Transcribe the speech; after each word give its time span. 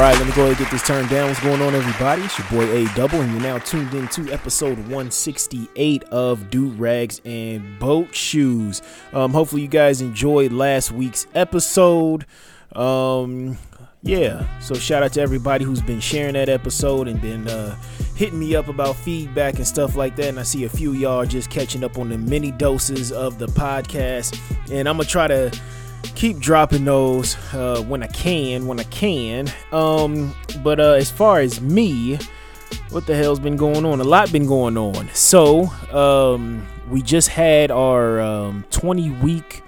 Right, 0.00 0.18
let 0.18 0.26
me 0.26 0.32
go 0.32 0.42
ahead 0.42 0.56
and 0.56 0.58
get 0.58 0.70
this 0.72 0.82
turned 0.82 1.08
down. 1.08 1.28
What's 1.28 1.40
going 1.40 1.62
on, 1.62 1.72
everybody? 1.72 2.22
It's 2.22 2.36
your 2.36 2.48
boy 2.48 2.68
A 2.68 2.92
Double, 2.94 3.20
and 3.20 3.30
you're 3.30 3.40
now 3.40 3.58
tuned 3.58 3.94
in 3.94 4.08
to 4.08 4.32
episode 4.32 4.76
168 4.78 6.02
of 6.04 6.50
Do 6.50 6.70
Rags 6.70 7.20
and 7.24 7.78
Boat 7.78 8.12
Shoes. 8.12 8.82
Um, 9.12 9.32
hopefully, 9.32 9.62
you 9.62 9.68
guys 9.68 10.00
enjoyed 10.00 10.52
last 10.52 10.90
week's 10.90 11.28
episode. 11.34 12.26
Um, 12.74 13.56
yeah, 14.02 14.58
so 14.58 14.74
shout 14.74 15.04
out 15.04 15.12
to 15.12 15.20
everybody 15.20 15.64
who's 15.64 15.80
been 15.80 16.00
sharing 16.00 16.34
that 16.34 16.48
episode 16.48 17.06
and 17.06 17.20
been 17.20 17.46
uh, 17.46 17.76
hitting 18.16 18.40
me 18.40 18.56
up 18.56 18.66
about 18.66 18.96
feedback 18.96 19.56
and 19.56 19.66
stuff 19.66 19.94
like 19.94 20.16
that. 20.16 20.26
And 20.26 20.40
I 20.40 20.42
see 20.42 20.64
a 20.64 20.68
few 20.68 20.92
y'all 20.92 21.24
just 21.24 21.50
catching 21.50 21.84
up 21.84 21.98
on 21.98 22.08
the 22.08 22.18
mini 22.18 22.50
doses 22.50 23.12
of 23.12 23.38
the 23.38 23.46
podcast, 23.46 24.36
and 24.72 24.88
I'm 24.88 24.96
gonna 24.96 25.08
try 25.08 25.28
to 25.28 25.56
keep 26.14 26.38
dropping 26.38 26.84
those 26.84 27.36
uh, 27.54 27.82
when 27.86 28.02
I 28.02 28.06
can, 28.08 28.66
when 28.66 28.80
I 28.80 28.84
can. 28.84 29.50
Um, 29.72 30.34
but 30.62 30.80
uh, 30.80 30.92
as 30.92 31.10
far 31.10 31.40
as 31.40 31.60
me, 31.60 32.18
what 32.90 33.06
the 33.06 33.14
hell's 33.14 33.40
been 33.40 33.56
going 33.56 33.84
on? 33.84 34.00
A 34.00 34.04
lot 34.04 34.30
been 34.32 34.46
going 34.46 34.76
on. 34.76 35.08
So 35.12 35.66
um, 35.92 36.66
we 36.88 37.02
just 37.02 37.28
had 37.28 37.70
our 37.70 38.20
um, 38.20 38.64
20 38.70 39.10
week 39.10 39.62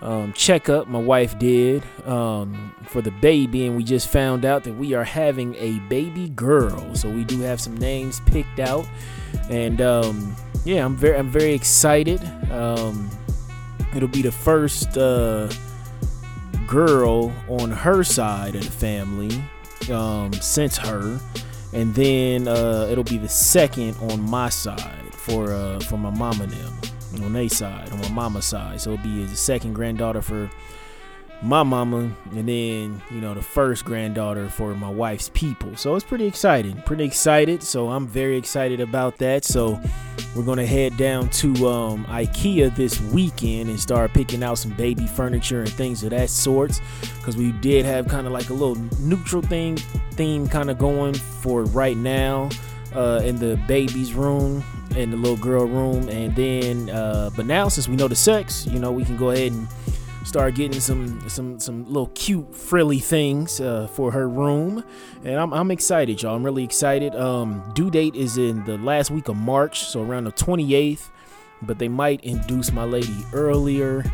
um, 0.00 0.32
checkup. 0.32 0.88
My 0.88 0.98
wife 0.98 1.38
did 1.38 1.84
um, 2.06 2.74
for 2.84 3.00
the 3.00 3.10
baby, 3.10 3.66
and 3.66 3.76
we 3.76 3.84
just 3.84 4.08
found 4.08 4.44
out 4.44 4.64
that 4.64 4.74
we 4.74 4.94
are 4.94 5.04
having 5.04 5.54
a 5.56 5.78
baby 5.88 6.28
girl. 6.30 6.94
So 6.94 7.08
we 7.08 7.24
do 7.24 7.40
have 7.40 7.60
some 7.60 7.76
names 7.76 8.20
picked 8.26 8.60
out, 8.60 8.86
and 9.48 9.80
um, 9.80 10.36
yeah, 10.64 10.84
I'm 10.84 10.96
very, 10.96 11.16
I'm 11.16 11.30
very 11.30 11.54
excited. 11.54 12.20
It'll 13.94 14.08
be 14.08 14.22
the 14.22 14.32
first 14.32 14.96
uh, 14.96 15.50
girl 16.66 17.32
on 17.48 17.70
her 17.70 18.02
side 18.02 18.54
of 18.54 18.64
the 18.64 18.70
family 18.70 19.44
um, 19.92 20.32
since 20.34 20.76
her, 20.78 21.20
and 21.72 21.94
then 21.94 22.48
uh, 22.48 22.88
it'll 22.90 23.04
be 23.04 23.18
the 23.18 23.28
second 23.28 23.96
on 24.10 24.20
my 24.20 24.48
side 24.48 25.14
for 25.14 25.52
uh, 25.52 25.80
for 25.80 25.98
my 25.98 26.10
mama 26.10 26.46
them 26.46 26.72
on 27.22 27.32
their 27.32 27.48
side, 27.48 27.90
on 27.92 28.00
my 28.00 28.08
mama's 28.10 28.46
side. 28.46 28.80
So 28.80 28.92
it'll 28.92 29.04
be 29.04 29.24
the 29.24 29.36
second 29.36 29.74
granddaughter 29.74 30.22
for 30.22 30.50
my 31.42 31.62
mama, 31.62 32.10
and 32.30 32.48
then 32.48 33.02
you 33.10 33.20
know 33.20 33.34
the 33.34 33.42
first 33.42 33.84
granddaughter 33.84 34.48
for 34.48 34.74
my 34.74 34.88
wife's 34.88 35.30
people. 35.34 35.76
So 35.76 35.94
it's 35.94 36.04
pretty 36.04 36.26
exciting, 36.26 36.80
pretty 36.82 37.04
excited. 37.04 37.62
So 37.62 37.90
I'm 37.90 38.06
very 38.06 38.36
excited 38.36 38.80
about 38.80 39.18
that. 39.18 39.44
So 39.44 39.80
we're 40.36 40.44
gonna 40.44 40.66
head 40.66 40.96
down 40.96 41.28
to 41.30 41.68
um, 41.68 42.04
IKEA 42.06 42.74
this 42.76 43.00
weekend 43.00 43.70
and 43.70 43.78
start 43.78 44.12
picking 44.12 44.42
out 44.42 44.58
some 44.58 44.72
baby 44.72 45.06
furniture 45.06 45.60
and 45.60 45.70
things 45.70 46.04
of 46.04 46.10
that 46.10 46.30
sorts. 46.30 46.80
Because 47.18 47.36
we 47.36 47.52
did 47.52 47.84
have 47.84 48.08
kind 48.08 48.26
of 48.26 48.32
like 48.32 48.50
a 48.50 48.54
little 48.54 48.76
neutral 49.00 49.42
thing 49.42 49.76
theme 50.12 50.46
kind 50.48 50.70
of 50.70 50.78
going 50.78 51.14
for 51.14 51.64
right 51.66 51.96
now 51.96 52.48
uh, 52.94 53.20
in 53.24 53.36
the 53.36 53.56
baby's 53.66 54.14
room 54.14 54.62
in 54.96 55.10
the 55.10 55.16
little 55.16 55.38
girl 55.38 55.64
room 55.64 56.06
and 56.10 56.36
then 56.36 56.90
uh, 56.90 57.30
but 57.34 57.46
now 57.46 57.66
since 57.66 57.88
we 57.88 57.96
know 57.96 58.08
the 58.08 58.14
sex 58.14 58.66
you 58.66 58.78
know 58.78 58.92
we 58.92 59.04
can 59.04 59.16
go 59.16 59.30
ahead 59.30 59.52
and 59.52 59.66
start 60.24 60.54
getting 60.54 60.80
some 60.80 61.28
some 61.28 61.58
some 61.58 61.84
little 61.86 62.10
cute 62.14 62.54
frilly 62.54 62.98
things 62.98 63.60
uh, 63.60 63.86
for 63.88 64.10
her 64.10 64.28
room. 64.28 64.84
And 65.24 65.38
I'm, 65.38 65.52
I'm 65.52 65.70
excited 65.70 66.22
y'all. 66.22 66.34
I'm 66.36 66.44
really 66.44 66.64
excited. 66.64 67.14
Um 67.14 67.62
due 67.74 67.90
date 67.90 68.14
is 68.14 68.38
in 68.38 68.64
the 68.64 68.78
last 68.78 69.10
week 69.10 69.28
of 69.28 69.36
march 69.36 69.84
so 69.84 70.02
around 70.02 70.24
the 70.24 70.32
28th 70.32 71.10
but 71.62 71.78
they 71.78 71.88
might 71.88 72.22
induce 72.24 72.72
my 72.72 72.84
lady 72.84 73.24
earlier. 73.32 74.04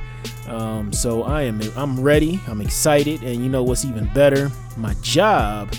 Um, 0.49 0.93
so 0.93 1.23
i 1.25 1.43
am 1.43 1.61
i'm 1.77 2.01
ready. 2.01 2.41
I'm 2.47 2.61
excited. 2.61 3.23
And 3.23 3.43
you 3.43 3.49
know 3.49 3.63
what's 3.63 3.85
even 3.85 4.07
better? 4.13 4.51
My 4.77 4.95
job 5.03 5.73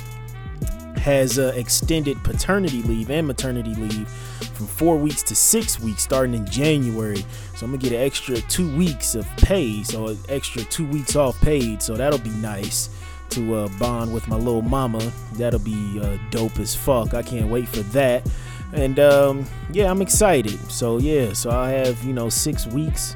has 0.99 1.39
uh, 1.39 1.53
extended 1.55 2.21
paternity 2.23 2.81
leave 2.83 3.09
and 3.09 3.25
maternity 3.25 3.73
leave 3.75 4.07
from 4.53 4.67
four 4.67 4.97
weeks 4.97 5.23
to 5.23 5.35
six 5.35 5.79
weeks 5.79 6.03
starting 6.03 6.33
in 6.35 6.45
January. 6.45 7.25
So 7.55 7.65
I'm 7.65 7.71
gonna 7.71 7.77
get 7.77 7.93
an 7.93 8.01
extra 8.01 8.39
two 8.41 8.75
weeks 8.77 9.15
of 9.15 9.25
pay, 9.37 9.83
so 9.83 10.15
extra 10.27 10.63
two 10.63 10.85
weeks 10.85 11.15
off 11.15 11.39
paid. 11.41 11.81
So 11.81 11.95
that'll 11.95 12.19
be 12.19 12.29
nice 12.29 12.89
to 13.29 13.55
uh, 13.55 13.67
bond 13.79 14.13
with 14.13 14.27
my 14.27 14.35
little 14.35 14.61
mama. 14.61 15.11
That'll 15.33 15.59
be 15.59 15.99
uh, 16.01 16.17
dope 16.31 16.59
as 16.59 16.75
fuck. 16.75 17.13
I 17.13 17.21
can't 17.21 17.47
wait 17.47 17.67
for 17.67 17.81
that. 17.93 18.29
And 18.73 18.99
um, 18.99 19.45
yeah, 19.71 19.89
I'm 19.89 20.01
excited. 20.01 20.59
So 20.71 20.97
yeah, 20.97 21.33
so 21.33 21.49
I 21.49 21.71
have 21.71 22.03
you 22.03 22.13
know 22.13 22.29
six 22.29 22.67
weeks 22.67 23.15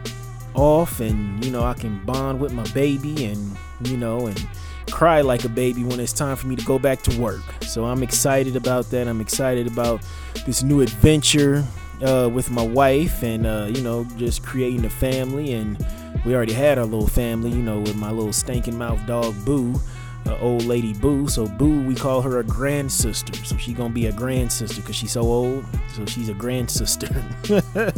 off, 0.55 0.99
and 0.99 1.43
you 1.43 1.51
know 1.51 1.63
I 1.63 1.73
can 1.73 2.03
bond 2.05 2.39
with 2.39 2.53
my 2.53 2.67
baby, 2.71 3.25
and 3.25 3.57
you 3.81 3.97
know 3.97 4.27
and 4.27 4.47
cry 4.91 5.21
like 5.21 5.43
a 5.43 5.49
baby 5.49 5.83
when 5.83 5.99
it's 5.99 6.13
time 6.13 6.35
for 6.35 6.47
me 6.47 6.55
to 6.55 6.65
go 6.65 6.79
back 6.79 7.01
to 7.03 7.19
work. 7.19 7.41
So 7.61 7.85
I'm 7.85 8.03
excited 8.03 8.55
about 8.55 8.89
that. 8.91 9.07
I'm 9.07 9.21
excited 9.21 9.67
about 9.67 10.01
this 10.45 10.63
new 10.63 10.81
adventure 10.81 11.63
uh, 12.01 12.29
with 12.31 12.51
my 12.51 12.65
wife 12.65 13.23
and, 13.23 13.45
uh, 13.45 13.67
you 13.69 13.81
know, 13.81 14.05
just 14.17 14.43
creating 14.43 14.85
a 14.85 14.89
family. 14.89 15.53
And 15.53 15.77
we 16.25 16.35
already 16.35 16.53
had 16.53 16.77
our 16.77 16.85
little 16.85 17.07
family, 17.07 17.49
you 17.49 17.63
know, 17.63 17.79
with 17.79 17.95
my 17.95 18.11
little 18.11 18.33
stinking 18.33 18.77
mouth 18.77 19.05
dog, 19.05 19.33
Boo. 19.45 19.79
Uh, 20.25 20.37
old 20.39 20.63
lady 20.63 20.93
Boo. 20.93 21.27
So 21.27 21.47
Boo, 21.47 21.81
we 21.81 21.95
call 21.95 22.21
her 22.21 22.39
a 22.39 22.43
grand 22.43 22.89
sister. 22.89 23.33
So 23.43 23.57
she 23.57 23.73
gonna 23.73 23.93
be 23.93 24.05
a 24.05 24.11
grand 24.13 24.51
sister 24.51 24.79
because 24.79 24.95
she's 24.95 25.11
so 25.11 25.21
old. 25.21 25.65
So 25.93 26.05
she's 26.05 26.29
a 26.29 26.33
grand 26.33 26.71
sister. 26.71 27.09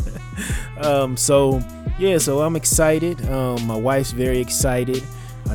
um, 0.82 1.16
so 1.16 1.62
yeah, 2.00 2.18
so 2.18 2.42
I'm 2.42 2.56
excited. 2.56 3.24
Um, 3.30 3.68
my 3.68 3.76
wife's 3.76 4.12
very 4.12 4.40
excited. 4.40 5.04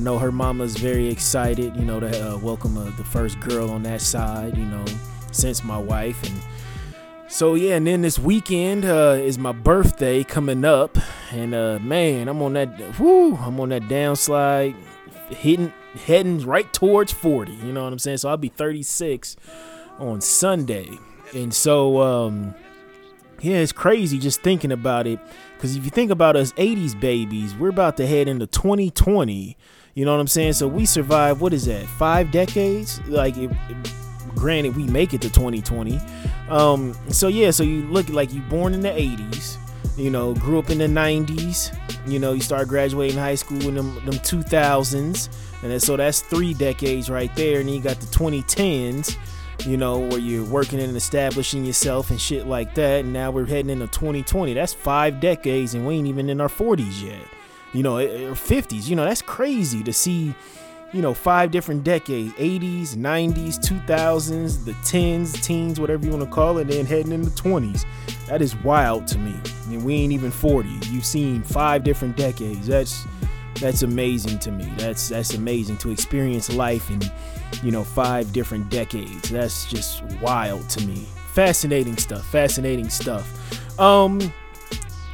I 0.00 0.02
know 0.02 0.16
her 0.16 0.32
mama's 0.32 0.78
very 0.78 1.08
excited, 1.08 1.76
you 1.76 1.84
know, 1.84 2.00
to 2.00 2.32
uh, 2.32 2.38
welcome 2.38 2.78
uh, 2.78 2.84
the 2.96 3.04
first 3.04 3.38
girl 3.38 3.68
on 3.68 3.82
that 3.82 4.00
side, 4.00 4.56
you 4.56 4.64
know, 4.64 4.82
since 5.30 5.62
my 5.62 5.76
wife. 5.76 6.18
And 6.22 6.40
so, 7.28 7.54
yeah, 7.54 7.74
and 7.74 7.86
then 7.86 8.00
this 8.00 8.18
weekend 8.18 8.86
uh, 8.86 9.18
is 9.20 9.36
my 9.36 9.52
birthday 9.52 10.24
coming 10.24 10.64
up. 10.64 10.96
And 11.32 11.54
uh, 11.54 11.80
man, 11.80 12.28
I'm 12.28 12.40
on 12.40 12.54
that, 12.54 12.98
whoo, 12.98 13.36
I'm 13.36 13.60
on 13.60 13.68
that 13.68 13.82
downslide, 13.82 14.74
hitting, 15.28 15.70
heading 16.06 16.46
right 16.46 16.72
towards 16.72 17.12
40, 17.12 17.52
you 17.52 17.70
know 17.70 17.84
what 17.84 17.92
I'm 17.92 17.98
saying? 17.98 18.16
So 18.16 18.30
I'll 18.30 18.38
be 18.38 18.48
36 18.48 19.36
on 19.98 20.22
Sunday. 20.22 20.88
And 21.34 21.52
so, 21.52 22.00
um, 22.00 22.54
yeah, 23.42 23.58
it's 23.58 23.72
crazy 23.72 24.18
just 24.18 24.40
thinking 24.40 24.72
about 24.72 25.06
it. 25.06 25.20
Because 25.56 25.76
if 25.76 25.84
you 25.84 25.90
think 25.90 26.10
about 26.10 26.36
us 26.36 26.54
80s 26.54 26.98
babies, 26.98 27.54
we're 27.54 27.68
about 27.68 27.98
to 27.98 28.06
head 28.06 28.28
into 28.28 28.46
2020. 28.46 29.58
You 29.94 30.04
know 30.04 30.12
what 30.12 30.20
I'm 30.20 30.28
saying? 30.28 30.54
So 30.54 30.68
we 30.68 30.86
survived, 30.86 31.40
what 31.40 31.52
is 31.52 31.66
that, 31.66 31.86
five 31.86 32.30
decades? 32.30 33.00
Like, 33.06 33.34
granted, 34.34 34.76
we 34.76 34.84
make 34.84 35.14
it 35.14 35.20
to 35.22 35.30
2020. 35.30 36.00
Um, 36.48 36.94
so 37.08 37.28
yeah, 37.28 37.50
so 37.50 37.62
you 37.62 37.82
look 37.86 38.08
like 38.08 38.32
you 38.32 38.40
born 38.42 38.74
in 38.74 38.80
the 38.80 38.88
80s, 38.88 39.56
you 39.96 40.10
know, 40.10 40.34
grew 40.34 40.58
up 40.58 40.70
in 40.70 40.78
the 40.78 40.86
90s, 40.86 41.76
you 42.06 42.18
know, 42.18 42.32
you 42.32 42.40
start 42.40 42.68
graduating 42.68 43.18
high 43.18 43.34
school 43.34 43.66
in 43.66 43.74
them, 43.74 43.94
them 44.04 44.14
2000s. 44.14 45.28
And 45.62 45.70
then, 45.70 45.80
so 45.80 45.96
that's 45.96 46.22
three 46.22 46.54
decades 46.54 47.10
right 47.10 47.34
there. 47.36 47.60
And 47.60 47.68
then 47.68 47.74
you 47.74 47.82
got 47.82 48.00
the 48.00 48.06
2010s 48.06 49.16
you 49.66 49.76
know, 49.76 49.98
where 49.98 50.18
you're 50.18 50.44
working 50.44 50.80
and 50.80 50.96
establishing 50.96 51.64
yourself 51.64 52.10
and 52.10 52.20
shit 52.20 52.46
like 52.46 52.74
that. 52.74 53.00
And 53.00 53.12
now 53.12 53.30
we're 53.30 53.46
heading 53.46 53.70
into 53.70 53.86
2020. 53.88 54.54
That's 54.54 54.72
five 54.72 55.20
decades, 55.20 55.74
and 55.74 55.86
we 55.86 55.96
ain't 55.96 56.06
even 56.06 56.30
in 56.30 56.40
our 56.40 56.48
40s 56.48 57.02
yet. 57.02 57.22
You 57.72 57.82
know, 57.82 57.98
or 57.98 58.34
50s. 58.34 58.88
You 58.88 58.96
know, 58.96 59.04
that's 59.04 59.22
crazy 59.22 59.82
to 59.84 59.92
see, 59.92 60.34
you 60.92 61.02
know, 61.02 61.14
five 61.14 61.50
different 61.50 61.84
decades 61.84 62.32
80s, 62.34 62.96
90s, 62.96 63.58
2000s, 63.58 64.64
the 64.64 64.72
10s, 64.72 65.42
teens, 65.44 65.78
whatever 65.78 66.04
you 66.04 66.10
want 66.10 66.24
to 66.24 66.30
call 66.30 66.58
it, 66.58 66.62
and 66.62 66.70
then 66.70 66.86
heading 66.86 67.12
into 67.12 67.30
20s. 67.30 67.84
That 68.26 68.42
is 68.42 68.56
wild 68.56 69.06
to 69.08 69.18
me. 69.18 69.34
I 69.64 69.68
mean, 69.68 69.84
we 69.84 69.94
ain't 69.96 70.12
even 70.12 70.30
40. 70.30 70.68
You've 70.90 71.06
seen 71.06 71.42
five 71.42 71.84
different 71.84 72.16
decades. 72.16 72.66
That's 72.66 73.06
that's 73.60 73.82
amazing 73.82 74.38
to 74.40 74.50
me. 74.50 74.72
That's 74.78 75.10
that's 75.10 75.34
amazing 75.34 75.76
to 75.78 75.90
experience 75.90 76.52
life 76.52 76.90
in 76.90 77.00
you 77.62 77.70
know 77.70 77.84
five 77.84 78.32
different 78.32 78.70
decades. 78.70 79.30
That's 79.30 79.70
just 79.70 80.02
wild 80.22 80.68
to 80.70 80.86
me. 80.86 81.06
Fascinating 81.34 81.96
stuff. 81.96 82.26
Fascinating 82.26 82.88
stuff. 82.88 83.78
Um. 83.78 84.32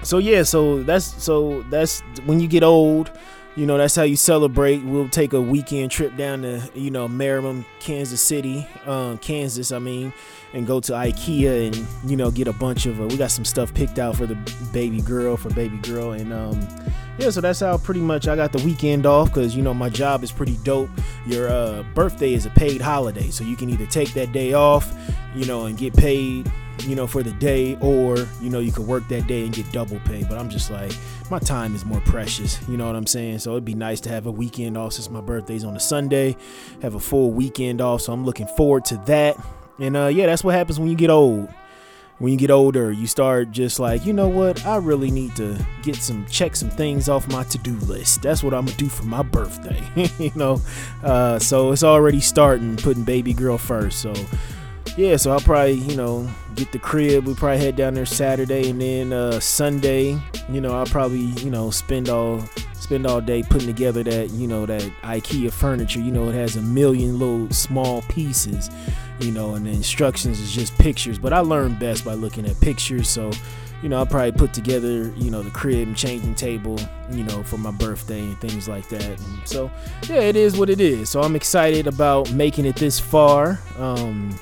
So 0.06 0.18
yeah. 0.18 0.44
So 0.44 0.82
that's 0.84 1.06
so 1.22 1.62
that's 1.70 2.00
when 2.26 2.38
you 2.40 2.46
get 2.48 2.62
old. 2.62 3.10
You 3.56 3.64
know 3.64 3.78
that's 3.78 3.96
how 3.96 4.02
you 4.02 4.16
celebrate. 4.16 4.84
We'll 4.84 5.08
take 5.08 5.32
a 5.32 5.40
weekend 5.40 5.90
trip 5.90 6.16
down 6.16 6.42
to 6.42 6.62
you 6.74 6.90
know 6.90 7.08
Merriam, 7.08 7.64
Kansas 7.80 8.20
City, 8.20 8.66
um, 8.84 9.16
Kansas. 9.18 9.72
I 9.72 9.78
mean, 9.78 10.12
and 10.52 10.66
go 10.66 10.78
to 10.80 10.92
IKEA 10.92 11.68
and 11.68 12.10
you 12.10 12.16
know 12.16 12.30
get 12.30 12.48
a 12.48 12.52
bunch 12.52 12.86
of. 12.86 13.00
Uh, 13.00 13.06
we 13.06 13.16
got 13.16 13.30
some 13.30 13.46
stuff 13.46 13.72
picked 13.72 13.98
out 13.98 14.16
for 14.16 14.26
the 14.26 14.36
baby 14.72 15.00
girl 15.00 15.36
for 15.36 15.48
baby 15.50 15.78
girl 15.78 16.12
and 16.12 16.32
um 16.32 16.60
yeah, 17.18 17.30
so 17.30 17.40
that's 17.40 17.60
how 17.60 17.78
pretty 17.78 18.00
much 18.00 18.28
I 18.28 18.36
got 18.36 18.52
the 18.52 18.62
weekend 18.62 19.06
off 19.06 19.28
because 19.28 19.56
you 19.56 19.62
know 19.62 19.72
my 19.72 19.88
job 19.88 20.22
is 20.22 20.30
pretty 20.30 20.58
dope. 20.58 20.90
Your 21.26 21.48
uh, 21.48 21.82
birthday 21.94 22.34
is 22.34 22.44
a 22.44 22.50
paid 22.50 22.80
holiday, 22.80 23.30
so 23.30 23.42
you 23.42 23.56
can 23.56 23.70
either 23.70 23.86
take 23.86 24.12
that 24.14 24.32
day 24.32 24.52
off, 24.52 24.92
you 25.34 25.46
know, 25.46 25.64
and 25.64 25.78
get 25.78 25.96
paid, 25.96 26.50
you 26.80 26.94
know, 26.94 27.06
for 27.06 27.22
the 27.22 27.32
day, 27.32 27.78
or 27.80 28.18
you 28.42 28.50
know 28.50 28.58
you 28.58 28.70
could 28.70 28.86
work 28.86 29.08
that 29.08 29.26
day 29.26 29.44
and 29.44 29.54
get 29.54 29.70
double 29.72 29.98
pay. 30.00 30.24
But 30.24 30.36
I'm 30.36 30.50
just 30.50 30.70
like 30.70 30.92
my 31.30 31.38
time 31.38 31.74
is 31.74 31.84
more 31.84 32.00
precious, 32.00 32.58
you 32.68 32.76
know 32.76 32.86
what 32.86 32.96
I'm 32.96 33.06
saying? 33.06 33.40
So 33.40 33.52
it'd 33.52 33.64
be 33.64 33.74
nice 33.74 34.00
to 34.02 34.08
have 34.10 34.26
a 34.26 34.30
weekend 34.30 34.76
off 34.76 34.94
since 34.94 35.10
my 35.10 35.20
birthday's 35.20 35.64
on 35.64 35.76
a 35.76 35.80
Sunday, 35.80 36.36
have 36.82 36.94
a 36.94 37.00
full 37.00 37.30
weekend 37.30 37.80
off. 37.80 38.02
So 38.02 38.12
I'm 38.12 38.24
looking 38.24 38.46
forward 38.48 38.84
to 38.86 38.96
that. 39.06 39.36
And 39.78 39.96
uh, 39.96 40.06
yeah, 40.06 40.26
that's 40.26 40.44
what 40.44 40.54
happens 40.54 40.78
when 40.78 40.88
you 40.88 40.96
get 40.96 41.10
old 41.10 41.48
when 42.18 42.32
you 42.32 42.38
get 42.38 42.50
older, 42.50 42.90
you 42.90 43.06
start 43.06 43.50
just 43.50 43.78
like, 43.78 44.06
you 44.06 44.12
know 44.12 44.28
what? 44.28 44.64
I 44.64 44.76
really 44.76 45.10
need 45.10 45.36
to 45.36 45.64
get 45.82 45.96
some 45.96 46.24
check 46.26 46.56
some 46.56 46.70
things 46.70 47.08
off 47.08 47.28
my 47.28 47.44
to-do 47.44 47.74
list. 47.86 48.22
That's 48.22 48.42
what 48.42 48.54
I'm 48.54 48.64
gonna 48.64 48.76
do 48.78 48.88
for 48.88 49.04
my 49.04 49.22
birthday. 49.22 49.82
you 50.18 50.32
know, 50.34 50.60
uh, 51.02 51.38
so 51.38 51.72
it's 51.72 51.82
already 51.82 52.20
starting 52.20 52.76
putting 52.76 53.04
baby 53.04 53.34
girl 53.34 53.58
first. 53.58 54.00
So 54.00 54.14
yeah, 54.96 55.16
so 55.16 55.32
I'll 55.32 55.40
probably 55.40 55.74
you 55.74 55.96
know 55.96 56.28
get 56.54 56.72
the 56.72 56.78
crib. 56.78 57.26
We 57.26 57.34
probably 57.34 57.58
head 57.58 57.76
down 57.76 57.94
there 57.94 58.06
Saturday 58.06 58.70
and 58.70 58.80
then 58.80 59.12
uh, 59.12 59.40
Sunday. 59.40 60.18
You 60.48 60.60
know, 60.60 60.74
I'll 60.74 60.86
probably 60.86 61.26
you 61.42 61.50
know 61.50 61.70
spend 61.70 62.08
all 62.08 62.42
spend 62.74 63.06
all 63.06 63.20
day 63.20 63.42
putting 63.42 63.66
together 63.66 64.02
that 64.04 64.30
you 64.30 64.46
know 64.46 64.66
that 64.66 64.82
IKEA 65.02 65.52
furniture. 65.52 66.00
You 66.00 66.12
know, 66.12 66.28
it 66.28 66.34
has 66.34 66.56
a 66.56 66.62
million 66.62 67.18
little 67.18 67.50
small 67.50 68.02
pieces 68.02 68.70
you 69.20 69.32
know, 69.32 69.54
and 69.54 69.66
the 69.66 69.70
instructions 69.70 70.40
is 70.40 70.52
just 70.52 70.76
pictures. 70.78 71.18
But 71.18 71.32
I 71.32 71.40
learn 71.40 71.74
best 71.78 72.04
by 72.04 72.14
looking 72.14 72.46
at 72.46 72.60
pictures. 72.60 73.08
So, 73.08 73.30
you 73.82 73.88
know, 73.88 73.98
I'll 73.98 74.06
probably 74.06 74.32
put 74.32 74.52
together, 74.52 75.12
you 75.16 75.30
know, 75.30 75.42
the 75.42 75.50
crib 75.50 75.88
and 75.88 75.96
changing 75.96 76.34
table, 76.34 76.78
you 77.10 77.24
know, 77.24 77.42
for 77.42 77.58
my 77.58 77.70
birthday 77.70 78.20
and 78.20 78.40
things 78.40 78.68
like 78.68 78.88
that. 78.88 79.02
And 79.02 79.48
so, 79.48 79.70
yeah, 80.08 80.20
it 80.20 80.36
is 80.36 80.58
what 80.58 80.70
it 80.70 80.80
is. 80.80 81.08
So 81.08 81.20
I'm 81.22 81.36
excited 81.36 81.86
about 81.86 82.32
making 82.32 82.66
it 82.66 82.76
this 82.76 82.98
far. 82.98 83.60
Um, 83.78 84.38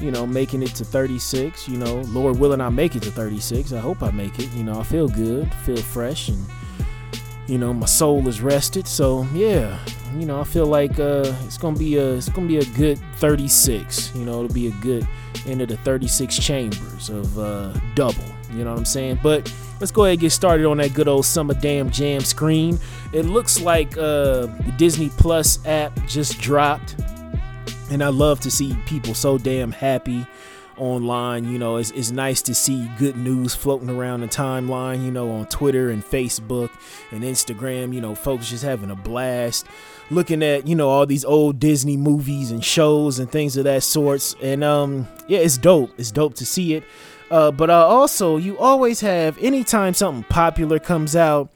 you 0.00 0.10
know, 0.10 0.26
making 0.26 0.62
it 0.62 0.74
to 0.76 0.84
36. 0.84 1.68
You 1.68 1.78
know, 1.78 1.96
Lord 2.08 2.38
willing, 2.38 2.60
I 2.60 2.68
make 2.68 2.96
it 2.96 3.02
to 3.02 3.10
36. 3.10 3.72
I 3.72 3.78
hope 3.78 4.02
I 4.02 4.10
make 4.10 4.38
it. 4.38 4.50
You 4.52 4.64
know, 4.64 4.80
I 4.80 4.82
feel 4.82 5.08
good, 5.08 5.52
feel 5.66 5.76
fresh, 5.76 6.28
and 6.28 6.44
you 7.46 7.58
know, 7.58 7.72
my 7.72 7.86
soul 7.86 8.26
is 8.28 8.40
rested. 8.40 8.86
So 8.86 9.26
yeah, 9.34 9.78
you 10.16 10.26
know, 10.26 10.40
I 10.40 10.44
feel 10.44 10.66
like 10.66 10.98
uh, 10.98 11.34
it's 11.44 11.58
gonna 11.58 11.78
be 11.78 11.96
a 11.96 12.14
it's 12.14 12.28
gonna 12.28 12.46
be 12.46 12.58
a 12.58 12.64
good 12.64 12.98
36. 13.16 14.14
You 14.14 14.24
know, 14.24 14.44
it'll 14.44 14.54
be 14.54 14.68
a 14.68 14.74
good 14.80 15.06
end 15.46 15.60
of 15.60 15.68
the 15.68 15.76
36 15.78 16.38
chambers 16.38 17.08
of 17.08 17.38
uh, 17.38 17.72
double. 17.94 18.24
You 18.52 18.64
know 18.64 18.70
what 18.70 18.78
I'm 18.78 18.84
saying? 18.84 19.20
But 19.22 19.52
let's 19.80 19.92
go 19.92 20.04
ahead 20.04 20.14
and 20.14 20.20
get 20.20 20.30
started 20.30 20.66
on 20.66 20.78
that 20.78 20.94
good 20.94 21.08
old 21.08 21.24
summer 21.24 21.54
damn 21.54 21.90
jam 21.90 22.20
screen. 22.20 22.78
It 23.12 23.24
looks 23.24 23.60
like 23.60 23.96
uh, 23.96 24.46
the 24.46 24.74
Disney 24.76 25.08
Plus 25.10 25.64
app 25.66 25.98
just 26.06 26.40
dropped, 26.40 26.96
and 27.90 28.02
I 28.02 28.08
love 28.08 28.40
to 28.40 28.50
see 28.50 28.76
people 28.86 29.14
so 29.14 29.36
damn 29.36 29.72
happy 29.72 30.26
online. 30.76 31.50
You 31.50 31.58
know, 31.58 31.76
it's, 31.76 31.90
it's 31.90 32.10
nice 32.10 32.40
to 32.42 32.54
see 32.54 32.90
good 32.98 33.16
news 33.16 33.54
floating 33.54 33.90
around 33.90 34.20
the 34.20 34.28
timeline, 34.28 35.04
you 35.04 35.10
know, 35.10 35.30
on 35.30 35.46
Twitter 35.46 35.90
and 35.90 36.04
Facebook 36.04 36.70
and 37.10 37.22
Instagram. 37.22 37.94
You 37.94 38.00
know, 38.00 38.14
folks 38.14 38.48
just 38.48 38.64
having 38.64 38.90
a 38.90 38.96
blast 38.96 39.66
looking 40.10 40.42
at, 40.42 40.66
you 40.66 40.74
know, 40.74 40.88
all 40.88 41.06
these 41.06 41.24
old 41.24 41.58
Disney 41.58 41.96
movies 41.96 42.50
and 42.50 42.64
shows 42.64 43.18
and 43.18 43.30
things 43.30 43.56
of 43.56 43.64
that 43.64 43.82
sorts. 43.82 44.34
And 44.42 44.64
um, 44.64 45.06
yeah, 45.28 45.40
it's 45.40 45.58
dope. 45.58 45.92
It's 45.98 46.10
dope 46.10 46.34
to 46.36 46.46
see 46.46 46.74
it. 46.74 46.84
Uh, 47.30 47.52
but 47.52 47.70
uh, 47.70 47.86
also, 47.86 48.38
you 48.38 48.58
always 48.58 49.00
have, 49.00 49.38
anytime 49.38 49.94
something 49.94 50.24
popular 50.24 50.80
comes 50.80 51.14
out, 51.14 51.48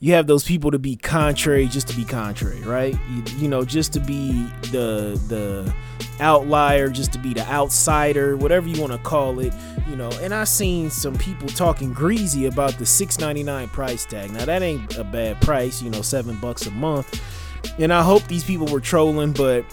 you 0.00 0.14
have 0.14 0.26
those 0.26 0.44
people 0.44 0.70
to 0.70 0.78
be 0.78 0.96
contrary 0.96 1.66
just 1.66 1.88
to 1.88 1.96
be 1.96 2.04
contrary, 2.04 2.60
right? 2.60 2.96
You, 3.10 3.22
you 3.38 3.48
know, 3.48 3.64
just 3.64 3.92
to 3.94 4.00
be 4.00 4.44
the 4.70 5.20
the 5.28 5.74
outlier, 6.20 6.88
just 6.88 7.12
to 7.12 7.18
be 7.18 7.34
the 7.34 7.46
outsider, 7.50 8.36
whatever 8.36 8.68
you 8.68 8.80
want 8.80 8.92
to 8.92 8.98
call 8.98 9.40
it, 9.40 9.52
you 9.88 9.96
know. 9.96 10.10
And 10.20 10.32
I 10.32 10.44
seen 10.44 10.90
some 10.90 11.16
people 11.16 11.48
talking 11.48 11.92
greasy 11.92 12.46
about 12.46 12.78
the 12.78 12.84
6.99 12.84 13.68
price 13.68 14.04
tag. 14.04 14.30
Now 14.30 14.44
that 14.44 14.62
ain't 14.62 14.96
a 14.96 15.04
bad 15.04 15.40
price, 15.40 15.82
you 15.82 15.90
know, 15.90 16.02
7 16.02 16.36
bucks 16.36 16.66
a 16.66 16.70
month. 16.70 17.20
And 17.78 17.92
I 17.92 18.02
hope 18.02 18.22
these 18.28 18.44
people 18.44 18.66
were 18.66 18.80
trolling, 18.80 19.32
but 19.32 19.64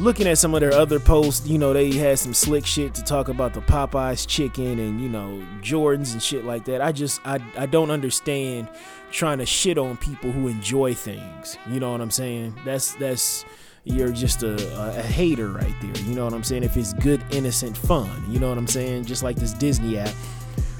looking 0.00 0.26
at 0.26 0.38
some 0.38 0.54
of 0.54 0.60
their 0.60 0.72
other 0.72 0.98
posts, 0.98 1.46
you 1.46 1.58
know, 1.58 1.74
they 1.74 1.92
had 1.92 2.18
some 2.18 2.32
slick 2.32 2.64
shit 2.64 2.94
to 2.94 3.02
talk 3.02 3.28
about 3.28 3.52
the 3.52 3.60
Popeyes 3.60 4.26
chicken 4.26 4.78
and, 4.78 5.00
you 5.00 5.08
know, 5.08 5.46
Jordans 5.60 6.12
and 6.12 6.22
shit 6.22 6.44
like 6.44 6.64
that. 6.64 6.80
I 6.80 6.90
just 6.90 7.20
I 7.26 7.38
I 7.56 7.66
don't 7.66 7.90
understand 7.90 8.68
trying 9.12 9.38
to 9.38 9.46
shit 9.46 9.76
on 9.76 9.96
people 9.98 10.32
who 10.32 10.48
enjoy 10.48 10.94
things. 10.94 11.58
You 11.68 11.80
know 11.80 11.92
what 11.92 12.00
I'm 12.00 12.10
saying? 12.10 12.56
That's 12.64 12.94
that's 12.94 13.44
you're 13.84 14.12
just 14.12 14.42
a, 14.42 14.54
a, 14.98 15.02
hater 15.02 15.48
right 15.48 15.74
there. 15.80 16.04
You 16.04 16.14
know 16.14 16.24
what 16.24 16.34
I'm 16.34 16.44
saying? 16.44 16.64
If 16.64 16.76
it's 16.76 16.92
good, 16.94 17.22
innocent 17.30 17.76
fun, 17.76 18.10
you 18.28 18.38
know 18.38 18.48
what 18.48 18.58
I'm 18.58 18.66
saying? 18.66 19.04
Just 19.04 19.22
like 19.22 19.36
this 19.36 19.52
Disney 19.54 19.98
app. 19.98 20.14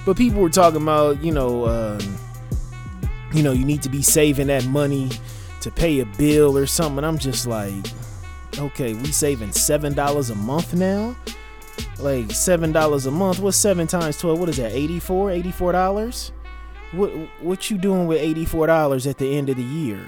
But 0.04 0.16
people 0.16 0.40
were 0.40 0.50
talking 0.50 0.82
about, 0.82 1.22
you 1.22 1.32
know, 1.32 1.64
uh, 1.64 2.00
you 3.32 3.42
know, 3.42 3.52
you 3.52 3.64
need 3.64 3.82
to 3.82 3.88
be 3.88 4.02
saving 4.02 4.48
that 4.48 4.66
money 4.66 5.10
to 5.62 5.70
pay 5.70 6.00
a 6.00 6.06
bill 6.06 6.56
or 6.56 6.66
something. 6.66 7.04
I'm 7.04 7.18
just 7.18 7.46
like, 7.46 7.86
okay, 8.58 8.94
we 8.94 9.12
saving 9.12 9.52
seven 9.52 9.94
dollars 9.94 10.30
a 10.30 10.34
month 10.34 10.74
now. 10.74 11.16
Like 11.98 12.30
seven 12.32 12.72
dollars 12.72 13.06
a 13.06 13.10
month. 13.10 13.38
What's 13.38 13.56
seven 13.56 13.86
times 13.86 14.18
twelve? 14.18 14.38
What 14.38 14.48
is 14.48 14.56
that? 14.56 14.72
84 14.72 15.30
84 15.30 15.72
dollars. 15.72 16.32
What 16.92 17.10
what 17.40 17.70
you 17.70 17.78
doing 17.78 18.06
with 18.06 18.20
eighty 18.20 18.44
four 18.44 18.66
dollars 18.66 19.06
at 19.06 19.18
the 19.18 19.36
end 19.36 19.48
of 19.48 19.56
the 19.56 19.62
year? 19.62 20.00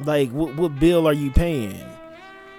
Like, 0.00 0.30
what, 0.30 0.56
what 0.56 0.78
bill 0.80 1.06
are 1.06 1.12
you 1.12 1.30
paying? 1.30 1.86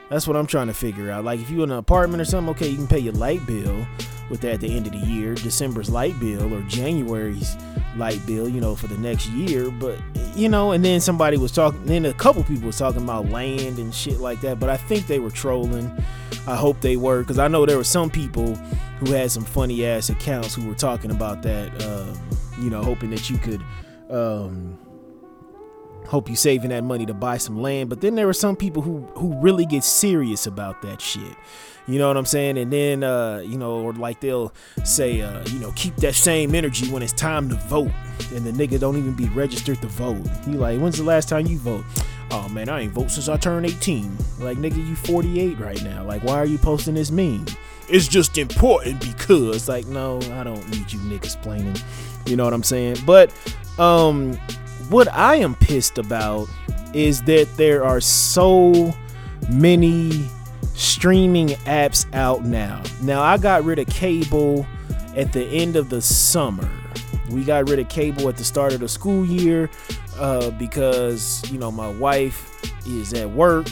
That's 0.10 0.28
what 0.28 0.38
I'm 0.38 0.48
trying 0.48 0.68
to 0.68 0.74
figure 0.74 1.12
out. 1.12 1.26
Like, 1.26 1.40
if 1.40 1.50
you're 1.50 1.64
in 1.64 1.72
an 1.72 1.78
apartment 1.78 2.22
or 2.22 2.26
something, 2.26 2.52
okay, 2.52 2.70
you 2.70 2.78
can 2.78 2.88
pay 2.88 3.00
your 3.00 3.14
light 3.14 3.46
bill 3.46 3.86
with 4.30 4.42
that 4.42 4.56
at 4.56 4.62
the 4.62 4.76
end 4.76 4.88
of 4.88 4.94
the 4.94 5.00
year, 5.00 5.36
December's 5.36 5.90
light 5.90 6.20
bill 6.20 6.54
or 6.54 6.62
January's 6.64 7.56
light 7.96 8.20
bill, 8.26 8.50
you 8.50 8.60
know, 8.60 8.76
for 8.76 8.88
the 8.88 8.98
next 8.98 9.28
year. 9.30 9.70
But 9.72 10.00
you 10.36 10.50
know, 10.50 10.72
and 10.72 10.84
then 10.84 11.00
somebody 11.00 11.38
was 11.38 11.52
talking, 11.52 11.84
then 11.86 12.06
a 12.06 12.14
couple 12.14 12.44
people 12.44 12.68
was 12.68 12.78
talking 12.78 13.04
about 13.04 13.30
land 13.30 13.80
and 13.80 13.94
shit 13.94 14.20
like 14.20 14.42
that. 14.42 14.60
But 14.60 14.70
I 14.70 14.78
think 14.78 15.08
they 15.08 15.20
were 15.20 15.32
trolling. 15.32 15.92
I 16.48 16.56
hope 16.56 16.82
they 16.82 16.98
were, 16.98 17.22
because 17.22 17.40
I 17.40 17.48
know 17.48 17.66
there 17.66 17.78
were 17.78 17.84
some 17.84 18.10
people 18.10 18.56
who 19.00 19.12
had 19.12 19.32
some 19.32 19.44
funny 19.44 19.86
ass 19.86 20.10
accounts 20.10 20.56
who 20.56 20.68
were 20.68 20.76
talking 20.76 21.12
about 21.12 21.42
that. 21.44 21.84
Um, 21.84 22.20
you 22.60 22.70
know, 22.70 22.84
hoping 22.84 23.10
that 23.12 23.30
you 23.30 23.38
could. 23.38 23.62
Um, 24.10 24.80
hope 26.08 26.30
you 26.30 26.36
saving 26.36 26.70
that 26.70 26.84
money 26.84 27.04
to 27.04 27.16
buy 27.16 27.36
some 27.36 27.60
land 27.60 27.90
but 27.90 28.00
then 28.00 28.14
there 28.14 28.30
are 28.30 28.34
some 28.34 28.56
people 28.56 28.84
who 28.84 29.00
who 29.16 29.36
really 29.42 29.66
get 29.66 29.84
serious 29.84 30.46
about 30.46 30.80
that 30.84 31.02
shit 31.02 31.36
you 31.88 32.00
know 32.00 32.08
what 32.08 32.18
i'm 32.18 32.26
saying? 32.26 32.58
And 32.58 32.72
then 32.72 33.04
uh 33.04 33.42
you 33.46 33.58
know 33.58 33.80
or 33.80 33.94
like 33.94 34.20
they'll 34.20 34.54
say 34.84 35.22
uh 35.22 35.46
you 35.48 35.60
know 35.60 35.72
keep 35.76 35.96
that 35.98 36.16
same 36.16 36.56
energy 36.56 36.90
when 36.92 37.04
it's 37.04 37.14
time 37.14 37.50
to 37.50 37.56
vote. 37.56 37.92
And 38.34 38.46
the 38.46 38.52
nigga 38.52 38.80
don't 38.80 38.98
even 38.98 39.14
be 39.14 39.28
registered 39.30 39.82
to 39.82 39.88
vote. 39.88 40.22
You 40.48 40.54
like 40.54 40.80
when's 40.80 40.98
the 40.98 41.04
last 41.04 41.30
time 41.30 41.46
you 41.48 41.58
vote? 41.58 41.86
Oh 42.32 42.50
man 42.50 42.70
i 42.70 42.82
ain't 42.82 42.92
vote 42.94 43.12
since 43.12 43.30
i 43.30 43.38
turned 43.38 43.66
18 43.66 44.18
like 44.40 44.58
nigga 44.58 44.86
you 44.88 44.96
48 44.96 45.60
right 45.60 45.84
now. 45.84 46.04
Like 46.04 46.24
why 46.24 46.36
are 46.36 46.46
you 46.46 46.58
posting 46.58 46.96
this 46.96 47.12
meme? 47.12 47.46
It's 47.88 48.08
just 48.08 48.38
important 48.38 49.00
because 49.00 49.70
like 49.70 49.86
no 49.86 50.18
i 50.34 50.44
don't 50.44 50.68
need 50.70 50.92
you 50.92 51.00
niggas 51.00 51.42
planning 51.42 51.76
you 52.26 52.36
know 52.36 52.44
what 52.44 52.54
i'm 52.54 52.64
saying? 52.64 52.98
But 53.06 53.32
um 53.78 54.38
what 54.90 55.08
I 55.12 55.38
am 55.38 55.56
pissed 55.56 55.98
about 55.98 56.48
is 56.94 57.22
that 57.24 57.48
there 57.58 57.84
are 57.84 58.00
so 58.00 58.94
many 59.50 60.30
streaming 60.76 61.50
apps 61.66 62.06
out 62.14 62.44
now. 62.46 62.84
Now, 63.02 63.22
I 63.22 63.38
got 63.38 63.64
rid 63.64 63.80
of 63.80 63.88
cable 63.88 64.66
at 65.16 65.34
the 65.34 65.46
end 65.46 65.76
of 65.76 65.90
the 65.90 66.02
summer. 66.02 66.70
We 67.30 67.44
got 67.44 67.70
rid 67.70 67.80
of 67.80 67.90
cable 67.90 68.30
at 68.30 68.38
the 68.38 68.44
start 68.44 68.74
of 68.74 68.82
the 68.82 68.88
school 68.88 69.26
year 69.26 69.70
uh, 70.18 70.52
because, 70.52 71.50
you 71.52 71.58
know, 71.58 71.72
my 71.72 71.90
wife 71.90 72.52
is 72.86 73.14
at 73.14 73.30
work 73.30 73.68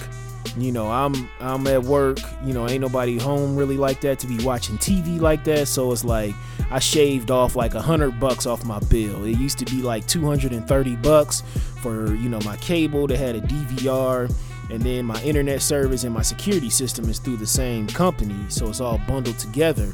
you 0.57 0.71
know, 0.71 0.91
I'm 0.91 1.29
I'm 1.39 1.65
at 1.67 1.83
work, 1.83 2.19
you 2.43 2.53
know, 2.53 2.67
ain't 2.67 2.81
nobody 2.81 3.17
home 3.17 3.55
really 3.55 3.77
like 3.77 4.01
that 4.01 4.19
to 4.19 4.27
be 4.27 4.43
watching 4.43 4.77
TV 4.77 5.19
like 5.19 5.43
that. 5.45 5.67
So 5.67 5.91
it's 5.91 6.03
like 6.03 6.35
I 6.69 6.79
shaved 6.79 7.31
off 7.31 7.55
like 7.55 7.73
a 7.73 7.81
hundred 7.81 8.19
bucks 8.19 8.45
off 8.45 8.63
my 8.63 8.79
bill. 8.79 9.23
It 9.25 9.37
used 9.37 9.57
to 9.59 9.65
be 9.65 9.81
like 9.81 10.05
230 10.07 10.95
bucks 10.97 11.41
for, 11.81 12.13
you 12.15 12.29
know, 12.29 12.39
my 12.41 12.55
cable 12.57 13.07
that 13.07 13.17
had 13.17 13.35
a 13.35 13.41
DVR 13.41 14.33
and 14.69 14.81
then 14.81 15.05
my 15.05 15.21
internet 15.23 15.61
service 15.61 16.03
and 16.03 16.13
my 16.13 16.21
security 16.21 16.69
system 16.69 17.09
is 17.09 17.19
through 17.19 17.37
the 17.37 17.47
same 17.47 17.87
company. 17.87 18.37
So 18.49 18.69
it's 18.69 18.79
all 18.81 18.99
bundled 19.07 19.39
together. 19.39 19.91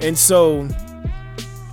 And 0.00 0.16
so 0.16 0.68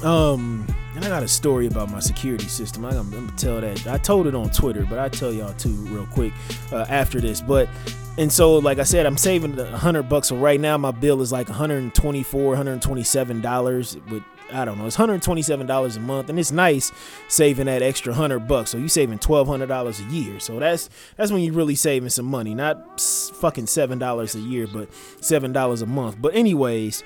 um 0.03 0.65
and 0.95 1.05
I 1.05 1.09
got 1.09 1.24
a 1.24 1.27
story 1.27 1.67
about 1.67 1.89
my 1.89 2.00
security 2.00 2.48
system. 2.48 2.83
I'm, 2.83 2.98
I'm 2.98 3.09
gonna 3.12 3.31
tell 3.38 3.62
that. 3.62 3.88
I 3.88 3.98
told 3.98 4.27
it 4.27 4.36
on 4.36 4.50
Twitter, 4.50 4.86
but 4.89 5.00
I 5.00 5.07
tell 5.07 5.31
y'all 5.31 5.53
too 5.53 5.69
real 5.69 6.05
quick 6.07 6.33
uh, 6.71 6.86
after 6.89 7.21
this. 7.21 7.41
But 7.41 7.69
and 8.17 8.29
so, 8.29 8.55
like 8.55 8.79
I 8.79 8.83
said, 8.83 9.05
I'm 9.05 9.15
saving 9.15 9.57
a 9.57 9.77
hundred 9.77 10.09
bucks. 10.09 10.27
So 10.27 10.36
right 10.36 10.59
now, 10.59 10.77
my 10.77 10.91
bill 10.91 11.21
is 11.21 11.31
like 11.31 11.48
124, 11.48 12.43
127 12.48 13.41
dollars. 13.41 13.98
With 14.12 14.24
I 14.51 14.65
don't 14.65 14.77
know, 14.77 14.85
it's 14.85 14.97
127 14.97 15.65
dollars 15.67 15.95
a 15.95 15.99
month, 15.99 16.29
and 16.29 16.39
it's 16.39 16.51
nice 16.51 16.91
saving 17.27 17.65
that 17.67 17.81
extra 17.81 18.13
hundred 18.13 18.47
bucks. 18.47 18.71
So 18.71 18.77
you 18.77 18.87
saving 18.87 19.19
1,200 19.19 19.67
dollars 19.67 19.99
a 19.99 20.03
year. 20.03 20.39
So 20.39 20.59
that's 20.59 20.89
that's 21.17 21.31
when 21.31 21.41
you're 21.41 21.53
really 21.53 21.75
saving 21.75 22.09
some 22.09 22.25
money, 22.25 22.53
not 22.55 22.99
fucking 22.99 23.67
seven 23.67 23.99
dollars 23.99 24.35
a 24.35 24.39
year, 24.39 24.67
but 24.67 24.89
seven 25.21 25.51
dollars 25.51 25.81
a 25.81 25.85
month. 25.85 26.17
But 26.19 26.35
anyways, 26.35 27.03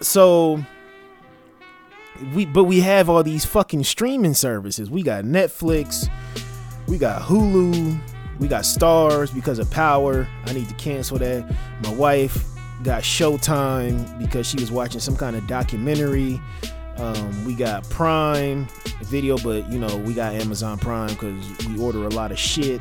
so 0.00 0.64
we 2.34 2.44
but 2.46 2.64
we 2.64 2.80
have 2.80 3.08
all 3.08 3.22
these 3.22 3.44
fucking 3.44 3.84
streaming 3.84 4.34
services. 4.34 4.90
We 4.90 5.02
got 5.02 5.24
Netflix, 5.24 6.08
we 6.86 6.98
got 6.98 7.22
Hulu, 7.22 8.00
we 8.38 8.48
got 8.48 8.64
Starz 8.64 9.34
because 9.34 9.58
of 9.58 9.70
power. 9.70 10.28
I 10.46 10.52
need 10.52 10.68
to 10.68 10.74
cancel 10.74 11.18
that. 11.18 11.48
My 11.82 11.94
wife 11.94 12.53
got 12.84 13.02
Showtime 13.02 14.18
because 14.18 14.46
she 14.46 14.56
was 14.56 14.70
watching 14.70 15.00
some 15.00 15.16
kind 15.16 15.34
of 15.34 15.46
documentary. 15.46 16.40
Um, 16.98 17.44
we 17.44 17.54
got 17.54 17.88
Prime 17.90 18.68
Video, 19.02 19.36
but 19.38 19.68
you 19.68 19.78
know 19.80 19.96
we 19.96 20.14
got 20.14 20.34
Amazon 20.34 20.78
Prime 20.78 21.08
because 21.08 21.66
we 21.66 21.80
order 21.80 22.04
a 22.04 22.10
lot 22.10 22.30
of 22.30 22.38
shit. 22.38 22.80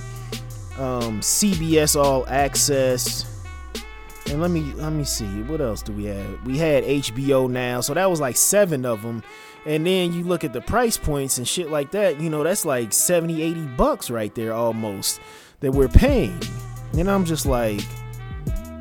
Um, 0.78 1.22
CBS 1.22 1.96
All 2.02 2.28
Access. 2.28 3.30
And 4.30 4.42
let 4.42 4.52
me 4.52 4.74
let 4.74 4.92
me 4.92 5.04
see 5.04 5.26
what 5.44 5.62
else 5.62 5.82
do 5.82 5.94
we 5.94 6.06
have? 6.06 6.46
We 6.46 6.58
had 6.58 6.84
HBO 6.84 7.50
now, 7.50 7.82
so 7.82 7.94
that 7.94 8.10
was 8.10 8.20
like 8.20 8.38
seven 8.38 8.86
of 8.86 9.02
them. 9.02 9.24
And 9.66 9.88
then 9.88 10.12
you 10.12 10.24
look 10.24 10.44
at 10.44 10.52
the 10.52 10.62
price 10.62 10.98
points 10.98 11.38
and 11.38 11.48
shit 11.48 11.72
like 11.72 11.92
that, 11.92 12.20
you 12.20 12.30
know, 12.30 12.44
that's 12.44 12.66
like 12.66 12.92
70, 12.92 13.42
80 13.42 13.62
bucks 13.78 14.10
right 14.10 14.34
there 14.36 14.54
almost 14.54 15.22
that 15.62 15.72
we're 15.72 15.88
paying. 15.88 16.38
And 16.98 17.10
I'm 17.10 17.24
just 17.24 17.46
like, 17.46 17.82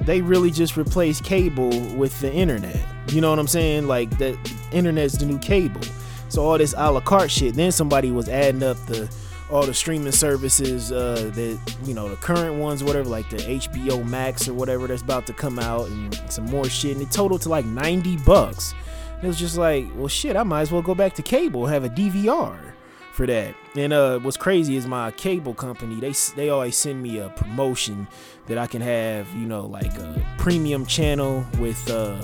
they 0.04 0.20
really 0.20 0.50
just 0.50 0.76
replaced 0.76 1.24
cable 1.24 1.70
with 1.94 2.18
the 2.20 2.32
internet. 2.32 2.80
You 3.08 3.20
know 3.20 3.30
what 3.30 3.38
I'm 3.38 3.48
saying? 3.48 3.86
Like 3.86 4.16
the 4.18 4.38
internet's 4.72 5.18
the 5.18 5.26
new 5.26 5.38
cable. 5.38 5.80
So 6.28 6.44
all 6.44 6.58
this 6.58 6.74
a 6.76 6.90
la 6.90 7.00
carte 7.00 7.30
shit. 7.30 7.54
Then 7.54 7.72
somebody 7.72 8.10
was 8.10 8.28
adding 8.28 8.62
up 8.62 8.76
the 8.86 9.12
all 9.50 9.66
the 9.66 9.74
streaming 9.74 10.12
services 10.12 10.90
uh, 10.90 11.30
that 11.34 11.76
you 11.84 11.92
know 11.92 12.08
the 12.08 12.16
current 12.16 12.54
ones, 12.54 12.82
whatever, 12.82 13.08
like 13.08 13.28
the 13.28 13.36
HBO 13.36 14.04
Max 14.08 14.48
or 14.48 14.54
whatever 14.54 14.86
that's 14.86 15.02
about 15.02 15.26
to 15.26 15.34
come 15.34 15.58
out, 15.58 15.88
and 15.88 16.14
some 16.30 16.46
more 16.46 16.64
shit, 16.64 16.92
and 16.92 17.02
it 17.02 17.10
totaled 17.10 17.42
to 17.42 17.50
like 17.50 17.66
90 17.66 18.16
bucks. 18.18 18.74
It 19.22 19.26
was 19.26 19.38
just 19.38 19.56
like, 19.56 19.86
well, 19.94 20.08
shit, 20.08 20.36
I 20.36 20.42
might 20.42 20.62
as 20.62 20.72
well 20.72 20.82
go 20.82 20.94
back 20.94 21.14
to 21.14 21.22
cable, 21.22 21.66
have 21.66 21.84
a 21.84 21.88
DVR 21.88 22.72
for 23.12 23.26
that. 23.26 23.54
And 23.74 23.92
uh, 23.92 24.18
what's 24.18 24.36
crazy 24.36 24.76
is 24.76 24.86
my 24.86 25.10
cable 25.12 25.54
company. 25.54 25.98
They 25.98 26.12
they 26.36 26.50
always 26.50 26.76
send 26.76 27.02
me 27.02 27.18
a 27.18 27.30
promotion 27.30 28.06
that 28.46 28.58
I 28.58 28.66
can 28.66 28.82
have, 28.82 29.32
you 29.34 29.46
know, 29.46 29.66
like 29.66 29.96
a 29.98 30.22
premium 30.36 30.84
channel 30.84 31.46
with 31.58 31.90
uh, 31.90 32.20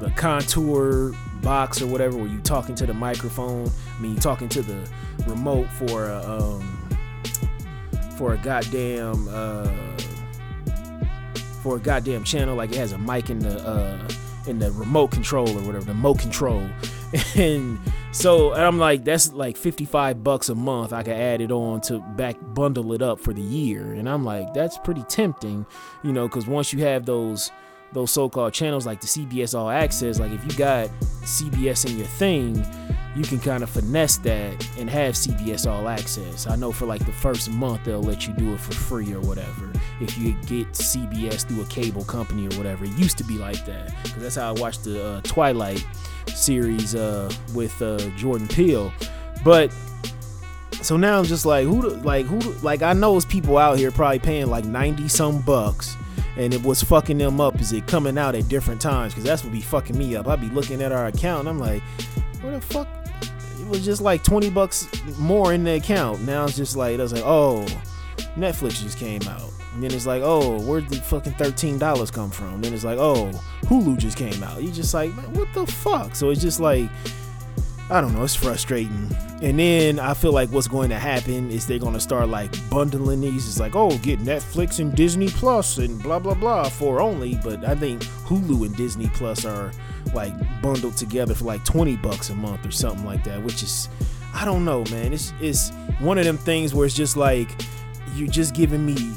the 0.00 0.10
contour 0.16 1.12
box 1.42 1.82
or 1.82 1.86
whatever, 1.86 2.16
where 2.16 2.26
you 2.26 2.40
talking 2.40 2.74
to 2.76 2.86
the 2.86 2.94
microphone. 2.94 3.70
I 3.96 4.00
mean, 4.00 4.14
you 4.14 4.20
talking 4.20 4.48
to 4.48 4.62
the 4.62 4.88
remote 5.26 5.68
for 5.72 6.08
a 6.08 6.22
um, 6.22 6.88
for 8.16 8.32
a 8.32 8.38
goddamn 8.38 9.28
uh, 9.30 9.70
for 11.62 11.76
a 11.76 11.80
goddamn 11.80 12.24
channel. 12.24 12.56
Like 12.56 12.70
it 12.70 12.76
has 12.76 12.92
a 12.92 12.98
mic 12.98 13.28
in 13.28 13.40
the 13.40 13.60
uh, 13.66 14.08
in 14.46 14.58
the 14.58 14.72
remote 14.72 15.10
control 15.10 15.50
or 15.50 15.60
whatever, 15.60 15.84
the 15.84 15.92
remote 15.92 16.18
control. 16.18 16.66
And 17.36 17.78
so 18.12 18.52
and 18.52 18.62
I'm 18.62 18.78
like, 18.78 19.04
that's 19.04 19.32
like 19.32 19.56
55 19.56 20.22
bucks 20.24 20.48
a 20.48 20.54
month. 20.54 20.92
I 20.92 21.02
could 21.02 21.14
add 21.16 21.40
it 21.40 21.52
on 21.52 21.80
to 21.82 22.00
back 22.16 22.36
bundle 22.54 22.92
it 22.92 23.02
up 23.02 23.20
for 23.20 23.32
the 23.32 23.42
year. 23.42 23.92
And 23.92 24.08
I'm 24.08 24.24
like, 24.24 24.54
that's 24.54 24.78
pretty 24.78 25.02
tempting, 25.04 25.66
you 26.02 26.12
know, 26.12 26.26
because 26.26 26.46
once 26.46 26.72
you 26.72 26.80
have 26.80 27.06
those 27.06 27.50
those 27.92 28.10
so-called 28.10 28.52
channels 28.52 28.84
like 28.84 29.00
the 29.00 29.06
CBS 29.06 29.58
All 29.58 29.70
Access, 29.70 30.18
like 30.18 30.32
if 30.32 30.44
you 30.44 30.58
got 30.58 30.88
CBS 31.22 31.90
in 31.90 31.96
your 31.96 32.06
thing, 32.06 32.54
you 33.18 33.24
can 33.24 33.40
kind 33.40 33.64
of 33.64 33.70
finesse 33.70 34.16
that 34.18 34.78
and 34.78 34.88
have 34.88 35.14
CBS 35.14 35.68
All 35.68 35.88
Access. 35.88 36.46
I 36.46 36.54
know 36.54 36.70
for 36.70 36.86
like 36.86 37.04
the 37.04 37.12
first 37.12 37.50
month 37.50 37.84
they'll 37.84 38.00
let 38.00 38.28
you 38.28 38.34
do 38.34 38.54
it 38.54 38.60
for 38.60 38.72
free 38.72 39.12
or 39.12 39.20
whatever 39.20 39.72
if 40.00 40.16
you 40.16 40.34
get 40.46 40.68
CBS 40.68 41.44
through 41.44 41.62
a 41.62 41.66
cable 41.66 42.04
company 42.04 42.46
or 42.46 42.56
whatever. 42.56 42.84
It 42.84 42.92
used 42.92 43.18
to 43.18 43.24
be 43.24 43.36
like 43.36 43.66
that 43.66 43.92
because 44.04 44.22
that's 44.22 44.36
how 44.36 44.54
I 44.54 44.60
watched 44.60 44.84
the 44.84 45.04
uh, 45.04 45.20
Twilight 45.22 45.84
series 46.28 46.94
uh, 46.94 47.32
with 47.54 47.82
uh, 47.82 47.98
Jordan 48.16 48.46
Peele. 48.46 48.92
But 49.44 49.74
so 50.80 50.96
now 50.96 51.18
I'm 51.18 51.24
just 51.24 51.44
like 51.44 51.66
who 51.66 51.88
like 51.88 52.26
who 52.26 52.38
like 52.62 52.82
I 52.82 52.92
know 52.92 53.16
it's 53.16 53.26
people 53.26 53.58
out 53.58 53.78
here 53.78 53.90
probably 53.90 54.20
paying 54.20 54.46
like 54.46 54.64
90 54.64 55.08
some 55.08 55.40
bucks 55.40 55.96
and 56.36 56.54
it 56.54 56.62
was 56.62 56.84
fucking 56.84 57.18
them 57.18 57.40
up 57.40 57.60
is 57.60 57.72
it 57.72 57.84
coming 57.88 58.16
out 58.16 58.36
at 58.36 58.46
different 58.46 58.80
times 58.80 59.12
because 59.12 59.24
that's 59.24 59.42
what 59.42 59.52
be 59.52 59.60
fucking 59.60 59.98
me 59.98 60.14
up 60.14 60.28
i'd 60.28 60.40
be 60.40 60.48
looking 60.50 60.80
at 60.80 60.92
our 60.92 61.06
account 61.06 61.40
and 61.40 61.48
i'm 61.48 61.58
like 61.58 61.82
where 62.42 62.52
the 62.52 62.60
fuck 62.60 62.86
was 63.68 63.84
just 63.84 64.00
like 64.00 64.22
20 64.22 64.50
bucks 64.50 64.88
more 65.18 65.52
in 65.52 65.64
the 65.64 65.76
account. 65.76 66.22
Now 66.22 66.44
it's 66.44 66.56
just 66.56 66.76
like 66.76 66.98
it's 66.98 67.12
like 67.12 67.24
oh 67.24 67.66
netflix 68.36 68.82
just 68.82 68.98
came 68.98 69.22
out. 69.22 69.50
And 69.74 69.82
then 69.82 69.92
it's 69.92 70.06
like 70.06 70.22
oh 70.24 70.60
where'd 70.62 70.88
the 70.88 70.96
fucking 70.96 71.34
$13 71.34 72.12
come 72.12 72.30
from? 72.30 72.54
And 72.54 72.64
then 72.64 72.74
it's 72.74 72.84
like 72.84 72.98
oh 72.98 73.30
hulu 73.62 73.98
just 73.98 74.16
came 74.16 74.42
out. 74.42 74.62
You 74.62 74.70
just 74.70 74.92
like 74.94 75.14
man, 75.14 75.32
what 75.34 75.52
the 75.54 75.66
fuck? 75.66 76.14
So 76.16 76.30
it's 76.30 76.40
just 76.40 76.60
like 76.60 76.88
I 77.90 78.02
don't 78.02 78.14
know, 78.14 78.22
it's 78.22 78.34
frustrating. 78.34 79.08
And 79.40 79.58
then 79.58 79.98
I 79.98 80.12
feel 80.12 80.32
like 80.32 80.50
what's 80.50 80.68
going 80.68 80.90
to 80.90 80.98
happen 80.98 81.50
is 81.50 81.66
they're 81.66 81.78
going 81.78 81.94
to 81.94 82.00
start 82.00 82.28
like 82.28 82.52
bundling 82.68 83.22
these. 83.22 83.48
It's 83.48 83.58
like, 83.58 83.74
oh, 83.74 83.96
get 83.98 84.18
Netflix 84.18 84.78
and 84.78 84.94
Disney 84.94 85.28
Plus 85.28 85.78
and 85.78 86.02
blah, 86.02 86.18
blah, 86.18 86.34
blah 86.34 86.68
for 86.68 87.00
only. 87.00 87.36
But 87.42 87.64
I 87.64 87.74
think 87.74 88.02
Hulu 88.26 88.66
and 88.66 88.76
Disney 88.76 89.08
Plus 89.14 89.46
are 89.46 89.72
like 90.12 90.34
bundled 90.60 90.98
together 90.98 91.34
for 91.34 91.44
like 91.44 91.64
20 91.64 91.96
bucks 91.96 92.28
a 92.28 92.34
month 92.34 92.66
or 92.66 92.70
something 92.70 93.06
like 93.06 93.24
that, 93.24 93.42
which 93.42 93.62
is, 93.62 93.88
I 94.34 94.44
don't 94.44 94.66
know, 94.66 94.84
man. 94.90 95.14
It's, 95.14 95.32
it's 95.40 95.70
one 95.98 96.18
of 96.18 96.24
them 96.24 96.36
things 96.36 96.74
where 96.74 96.84
it's 96.84 96.94
just 96.94 97.16
like, 97.16 97.50
you're 98.14 98.28
just 98.28 98.54
giving 98.54 98.84
me 98.84 99.14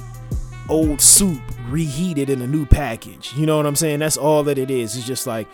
old 0.70 1.02
soup 1.02 1.42
reheated 1.68 2.30
in 2.30 2.42
a 2.42 2.48
new 2.48 2.66
package. 2.66 3.34
You 3.34 3.46
know 3.46 3.58
what 3.58 3.66
I'm 3.66 3.76
saying? 3.76 4.00
That's 4.00 4.18
all 4.18 4.44
that 4.44 4.58
it 4.58 4.72
is. 4.72 4.96
It's 4.96 5.06
just 5.06 5.28
like, 5.28 5.48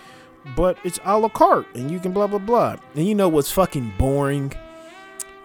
but 0.56 0.78
it's 0.84 1.00
a 1.04 1.18
la 1.18 1.30
carte 1.30 1.68
and 1.76 1.92
you 1.92 2.00
can 2.00 2.12
blah 2.12 2.28
blah 2.28 2.40
blah. 2.40 2.78
And 2.96 3.08
you 3.08 3.16
know 3.16 3.30
what's 3.30 3.52
fucking 3.52 3.94
boring? 3.98 4.54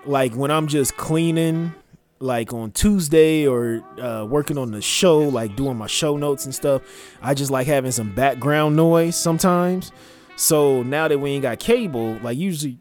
Like 0.05 0.35
when 0.35 0.51
I'm 0.51 0.67
just 0.67 0.97
cleaning, 0.97 1.75
like 2.19 2.53
on 2.53 2.71
Tuesday 2.71 3.47
or 3.47 3.83
uh, 4.01 4.25
working 4.25 4.57
on 4.57 4.71
the 4.71 4.81
show, 4.81 5.21
like 5.21 5.57
doing 5.57 5.77
my 5.77 5.87
show 5.87 6.17
notes 6.17 6.45
and 6.45 6.55
stuff, 6.55 6.83
I 7.21 7.35
just 7.35 7.51
like 7.51 7.67
having 7.67 7.93
some 7.93 8.15
background 8.15 8.77
noise 8.77 9.17
sometimes. 9.17 9.93
So 10.37 10.83
now 10.83 11.09
that 11.09 11.19
we 11.19 11.33
ain't 11.33 11.43
got 11.43 11.59
cable, 11.59 12.19
like 12.23 12.39
usually, 12.39 12.79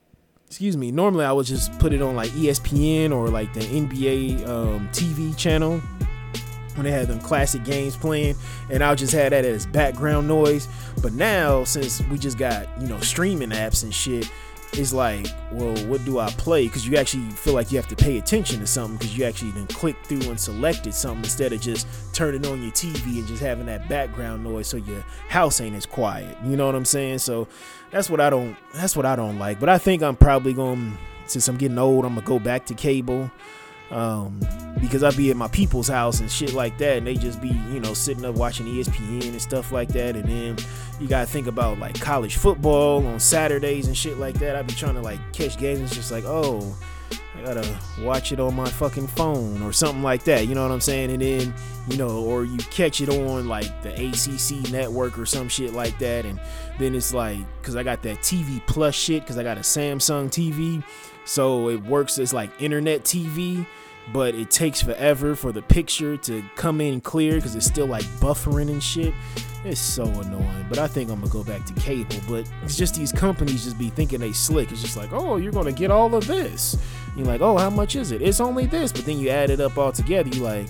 excuse 0.47 0.77
me, 0.77 0.91
normally 0.91 1.25
I 1.25 1.31
would 1.31 1.45
just 1.45 1.77
put 1.79 1.91
it 1.91 2.01
on 2.01 2.15
like 2.15 2.29
ESPN 2.31 3.11
or 3.11 3.29
like 3.29 3.53
the 3.53 3.61
NBA 3.61 4.47
um, 4.47 4.87
TV 4.93 5.35
channel 5.35 5.81
when 6.75 6.85
they 6.85 6.91
had 6.91 7.07
them 7.07 7.19
classic 7.19 7.63
games 7.63 7.95
playing 7.95 8.35
and 8.69 8.83
I'll 8.83 8.95
just 8.95 9.13
have 9.13 9.31
that 9.31 9.45
as 9.45 9.65
background 9.65 10.27
noise. 10.27 10.67
But 11.01 11.13
now 11.13 11.63
since 11.63 12.01
we 12.03 12.17
just 12.17 12.37
got, 12.37 12.67
you 12.81 12.87
know, 12.87 12.99
streaming 12.99 13.49
apps 13.49 13.83
and 13.83 13.93
shit, 13.93 14.29
it's 14.73 14.93
like, 14.93 15.27
well, 15.51 15.75
what 15.87 16.03
do 16.05 16.19
I 16.19 16.29
play? 16.31 16.65
Because 16.65 16.87
you 16.87 16.95
actually 16.95 17.29
feel 17.31 17.53
like 17.53 17.71
you 17.71 17.77
have 17.77 17.89
to 17.89 17.95
pay 17.95 18.17
attention 18.17 18.61
to 18.61 18.67
something 18.67 18.97
because 18.97 19.17
you 19.17 19.25
actually 19.25 19.51
then 19.51 19.67
click 19.67 19.97
through 20.05 20.29
and 20.29 20.39
selected 20.39 20.93
something 20.93 21.23
instead 21.23 21.51
of 21.51 21.59
just 21.59 21.87
turning 22.13 22.45
on 22.45 22.61
your 22.61 22.71
TV 22.71 23.17
and 23.17 23.27
just 23.27 23.41
having 23.41 23.65
that 23.65 23.89
background 23.89 24.43
noise 24.43 24.67
so 24.67 24.77
your 24.77 25.03
house 25.27 25.59
ain't 25.59 25.75
as 25.75 25.85
quiet. 25.85 26.37
You 26.45 26.55
know 26.55 26.67
what 26.67 26.75
I'm 26.75 26.85
saying? 26.85 27.19
So 27.19 27.49
that's 27.91 28.09
what 28.09 28.21
I 28.21 28.29
don't 28.29 28.55
that's 28.73 28.95
what 28.95 29.05
I 29.05 29.15
don't 29.15 29.37
like. 29.37 29.59
But 29.59 29.67
I 29.67 29.77
think 29.77 30.03
I'm 30.03 30.15
probably 30.15 30.53
going 30.53 30.97
since 31.25 31.47
I'm 31.47 31.57
getting 31.57 31.77
old, 31.77 32.05
I'm 32.05 32.15
gonna 32.15 32.25
go 32.25 32.39
back 32.39 32.65
to 32.67 32.73
cable 32.73 33.29
um, 33.91 34.39
because 34.79 35.03
I 35.03 35.11
be 35.11 35.29
at 35.31 35.37
my 35.37 35.49
people's 35.49 35.87
house 35.87 36.21
and 36.21 36.31
shit 36.31 36.53
like 36.53 36.77
that, 36.77 36.97
and 36.97 37.05
they 37.07 37.15
just 37.15 37.41
be, 37.41 37.49
you 37.49 37.79
know, 37.79 37.93
sitting 37.93 38.25
up 38.25 38.35
watching 38.35 38.65
ESPN 38.65 39.23
and 39.23 39.41
stuff 39.41 39.71
like 39.71 39.89
that. 39.89 40.15
And 40.15 40.27
then 40.27 40.57
you 40.99 41.07
gotta 41.07 41.27
think 41.27 41.47
about 41.47 41.77
like 41.77 41.99
college 41.99 42.37
football 42.37 43.05
on 43.05 43.19
Saturdays 43.19 43.87
and 43.87 43.97
shit 43.97 44.17
like 44.17 44.35
that. 44.39 44.55
I 44.55 44.61
be 44.61 44.73
trying 44.73 44.95
to 44.95 45.01
like 45.01 45.19
catch 45.33 45.57
games. 45.57 45.81
It's 45.81 45.95
just 45.95 46.11
like, 46.11 46.23
oh, 46.25 46.75
I 47.35 47.43
gotta 47.43 47.79
watch 47.99 48.31
it 48.31 48.39
on 48.39 48.55
my 48.55 48.69
fucking 48.69 49.07
phone 49.07 49.61
or 49.61 49.73
something 49.73 50.03
like 50.03 50.23
that. 50.23 50.47
You 50.47 50.55
know 50.55 50.63
what 50.63 50.71
I'm 50.71 50.81
saying? 50.81 51.11
And 51.11 51.21
then, 51.21 51.53
you 51.89 51.97
know, 51.97 52.23
or 52.23 52.45
you 52.45 52.57
catch 52.57 53.01
it 53.01 53.09
on 53.09 53.47
like 53.47 53.81
the 53.83 53.91
ACC 53.93 54.71
network 54.71 55.17
or 55.17 55.25
some 55.25 55.49
shit 55.49 55.73
like 55.73 55.97
that. 55.99 56.25
And 56.25 56.39
then 56.79 56.95
it's 56.95 57.13
like, 57.13 57.39
cause 57.63 57.75
I 57.75 57.83
got 57.83 58.03
that 58.03 58.19
TV 58.19 58.65
Plus 58.67 58.95
shit, 58.95 59.25
cause 59.25 59.37
I 59.37 59.43
got 59.43 59.57
a 59.57 59.61
Samsung 59.61 60.29
TV, 60.29 60.83
so 61.25 61.69
it 61.69 61.83
works 61.83 62.19
as 62.19 62.33
like 62.33 62.49
internet 62.61 63.03
TV 63.03 63.65
but 64.13 64.35
it 64.35 64.49
takes 64.49 64.81
forever 64.81 65.35
for 65.35 65.51
the 65.51 65.61
picture 65.61 66.17
to 66.17 66.43
come 66.55 66.81
in 66.81 67.01
clear 67.01 67.35
because 67.35 67.55
it's 67.55 67.65
still 67.65 67.85
like 67.85 68.03
buffering 68.19 68.69
and 68.69 68.81
shit. 68.81 69.13
It's 69.63 69.79
so 69.79 70.03
annoying. 70.03 70.65
But 70.69 70.79
I 70.79 70.87
think 70.87 71.09
I'm 71.11 71.19
gonna 71.19 71.31
go 71.31 71.43
back 71.43 71.65
to 71.65 71.73
cable. 71.73 72.15
But 72.27 72.51
it's 72.63 72.75
just 72.75 72.95
these 72.95 73.11
companies 73.11 73.63
just 73.63 73.77
be 73.77 73.89
thinking 73.89 74.19
they 74.19 74.33
slick. 74.33 74.71
It's 74.71 74.81
just 74.81 74.97
like, 74.97 75.13
oh, 75.13 75.37
you're 75.37 75.51
gonna 75.51 75.71
get 75.71 75.91
all 75.91 76.13
of 76.15 76.27
this. 76.27 76.77
You're 77.15 77.27
like, 77.27 77.41
oh, 77.41 77.57
how 77.57 77.69
much 77.69 77.95
is 77.95 78.11
it? 78.11 78.21
It's 78.21 78.39
only 78.39 78.65
this. 78.65 78.91
But 78.91 79.05
then 79.05 79.19
you 79.19 79.29
add 79.29 79.49
it 79.49 79.59
up 79.59 79.77
all 79.77 79.91
together, 79.91 80.29
you 80.29 80.41
like, 80.41 80.67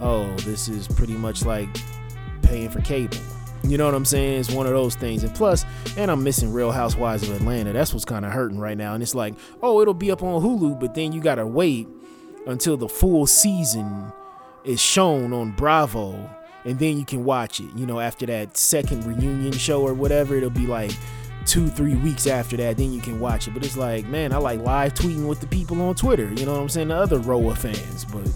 oh, 0.00 0.32
this 0.38 0.68
is 0.68 0.86
pretty 0.86 1.14
much 1.14 1.44
like 1.44 1.68
paying 2.42 2.70
for 2.70 2.80
cable. 2.82 3.18
You 3.64 3.76
know 3.76 3.84
what 3.84 3.94
I'm 3.94 4.04
saying? 4.04 4.40
It's 4.40 4.50
one 4.50 4.66
of 4.66 4.72
those 4.72 4.94
things. 4.94 5.22
And 5.22 5.34
plus, 5.34 5.64
and 5.96 6.10
I'm 6.10 6.24
missing 6.24 6.52
Real 6.52 6.72
Housewives 6.72 7.28
of 7.28 7.34
Atlanta. 7.34 7.72
That's 7.72 7.92
what's 7.92 8.04
kind 8.04 8.24
of 8.24 8.32
hurting 8.32 8.58
right 8.58 8.76
now. 8.76 8.94
And 8.94 9.02
it's 9.02 9.14
like, 9.14 9.34
oh, 9.62 9.80
it'll 9.80 9.94
be 9.94 10.10
up 10.10 10.22
on 10.22 10.42
Hulu, 10.42 10.80
but 10.80 10.94
then 10.94 11.12
you 11.12 11.20
gotta 11.20 11.46
wait 11.46 11.86
until 12.46 12.76
the 12.76 12.88
full 12.88 13.26
season 13.26 14.12
is 14.64 14.80
shown 14.80 15.32
on 15.32 15.52
Bravo 15.52 16.30
and 16.64 16.78
then 16.78 16.98
you 16.98 17.04
can 17.04 17.24
watch 17.24 17.60
it. 17.60 17.68
You 17.74 17.86
know, 17.86 18.00
after 18.00 18.26
that 18.26 18.56
second 18.56 19.04
reunion 19.04 19.52
show 19.52 19.82
or 19.82 19.94
whatever, 19.94 20.36
it'll 20.36 20.50
be 20.50 20.66
like 20.66 20.92
two, 21.46 21.68
three 21.68 21.96
weeks 21.96 22.26
after 22.26 22.56
that, 22.58 22.76
then 22.76 22.92
you 22.92 23.00
can 23.00 23.18
watch 23.18 23.48
it. 23.48 23.54
But 23.54 23.64
it's 23.64 23.76
like, 23.76 24.06
man, 24.06 24.32
I 24.32 24.36
like 24.36 24.60
live 24.60 24.94
tweeting 24.94 25.26
with 25.26 25.40
the 25.40 25.46
people 25.46 25.80
on 25.82 25.94
Twitter. 25.94 26.32
You 26.34 26.46
know 26.46 26.52
what 26.52 26.60
I'm 26.60 26.68
saying? 26.68 26.88
The 26.88 26.96
other 26.96 27.18
RHOA 27.18 27.56
fans. 27.56 28.04
But 28.04 28.28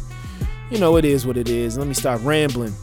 you 0.71 0.78
know, 0.78 0.97
it 0.97 1.04
is 1.04 1.26
what 1.26 1.37
it 1.37 1.49
is. 1.49 1.76
Let 1.76 1.87
me 1.87 1.95
stop 1.95 2.21
rambling. 2.25 2.75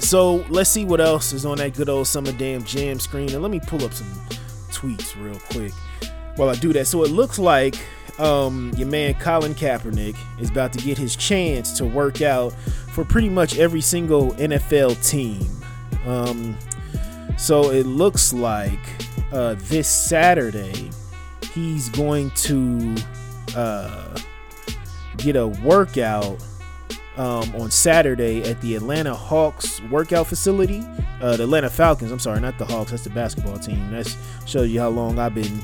So 0.00 0.36
let's 0.48 0.70
see 0.70 0.84
what 0.84 1.00
else 1.00 1.32
is 1.32 1.44
on 1.44 1.58
that 1.58 1.74
good 1.74 1.88
old 1.88 2.06
summer 2.06 2.32
damn 2.32 2.64
jam 2.64 2.98
screen. 2.98 3.32
And 3.32 3.42
let 3.42 3.50
me 3.50 3.60
pull 3.60 3.84
up 3.84 3.92
some 3.92 4.06
tweets 4.70 5.20
real 5.22 5.38
quick 5.50 5.72
while 6.36 6.48
I 6.48 6.54
do 6.54 6.72
that. 6.72 6.86
So 6.86 7.02
it 7.04 7.10
looks 7.10 7.38
like 7.38 7.76
um, 8.18 8.72
your 8.76 8.88
man 8.88 9.14
Colin 9.14 9.54
Kaepernick 9.54 10.16
is 10.40 10.50
about 10.50 10.72
to 10.72 10.78
get 10.78 10.98
his 10.98 11.14
chance 11.16 11.76
to 11.78 11.84
work 11.84 12.22
out 12.22 12.52
for 12.92 13.04
pretty 13.04 13.28
much 13.28 13.58
every 13.58 13.80
single 13.80 14.32
NFL 14.32 15.06
team. 15.08 15.46
Um, 16.06 16.56
so 17.36 17.70
it 17.70 17.86
looks 17.86 18.32
like 18.32 18.80
uh, 19.32 19.56
this 19.58 19.88
Saturday 19.88 20.90
he's 21.52 21.88
going 21.90 22.30
to 22.32 22.96
uh, 23.56 24.18
get 25.16 25.36
a 25.36 25.46
workout 25.46 26.42
um, 27.18 27.54
on 27.56 27.70
Saturday 27.70 28.42
at 28.48 28.60
the 28.60 28.76
Atlanta 28.76 29.14
Hawks 29.14 29.82
workout 29.90 30.26
facility. 30.26 30.82
Uh, 31.20 31.36
the 31.36 31.42
Atlanta 31.42 31.68
Falcons, 31.68 32.12
I'm 32.12 32.20
sorry, 32.20 32.40
not 32.40 32.56
the 32.58 32.64
Hawks, 32.64 32.92
that's 32.92 33.04
the 33.04 33.10
basketball 33.10 33.58
team. 33.58 33.90
That 33.90 34.14
shows 34.46 34.70
you 34.70 34.80
how 34.80 34.88
long 34.88 35.18
I've 35.18 35.34
been 35.34 35.60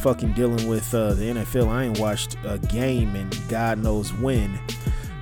fucking 0.00 0.32
dealing 0.32 0.66
with 0.66 0.92
uh, 0.94 1.14
the 1.14 1.24
NFL. 1.24 1.68
I 1.68 1.84
ain't 1.84 2.00
watched 2.00 2.36
a 2.44 2.58
game 2.58 3.14
and 3.14 3.36
God 3.48 3.78
knows 3.78 4.12
when. 4.14 4.58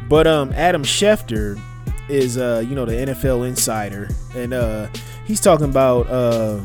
But 0.09 0.27
um, 0.27 0.53
Adam 0.53 0.85
Schefter 0.85 1.61
is 2.09 2.39
uh, 2.39 2.63
you 2.67 2.75
know 2.75 2.85
the 2.85 2.93
NFL 2.93 3.49
insider, 3.49 4.09
and 4.35 4.53
uh, 4.53 4.89
he's 5.25 5.41
talking 5.41 5.65
about 5.65 6.07
uh, 6.09 6.61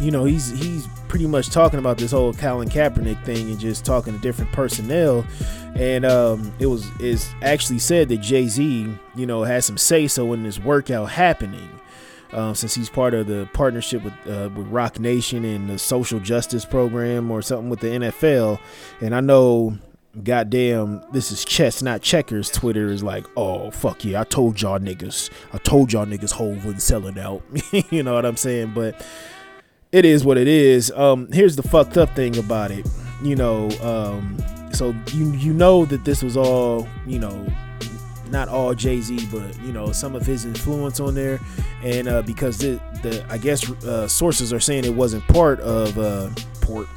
you 0.00 0.10
know 0.10 0.24
he's 0.24 0.50
he's 0.50 0.88
pretty 1.10 1.26
much 1.26 1.50
talking 1.50 1.80
about 1.80 1.98
this 1.98 2.12
whole 2.12 2.32
Colin 2.32 2.68
Kaepernick 2.68 3.24
thing 3.24 3.50
and 3.50 3.58
just 3.58 3.84
talking 3.84 4.14
to 4.14 4.20
different 4.20 4.52
personnel. 4.52 5.26
And 5.74 6.04
um, 6.04 6.52
it 6.60 6.66
was 6.66 6.88
is 7.00 7.28
actually 7.42 7.80
said 7.80 8.08
that 8.10 8.18
Jay 8.18 8.46
Z, 8.46 8.88
you 9.16 9.26
know, 9.26 9.42
has 9.42 9.66
some 9.66 9.76
say 9.76 10.06
so 10.06 10.32
in 10.32 10.44
this 10.44 10.60
workout 10.60 11.10
happening 11.10 11.68
um, 12.32 12.54
since 12.54 12.76
he's 12.76 12.88
part 12.88 13.12
of 13.12 13.26
the 13.26 13.48
partnership 13.52 14.04
with 14.04 14.12
uh, 14.24 14.50
with 14.54 14.68
Roc 14.68 15.00
Nation 15.00 15.44
and 15.44 15.68
the 15.68 15.80
social 15.80 16.20
justice 16.20 16.64
program 16.64 17.32
or 17.32 17.42
something 17.42 17.70
with 17.70 17.80
the 17.80 17.88
NFL. 17.88 18.60
And 19.00 19.12
I 19.12 19.18
know, 19.20 19.78
goddamn, 20.22 21.02
this 21.10 21.32
is 21.32 21.44
chess, 21.44 21.82
not 21.82 22.02
checkers. 22.02 22.50
Twitter 22.50 22.86
is 22.86 23.02
like, 23.02 23.26
oh 23.36 23.72
fuck 23.72 24.04
yeah, 24.04 24.20
I 24.20 24.24
told 24.24 24.62
y'all 24.62 24.78
niggas, 24.78 25.28
I 25.52 25.58
told 25.58 25.92
y'all 25.92 26.06
niggas 26.06 26.30
Hove 26.30 26.64
wouldn't 26.64 26.82
sell 26.82 27.04
it 27.08 27.18
out. 27.18 27.42
you 27.90 28.04
know 28.04 28.14
what 28.14 28.24
I'm 28.24 28.36
saying? 28.36 28.74
But 28.76 29.04
it 29.92 30.04
is 30.04 30.24
what 30.24 30.38
it 30.38 30.48
is. 30.48 30.90
Um, 30.92 31.28
here's 31.32 31.56
the 31.56 31.62
fucked 31.62 31.96
up 31.96 32.14
thing 32.14 32.38
about 32.38 32.70
it. 32.70 32.86
You 33.22 33.36
know, 33.36 33.70
um, 33.82 34.38
so 34.72 34.94
you 35.12 35.32
you 35.32 35.52
know 35.52 35.84
that 35.86 36.04
this 36.04 36.22
was 36.22 36.36
all 36.36 36.88
you 37.06 37.18
know 37.18 37.46
not 38.30 38.48
all 38.48 38.74
Jay 38.74 39.00
Z, 39.00 39.28
but 39.32 39.58
you 39.62 39.72
know 39.72 39.92
some 39.92 40.14
of 40.14 40.24
his 40.24 40.44
influence 40.44 41.00
on 41.00 41.14
there, 41.14 41.40
and 41.82 42.08
uh, 42.08 42.22
because 42.22 42.58
the, 42.58 42.80
the 43.02 43.24
I 43.28 43.38
guess 43.38 43.68
uh, 43.84 44.06
sources 44.08 44.52
are 44.52 44.60
saying 44.60 44.84
it 44.84 44.94
wasn't 44.94 45.26
part 45.28 45.60
of 45.60 45.98
uh, 45.98 46.30
port 46.60 46.88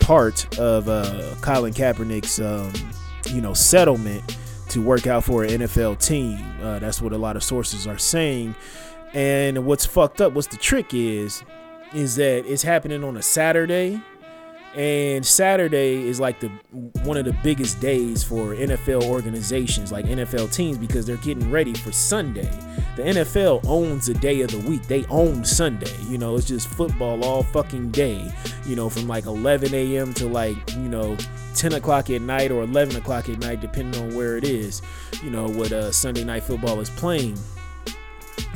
part 0.00 0.58
of 0.58 0.88
uh, 0.88 1.34
Colin 1.40 1.72
Kaepernick's 1.72 2.40
um, 2.40 2.72
you 3.32 3.40
know 3.40 3.54
settlement 3.54 4.36
to 4.68 4.82
work 4.82 5.06
out 5.06 5.24
for 5.24 5.44
an 5.44 5.50
NFL 5.50 6.04
team. 6.04 6.44
Uh, 6.60 6.78
that's 6.78 7.00
what 7.00 7.12
a 7.12 7.18
lot 7.18 7.36
of 7.36 7.42
sources 7.42 7.86
are 7.86 7.98
saying. 7.98 8.54
And 9.12 9.64
what's 9.64 9.86
fucked 9.86 10.20
up, 10.20 10.32
what's 10.32 10.48
the 10.48 10.56
trick 10.56 10.92
is, 10.92 11.44
is 11.94 12.16
that 12.16 12.46
it's 12.46 12.62
happening 12.62 13.04
on 13.04 13.16
a 13.16 13.22
Saturday 13.22 14.02
and 14.74 15.24
Saturday 15.24 16.02
is 16.08 16.18
like 16.18 16.40
the 16.40 16.48
one 17.04 17.16
of 17.16 17.24
the 17.24 17.36
biggest 17.44 17.78
days 17.78 18.24
for 18.24 18.56
NFL 18.56 19.04
organizations, 19.04 19.92
like 19.92 20.04
NFL 20.04 20.52
teams, 20.52 20.78
because 20.78 21.06
they're 21.06 21.16
getting 21.18 21.48
ready 21.48 21.74
for 21.74 21.92
Sunday. 21.92 22.50
The 22.96 23.02
NFL 23.02 23.64
owns 23.66 24.08
a 24.08 24.14
day 24.14 24.40
of 24.40 24.50
the 24.50 24.58
week. 24.68 24.82
They 24.88 25.04
own 25.06 25.44
Sunday. 25.44 25.94
You 26.08 26.18
know, 26.18 26.36
it's 26.36 26.46
just 26.46 26.66
football 26.66 27.24
all 27.24 27.44
fucking 27.44 27.92
day. 27.92 28.32
You 28.66 28.74
know, 28.74 28.88
from 28.88 29.06
like 29.06 29.26
11 29.26 29.72
a.m. 29.74 30.12
to 30.14 30.26
like 30.26 30.56
you 30.72 30.88
know 30.88 31.16
10 31.54 31.74
o'clock 31.74 32.10
at 32.10 32.22
night 32.22 32.50
or 32.50 32.64
11 32.64 32.96
o'clock 32.96 33.28
at 33.28 33.38
night, 33.38 33.60
depending 33.60 34.02
on 34.02 34.16
where 34.16 34.36
it 34.36 34.44
is. 34.44 34.82
You 35.22 35.30
know, 35.30 35.48
what 35.48 35.70
uh, 35.70 35.92
Sunday 35.92 36.24
night 36.24 36.42
football 36.42 36.80
is 36.80 36.90
playing. 36.90 37.38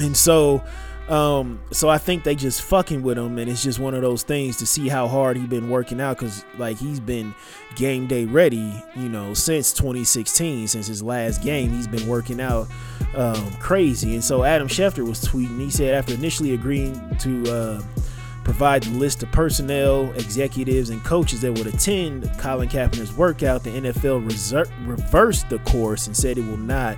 And 0.01 0.17
so 0.17 0.65
um, 1.09 1.61
so 1.71 1.89
I 1.89 1.97
think 1.97 2.25
they 2.25 2.35
just 2.35 2.61
fucking 2.63 3.03
with 3.03 3.17
him, 3.17 3.39
and 3.39 3.51
it's 3.51 3.63
just 3.63 3.79
one 3.79 3.95
of 3.95 4.03
those 4.03 4.23
things 4.23 4.59
to 4.59 4.67
see 4.67 4.89
how 4.89 5.09
hard 5.09 5.39
he's 5.39 5.49
been 5.49 5.71
working 5.71 6.01
out 6.01 6.19
because 6.19 6.45
like 6.59 6.77
he's 6.77 7.01
been 7.01 7.35
game 7.77 8.07
day 8.07 8.27
ready, 8.27 8.85
you 8.95 9.09
know, 9.09 9.33
since 9.33 9.73
2016, 9.73 10.69
since 10.69 10.87
his 10.87 11.03
last 11.03 11.43
game, 11.43 11.71
he's 11.71 11.87
been 11.87 12.07
working 12.07 12.41
out 12.41 12.69
um, 13.15 13.51
crazy. 13.55 14.15
And 14.15 14.23
so 14.23 14.45
Adam 14.45 14.69
Schefter 14.69 15.07
was 15.07 15.21
tweeting. 15.25 15.59
He 15.59 15.71
said 15.71 15.95
after 15.95 16.13
initially 16.13 16.53
agreeing 16.53 17.17
to 17.19 17.51
uh, 17.51 17.83
provide 18.45 18.83
the 18.83 18.91
list 18.99 19.23
of 19.23 19.33
personnel, 19.33 20.13
executives, 20.13 20.91
and 20.91 21.03
coaches 21.05 21.41
that 21.41 21.53
would 21.55 21.69
attend 21.69 22.31
Colin 22.39 22.69
Kaepernick's 22.69 23.17
workout, 23.17 23.65
the 23.65 23.71
NFL 23.71 24.29
reser- 24.29 24.71
reversed 24.87 25.49
the 25.49 25.59
course 25.61 26.07
and 26.07 26.15
said 26.15 26.37
it 26.37 26.45
will 26.45 26.59
not 26.59 26.97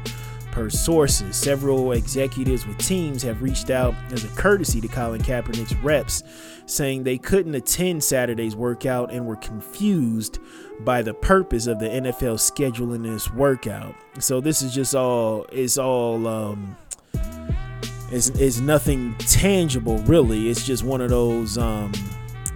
Per 0.52 0.68
sources, 0.68 1.36
several 1.36 1.92
executives 1.92 2.66
with 2.66 2.78
teams 2.78 3.22
have 3.22 3.40
reached 3.40 3.70
out 3.70 3.94
as 4.10 4.24
a 4.24 4.28
courtesy 4.28 4.80
to 4.80 4.88
Colin 4.88 5.22
Kaepernick's 5.22 5.74
reps, 5.76 6.24
saying 6.66 7.04
they 7.04 7.18
couldn't 7.18 7.54
attend 7.54 8.02
Saturday's 8.02 8.56
workout 8.56 9.12
and 9.12 9.26
were 9.26 9.36
confused 9.36 10.38
by 10.80 11.02
the 11.02 11.14
purpose 11.14 11.66
of 11.66 11.78
the 11.78 11.86
NFL 11.86 12.36
scheduling 12.36 13.02
this 13.02 13.30
workout. 13.32 13.94
So 14.18 14.40
this 14.40 14.62
is 14.62 14.74
just 14.74 14.94
all 14.94 15.46
it's 15.52 15.78
all 15.78 16.26
um 16.26 16.76
it's, 18.10 18.30
it's 18.30 18.58
nothing 18.58 19.14
tangible 19.18 19.98
really. 19.98 20.48
It's 20.48 20.66
just 20.66 20.82
one 20.82 21.00
of 21.00 21.10
those 21.10 21.58
um 21.58 21.92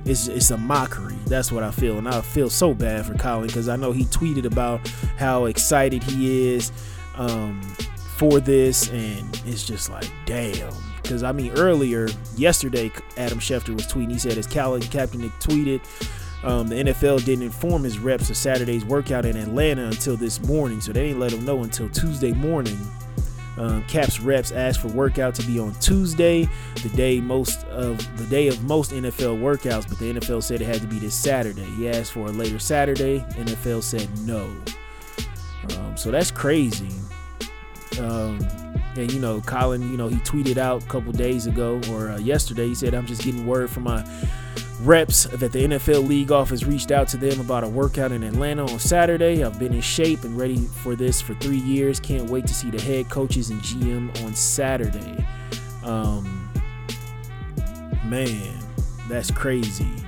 it's 0.05 0.29
it's 0.29 0.51
a 0.51 0.59
mockery. 0.59 1.17
That's 1.27 1.51
what 1.51 1.63
I 1.63 1.71
feel, 1.71 1.99
and 1.99 2.09
I 2.09 2.21
feel 2.21 2.51
so 2.51 2.75
bad 2.75 3.07
for 3.07 3.15
Colin 3.15 3.47
because 3.47 3.69
I 3.69 3.77
know 3.77 3.93
he 3.93 4.05
tweeted 4.05 4.45
about 4.45 4.87
how 5.17 5.47
excited 5.47 6.03
he 6.03 6.55
is 6.55 6.73
um, 7.17 7.61
for 8.17 8.41
this, 8.41 8.89
and 8.91 9.41
it's 9.47 9.65
just 9.65 9.91
like, 9.91 10.11
damn. 10.27 10.73
Because 11.03 11.23
I 11.23 11.33
mean, 11.33 11.53
earlier 11.59 12.09
yesterday, 12.37 12.91
Adam 13.17 13.39
Schefter 13.39 13.75
was 13.75 13.87
tweeting. 13.87 14.13
He 14.13 14.19
said, 14.19 14.39
as 14.39 14.47
Colin 14.47 14.81
Kaepernick 14.83 15.33
tweeted, 15.41 15.83
um, 16.45 16.69
the 16.69 16.77
NFL 16.77 17.25
didn't 17.25 17.45
inform 17.45 17.85
his 17.85 17.99
reps 17.99 18.31
of 18.31 18.37
Saturday's 18.37 18.85
workout 18.85 19.25
in 19.25 19.37
Atlanta 19.37 19.87
until 19.87 20.17
this 20.17 20.41
morning, 20.43 20.81
so 20.81 20.93
they 20.93 21.09
didn't 21.09 21.21
let 21.21 21.33
him 21.33 21.45
know 21.45 21.63
until 21.63 21.89
Tuesday 21.89 22.33
morning. 22.33 22.79
Um, 23.57 23.85
Kap's 23.85 24.21
reps 24.21 24.53
asked 24.53 24.81
for 24.81 24.89
workout 24.89 25.35
to 25.37 25.47
be 25.47 25.59
on 25.59 25.75
Tuesday, 25.75 26.49
the 26.83 26.89
day 26.91 27.21
most 27.21 27.65
of 27.67 27.99
the 28.19 28.27
day 28.27 28.49
of 28.49 28.63
most 28.65 28.91
NFL 28.91 29.41
workouts, 29.41 29.89
but 29.89 29.99
the 29.99 30.13
NFL 30.13 30.43
said 30.43 30.61
it 30.61 30.67
had 30.67 30.81
to 30.81 30.87
be 30.87 30.99
this 30.99 31.15
Saturday. 31.15 31.65
He 31.65 31.89
asked 31.89 32.13
for 32.13 32.27
a 32.27 32.33
later 32.33 32.59
Saturday. 32.59 33.21
NFL 33.37 33.83
said 33.83 34.09
no. 34.21 34.55
Um, 35.79 35.97
so 35.97 36.11
that's 36.11 36.31
crazy. 36.31 36.91
Um, 38.01 38.39
and 38.97 39.13
you 39.13 39.21
know, 39.21 39.41
Colin, 39.41 39.91
you 39.91 39.97
know, 39.97 40.09
he 40.09 40.17
tweeted 40.19 40.57
out 40.57 40.85
a 40.85 40.87
couple 40.87 41.13
days 41.13 41.47
ago 41.47 41.81
or 41.91 42.11
uh, 42.11 42.19
yesterday. 42.19 42.69
He 42.69 42.75
said, 42.75 42.95
"I'm 42.95 43.07
just 43.07 43.23
getting 43.23 43.47
word 43.47 43.71
from 43.71 43.85
my 43.85 44.05
reps 44.81 45.25
that 45.25 45.53
the 45.53 45.65
NFL 45.67 46.07
league 46.07 46.31
office 46.31 46.65
reached 46.65 46.91
out 46.91 47.09
to 47.09 47.17
them 47.17 47.41
about 47.41 47.65
a 47.65 47.69
workout 47.69 48.13
in 48.13 48.23
Atlanta 48.23 48.71
on 48.71 48.79
Saturday. 48.79 49.43
I've 49.45 49.59
been 49.59 49.73
in 49.73 49.81
shape 49.81 50.25
and 50.25 50.37
ready 50.37 50.59
for 50.59 50.95
this 50.95 51.21
for 51.21 51.35
three 51.35 51.59
years. 51.59 52.01
Can't 52.01 52.29
wait 52.29 52.47
to 52.47 52.55
see 52.55 52.71
the 52.71 52.81
head 52.81 53.09
coaches 53.09 53.51
and 53.51 53.61
GM 53.61 54.25
on 54.25 54.35
Saturday. 54.35 55.27
Um, 55.83 56.51
man, 58.05 58.59
that's 59.09 59.31
crazy. 59.31 60.04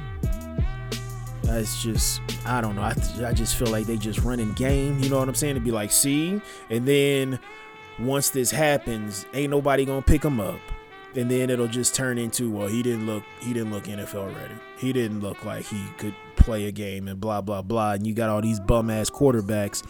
That's 1.46 1.82
just, 1.82 2.20
I 2.44 2.60
don't 2.60 2.76
know. 2.76 2.82
I, 2.82 2.94
I 3.24 3.32
just 3.32 3.56
feel 3.56 3.68
like 3.68 3.86
they 3.86 3.96
just 3.96 4.20
running 4.20 4.52
game. 4.52 4.98
You 4.98 5.08
know 5.08 5.18
what 5.18 5.28
I'm 5.28 5.34
saying? 5.34 5.54
To 5.54 5.60
be 5.60 5.70
like, 5.70 5.90
see, 5.90 6.40
and 6.70 6.86
then 6.86 7.38
once 7.98 8.30
this 8.30 8.50
happens, 8.50 9.26
ain't 9.32 9.50
nobody 9.50 9.84
gonna 9.84 10.02
pick 10.02 10.22
him 10.24 10.40
up 10.40 10.60
and 11.16 11.30
then 11.30 11.50
it'll 11.50 11.66
just 11.66 11.94
turn 11.94 12.18
into 12.18 12.50
well 12.50 12.68
he 12.68 12.82
didn't 12.82 13.06
look 13.06 13.22
he 13.40 13.52
didn't 13.52 13.72
look 13.72 13.84
NFL 13.84 14.34
ready. 14.36 14.54
He 14.78 14.92
didn't 14.92 15.20
look 15.20 15.44
like 15.44 15.64
he 15.64 15.82
could 15.98 16.14
play 16.36 16.66
a 16.66 16.72
game 16.72 17.08
and 17.08 17.20
blah 17.20 17.40
blah 17.40 17.62
blah. 17.62 17.92
And 17.92 18.06
you 18.06 18.14
got 18.14 18.28
all 18.28 18.42
these 18.42 18.60
bum 18.60 18.90
ass 18.90 19.10
quarterbacks, 19.10 19.82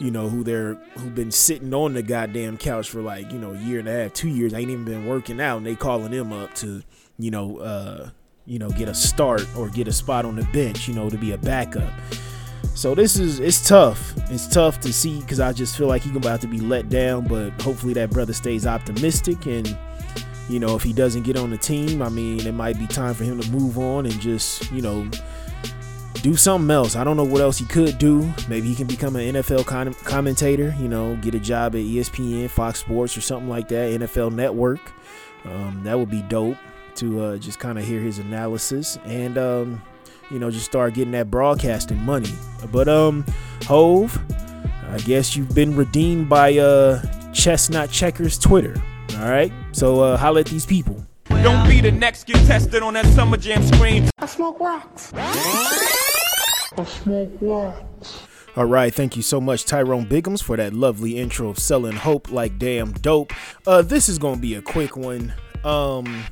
you 0.00 0.10
know, 0.10 0.28
who 0.28 0.42
they're 0.42 0.74
who've 0.96 1.14
been 1.14 1.30
sitting 1.30 1.74
on 1.74 1.94
the 1.94 2.02
goddamn 2.02 2.56
couch 2.56 2.88
for 2.88 3.02
like, 3.02 3.30
you 3.32 3.38
know, 3.38 3.52
a 3.52 3.58
year 3.58 3.78
and 3.78 3.88
a 3.88 3.92
half, 3.92 4.12
two 4.14 4.28
years, 4.28 4.54
ain't 4.54 4.70
even 4.70 4.84
been 4.84 5.06
working 5.06 5.40
out 5.40 5.58
and 5.58 5.66
they 5.66 5.76
calling 5.76 6.10
them 6.10 6.32
up 6.32 6.54
to, 6.56 6.82
you 7.18 7.30
know, 7.30 7.58
uh, 7.58 8.10
you 8.46 8.58
know, 8.58 8.68
get 8.70 8.88
a 8.88 8.94
start 8.94 9.46
or 9.56 9.68
get 9.68 9.88
a 9.88 9.92
spot 9.92 10.24
on 10.24 10.36
the 10.36 10.44
bench, 10.52 10.86
you 10.86 10.94
know, 10.94 11.08
to 11.08 11.16
be 11.16 11.32
a 11.32 11.38
backup. 11.38 11.92
So 12.74 12.94
this 12.94 13.16
is 13.16 13.38
it's 13.40 13.66
tough. 13.66 14.12
It's 14.30 14.48
tough 14.48 14.80
to 14.80 14.92
see 14.92 15.20
because 15.20 15.40
I 15.40 15.52
just 15.52 15.76
feel 15.76 15.86
like 15.86 16.02
he's 16.02 16.16
about 16.16 16.40
to 16.40 16.48
be 16.48 16.58
let 16.58 16.88
down. 16.88 17.26
But 17.26 17.50
hopefully 17.62 17.94
that 17.94 18.10
brother 18.10 18.32
stays 18.32 18.66
optimistic 18.66 19.46
and 19.46 19.76
you 20.48 20.60
know, 20.60 20.76
if 20.76 20.82
he 20.82 20.92
doesn't 20.92 21.22
get 21.22 21.36
on 21.36 21.50
the 21.50 21.56
team, 21.56 22.02
I 22.02 22.10
mean, 22.10 22.46
it 22.46 22.52
might 22.52 22.78
be 22.78 22.86
time 22.86 23.14
for 23.14 23.24
him 23.24 23.40
to 23.40 23.50
move 23.50 23.78
on 23.78 24.04
and 24.04 24.20
just, 24.20 24.70
you 24.72 24.82
know, 24.82 25.08
do 26.16 26.36
something 26.36 26.70
else. 26.70 26.96
I 26.96 27.04
don't 27.04 27.16
know 27.16 27.24
what 27.24 27.40
else 27.40 27.56
he 27.56 27.64
could 27.64 27.96
do. 27.96 28.30
Maybe 28.46 28.68
he 28.68 28.74
can 28.74 28.86
become 28.86 29.16
an 29.16 29.36
NFL 29.36 29.64
con- 29.64 29.94
commentator, 29.94 30.74
you 30.78 30.88
know, 30.88 31.16
get 31.16 31.34
a 31.34 31.40
job 31.40 31.74
at 31.74 31.80
ESPN, 31.80 32.50
Fox 32.50 32.80
Sports, 32.80 33.16
or 33.16 33.22
something 33.22 33.48
like 33.48 33.68
that, 33.68 34.00
NFL 34.00 34.34
Network. 34.34 34.80
Um, 35.46 35.80
that 35.84 35.98
would 35.98 36.10
be 36.10 36.20
dope 36.22 36.58
to 36.96 37.22
uh, 37.22 37.36
just 37.38 37.58
kind 37.58 37.78
of 37.78 37.84
hear 37.84 38.00
his 38.00 38.18
analysis 38.18 38.98
and, 39.04 39.38
um, 39.38 39.82
you 40.30 40.38
know, 40.38 40.50
just 40.50 40.66
start 40.66 40.94
getting 40.94 41.12
that 41.12 41.30
broadcasting 41.30 41.98
money. 41.98 42.32
But, 42.72 42.88
um, 42.88 43.24
Hove, 43.66 44.18
I 44.90 44.98
guess 44.98 45.36
you've 45.36 45.54
been 45.54 45.76
redeemed 45.76 46.28
by 46.28 46.58
uh, 46.58 47.02
Chess 47.32 47.70
Not 47.70 47.90
Checkers 47.90 48.38
Twitter. 48.38 48.74
All 49.18 49.28
right. 49.28 49.52
So 49.72 50.00
uh, 50.00 50.16
holla 50.16 50.40
at 50.40 50.46
these 50.46 50.66
people. 50.66 51.04
Don't 51.28 51.68
be 51.68 51.80
the 51.80 51.92
next 51.92 52.26
get 52.26 52.36
tested 52.46 52.82
on 52.82 52.94
that 52.94 53.06
summer 53.06 53.36
jam 53.36 53.62
screen. 53.62 54.08
I 54.18 54.26
smoke 54.26 54.58
rocks. 54.60 55.12
I 55.14 56.84
smoke 56.86 57.32
rocks. 57.40 58.20
All 58.56 58.66
right, 58.66 58.94
thank 58.94 59.16
you 59.16 59.22
so 59.22 59.40
much, 59.40 59.64
Tyrone 59.64 60.06
Biggums, 60.06 60.40
for 60.40 60.56
that 60.56 60.72
lovely 60.72 61.18
intro 61.18 61.48
of 61.48 61.58
selling 61.58 61.96
hope 61.96 62.30
like 62.30 62.56
damn 62.56 62.92
dope. 62.92 63.32
Uh, 63.66 63.82
this 63.82 64.08
is 64.08 64.16
gonna 64.16 64.40
be 64.40 64.54
a 64.54 64.62
quick 64.62 64.96
one. 64.96 65.34
Um, 65.64 66.24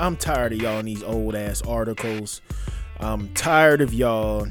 I'm 0.00 0.16
tired 0.16 0.54
of 0.54 0.62
y'all 0.62 0.78
in 0.78 0.86
these 0.86 1.02
old 1.02 1.34
ass 1.34 1.60
articles. 1.62 2.40
I'm 3.00 3.28
tired 3.34 3.82
of 3.82 3.92
y'all 3.92 4.46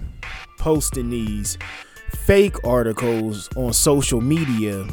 posting 0.59 1.09
these 1.09 1.57
fake 2.11 2.63
articles 2.63 3.49
on 3.55 3.73
social 3.73 4.21
media, 4.21 4.85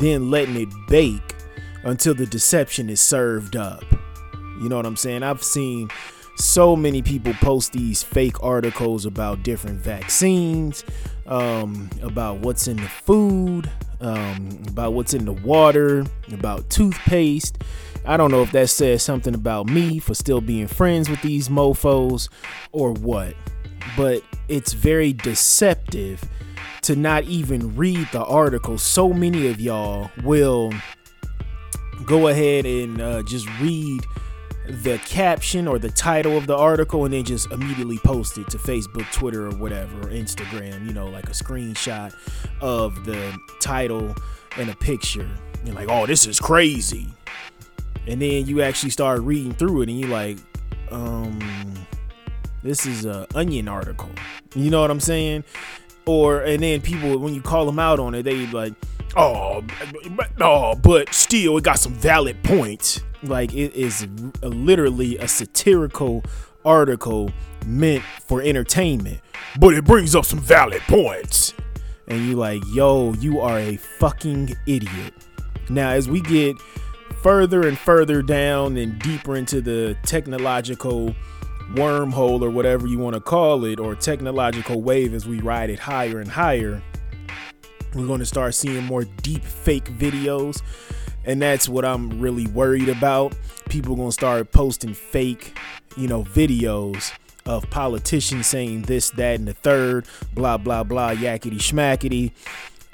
then 0.00 0.28
letting 0.28 0.56
it 0.56 0.68
bake 0.88 1.36
until 1.84 2.14
the 2.14 2.26
deception 2.26 2.90
is 2.90 3.00
served 3.00 3.54
up. 3.54 3.84
You 4.60 4.68
know 4.68 4.76
what 4.76 4.84
I'm 4.84 4.96
saying? 4.96 5.22
I've 5.22 5.44
seen 5.44 5.90
so 6.36 6.74
many 6.74 7.02
people 7.02 7.32
post 7.34 7.72
these 7.72 8.02
fake 8.02 8.42
articles 8.42 9.06
about 9.06 9.44
different 9.44 9.78
vaccines, 9.78 10.84
um, 11.26 11.88
about 12.02 12.38
what's 12.38 12.66
in 12.66 12.78
the 12.78 12.88
food, 12.88 13.70
um, 14.00 14.60
about 14.66 14.92
what's 14.92 15.14
in 15.14 15.24
the 15.24 15.32
water, 15.32 16.04
about 16.32 16.68
toothpaste. 16.68 17.62
I 18.10 18.16
don't 18.16 18.32
know 18.32 18.42
if 18.42 18.50
that 18.50 18.68
says 18.68 19.04
something 19.04 19.36
about 19.36 19.68
me 19.68 20.00
for 20.00 20.14
still 20.14 20.40
being 20.40 20.66
friends 20.66 21.08
with 21.08 21.22
these 21.22 21.48
mofos 21.48 22.28
or 22.72 22.92
what, 22.92 23.34
but 23.96 24.24
it's 24.48 24.72
very 24.72 25.12
deceptive 25.12 26.20
to 26.82 26.96
not 26.96 27.22
even 27.22 27.76
read 27.76 28.08
the 28.10 28.24
article. 28.24 28.78
So 28.78 29.12
many 29.12 29.46
of 29.46 29.60
y'all 29.60 30.10
will 30.24 30.72
go 32.04 32.26
ahead 32.26 32.66
and 32.66 33.00
uh, 33.00 33.22
just 33.22 33.48
read 33.60 34.00
the 34.82 34.98
caption 35.06 35.68
or 35.68 35.78
the 35.78 35.90
title 35.90 36.36
of 36.36 36.48
the 36.48 36.56
article 36.56 37.04
and 37.04 37.14
then 37.14 37.22
just 37.22 37.48
immediately 37.52 37.98
post 37.98 38.38
it 38.38 38.50
to 38.50 38.58
Facebook, 38.58 39.08
Twitter, 39.12 39.46
or 39.46 39.54
whatever, 39.54 40.00
or 40.00 40.10
Instagram, 40.10 40.84
you 40.84 40.92
know, 40.92 41.06
like 41.06 41.28
a 41.28 41.32
screenshot 41.32 42.12
of 42.60 43.04
the 43.04 43.38
title 43.60 44.16
and 44.58 44.68
a 44.68 44.74
picture. 44.74 45.30
You're 45.64 45.76
like, 45.76 45.88
oh, 45.88 46.06
this 46.06 46.26
is 46.26 46.40
crazy. 46.40 47.06
And 48.06 48.20
then 48.20 48.46
you 48.46 48.62
actually 48.62 48.90
start 48.90 49.20
reading 49.20 49.52
through 49.52 49.82
it 49.82 49.88
and 49.88 50.00
you're 50.00 50.08
like, 50.08 50.38
um, 50.90 51.38
this 52.62 52.86
is 52.86 53.04
a 53.04 53.26
onion 53.34 53.68
article. 53.68 54.10
You 54.54 54.70
know 54.70 54.80
what 54.80 54.90
I'm 54.90 55.00
saying? 55.00 55.44
Or 56.06 56.40
and 56.40 56.62
then 56.62 56.80
people 56.80 57.18
when 57.18 57.34
you 57.34 57.42
call 57.42 57.66
them 57.66 57.78
out 57.78 57.98
on 57.98 58.14
it, 58.14 58.24
they 58.24 58.46
like, 58.48 58.74
oh, 59.16 59.64
oh, 60.40 60.74
but 60.76 61.12
still, 61.14 61.58
it 61.58 61.64
got 61.64 61.78
some 61.78 61.94
valid 61.94 62.42
points. 62.42 63.00
Like 63.22 63.52
it 63.54 63.74
is 63.74 64.06
literally 64.42 65.18
a 65.18 65.28
satirical 65.28 66.24
article 66.64 67.30
meant 67.66 68.02
for 68.26 68.42
entertainment, 68.42 69.20
but 69.58 69.74
it 69.74 69.84
brings 69.84 70.14
up 70.14 70.24
some 70.24 70.40
valid 70.40 70.80
points. 70.82 71.54
And 72.08 72.26
you 72.26 72.34
like, 72.34 72.62
yo, 72.72 73.12
you 73.14 73.40
are 73.40 73.58
a 73.58 73.76
fucking 73.76 74.56
idiot. 74.66 75.14
Now, 75.68 75.90
as 75.90 76.08
we 76.08 76.20
get 76.20 76.56
further 77.22 77.66
and 77.66 77.78
further 77.78 78.22
down 78.22 78.76
and 78.76 78.98
deeper 79.00 79.36
into 79.36 79.60
the 79.60 79.96
technological 80.04 81.14
wormhole 81.74 82.42
or 82.42 82.50
whatever 82.50 82.86
you 82.86 82.98
want 82.98 83.14
to 83.14 83.20
call 83.20 83.64
it, 83.64 83.78
or 83.78 83.94
technological 83.94 84.82
wave 84.82 85.14
as 85.14 85.26
we 85.26 85.40
ride 85.40 85.70
it 85.70 85.78
higher 85.78 86.20
and 86.20 86.30
higher, 86.30 86.82
we're 87.94 88.06
going 88.06 88.20
to 88.20 88.26
start 88.26 88.54
seeing 88.54 88.84
more 88.84 89.04
deep 89.22 89.44
fake 89.44 89.84
videos. 89.84 90.62
And 91.24 91.40
that's 91.42 91.68
what 91.68 91.84
I'm 91.84 92.18
really 92.18 92.46
worried 92.46 92.88
about. 92.88 93.36
People 93.68 93.94
going 93.94 94.08
to 94.08 94.12
start 94.12 94.52
posting 94.52 94.94
fake, 94.94 95.56
you 95.96 96.08
know, 96.08 96.24
videos 96.24 97.12
of 97.46 97.68
politicians 97.70 98.46
saying 98.46 98.82
this, 98.82 99.10
that, 99.10 99.38
and 99.38 99.46
the 99.46 99.52
third, 99.52 100.06
blah, 100.34 100.56
blah, 100.56 100.82
blah, 100.82 101.14
yakety 101.14 101.58
schmackety, 101.58 102.32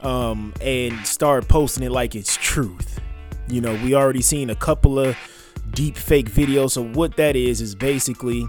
um, 0.04 0.52
and 0.60 1.06
start 1.06 1.48
posting 1.48 1.84
it 1.84 1.92
like 1.92 2.14
it's 2.14 2.36
truth. 2.36 3.00
You 3.48 3.60
know, 3.60 3.74
we 3.82 3.94
already 3.94 4.22
seen 4.22 4.50
a 4.50 4.54
couple 4.54 4.98
of 4.98 5.16
deep 5.70 5.96
fake 5.96 6.30
videos. 6.30 6.72
So 6.72 6.82
what 6.82 7.16
that 7.16 7.36
is 7.36 7.60
is 7.60 7.74
basically 7.74 8.46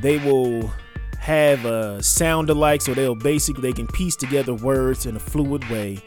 they 0.00 0.18
will 0.18 0.70
have 1.18 1.64
a 1.64 2.02
sound 2.02 2.48
alike 2.48 2.80
so 2.80 2.94
they'll 2.94 3.14
basically 3.14 3.60
they 3.60 3.72
can 3.72 3.86
piece 3.88 4.16
together 4.16 4.54
words 4.54 5.04
in 5.04 5.16
a 5.16 5.20
fluid 5.20 5.68
way 5.68 5.98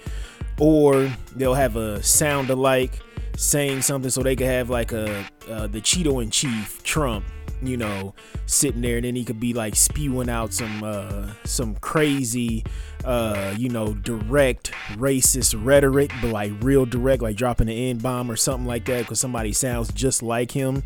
or 0.60 1.12
they'll 1.36 1.54
have 1.54 1.76
a 1.76 2.02
sound 2.02 2.50
alike 2.50 3.00
saying 3.38 3.82
something 3.82 4.10
so 4.10 4.24
they 4.24 4.36
could 4.36 4.48
have 4.48 4.70
like 4.70 4.94
a 4.94 5.26
uh, 5.50 5.68
the 5.68 5.82
cheeto 5.82 6.24
in 6.24 6.32
chief 6.32 6.82
trump 6.84 7.26
you 7.62 7.78
know 7.78 8.14
sitting 8.46 8.82
there 8.82 8.98
and 8.98 9.06
then 9.06 9.16
he 9.16 9.24
could 9.24 9.40
be 9.40 9.54
like 9.54 9.76
spewing 9.76 10.30
out 10.30 10.54
some 10.54 10.84
uh 10.84 11.28
some 11.44 11.76
crazy 11.76 12.64
uh 13.06 13.54
you 13.58 13.70
know 13.70 13.94
direct 13.94 14.72
racist 14.94 15.54
rhetoric 15.64 16.12
but 16.22 16.32
like 16.32 16.52
real 16.62 16.86
direct 16.86 17.22
like 17.22 17.36
dropping 17.36 17.70
an 17.70 17.76
n-bomb 17.76 18.30
or 18.30 18.36
something 18.36 18.68
like 18.68 18.86
that 18.86 19.00
because 19.00 19.20
somebody 19.20 19.54
sounds 19.54 19.92
just 19.94 20.24
like 20.24 20.52
him 20.52 20.84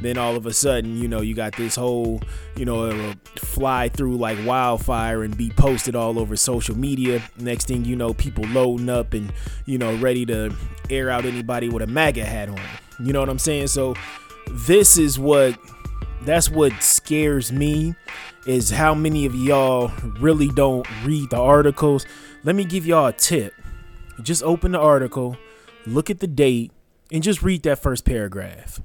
then 0.00 0.18
all 0.18 0.36
of 0.36 0.46
a 0.46 0.52
sudden, 0.52 0.96
you 0.96 1.08
know, 1.08 1.20
you 1.20 1.34
got 1.34 1.56
this 1.56 1.76
whole, 1.76 2.20
you 2.56 2.64
know, 2.64 2.86
it'll 2.86 3.14
fly 3.36 3.88
through 3.88 4.16
like 4.16 4.38
wildfire 4.44 5.22
and 5.22 5.36
be 5.36 5.50
posted 5.50 5.94
all 5.94 6.18
over 6.18 6.36
social 6.36 6.76
media. 6.76 7.22
Next 7.38 7.68
thing 7.68 7.84
you 7.84 7.96
know, 7.96 8.12
people 8.14 8.44
loading 8.46 8.88
up 8.88 9.14
and, 9.14 9.32
you 9.66 9.78
know, 9.78 9.96
ready 9.96 10.26
to 10.26 10.54
air 10.90 11.10
out 11.10 11.24
anybody 11.24 11.68
with 11.68 11.82
a 11.82 11.86
MAGA 11.86 12.24
hat 12.24 12.48
on. 12.48 12.60
You 13.00 13.12
know 13.12 13.20
what 13.20 13.28
I'm 13.28 13.38
saying? 13.38 13.68
So 13.68 13.94
this 14.50 14.98
is 14.98 15.18
what 15.18 15.58
that's 16.24 16.50
what 16.50 16.72
scares 16.82 17.52
me 17.52 17.94
is 18.46 18.70
how 18.70 18.94
many 18.94 19.26
of 19.26 19.34
y'all 19.34 19.90
really 20.20 20.48
don't 20.48 20.86
read 21.04 21.30
the 21.30 21.38
articles. 21.38 22.06
Let 22.42 22.56
me 22.56 22.64
give 22.64 22.86
y'all 22.86 23.06
a 23.06 23.12
tip. 23.12 23.54
Just 24.22 24.42
open 24.42 24.72
the 24.72 24.78
article, 24.78 25.36
look 25.86 26.10
at 26.10 26.20
the 26.20 26.26
date, 26.26 26.72
and 27.10 27.22
just 27.22 27.42
read 27.42 27.62
that 27.64 27.80
first 27.80 28.04
paragraph. 28.04 28.80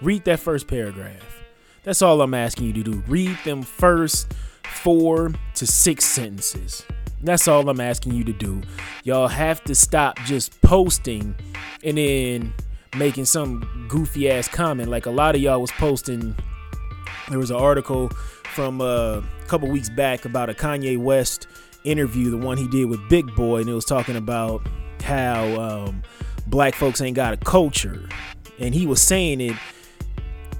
Read 0.00 0.24
that 0.24 0.40
first 0.40 0.68
paragraph. 0.68 1.42
That's 1.82 2.02
all 2.02 2.20
I'm 2.22 2.34
asking 2.34 2.66
you 2.66 2.72
to 2.74 2.82
do. 2.82 3.02
Read 3.08 3.36
them 3.44 3.62
first 3.62 4.32
four 4.64 5.32
to 5.54 5.66
six 5.66 6.04
sentences. 6.04 6.84
That's 7.22 7.48
all 7.48 7.68
I'm 7.68 7.80
asking 7.80 8.14
you 8.14 8.24
to 8.24 8.32
do. 8.32 8.62
Y'all 9.04 9.28
have 9.28 9.62
to 9.64 9.74
stop 9.74 10.18
just 10.20 10.60
posting 10.62 11.34
and 11.82 11.98
then 11.98 12.54
making 12.96 13.26
some 13.26 13.86
goofy 13.88 14.30
ass 14.30 14.48
comment. 14.48 14.88
Like 14.88 15.06
a 15.06 15.10
lot 15.10 15.34
of 15.34 15.40
y'all 15.40 15.60
was 15.60 15.70
posting 15.72 16.34
there 17.30 17.38
was 17.38 17.50
an 17.50 17.56
article 17.56 18.08
from 18.44 18.80
uh, 18.80 19.18
a 19.18 19.24
couple 19.46 19.68
weeks 19.68 19.88
back 19.88 20.24
about 20.24 20.50
a 20.50 20.54
Kanye 20.54 20.98
West 20.98 21.46
interview, 21.84 22.30
the 22.30 22.36
one 22.36 22.58
he 22.58 22.68
did 22.68 22.86
with 22.86 23.00
Big 23.08 23.34
Boy, 23.34 23.60
and 23.60 23.68
it 23.68 23.74
was 23.74 23.84
talking 23.84 24.16
about 24.16 24.66
how 25.02 25.46
um, 25.60 26.02
black 26.46 26.74
folks 26.74 27.00
ain't 27.00 27.16
got 27.16 27.32
a 27.32 27.36
culture, 27.38 28.08
and 28.58 28.74
he 28.74 28.86
was 28.86 29.00
saying 29.00 29.40
it 29.40 29.56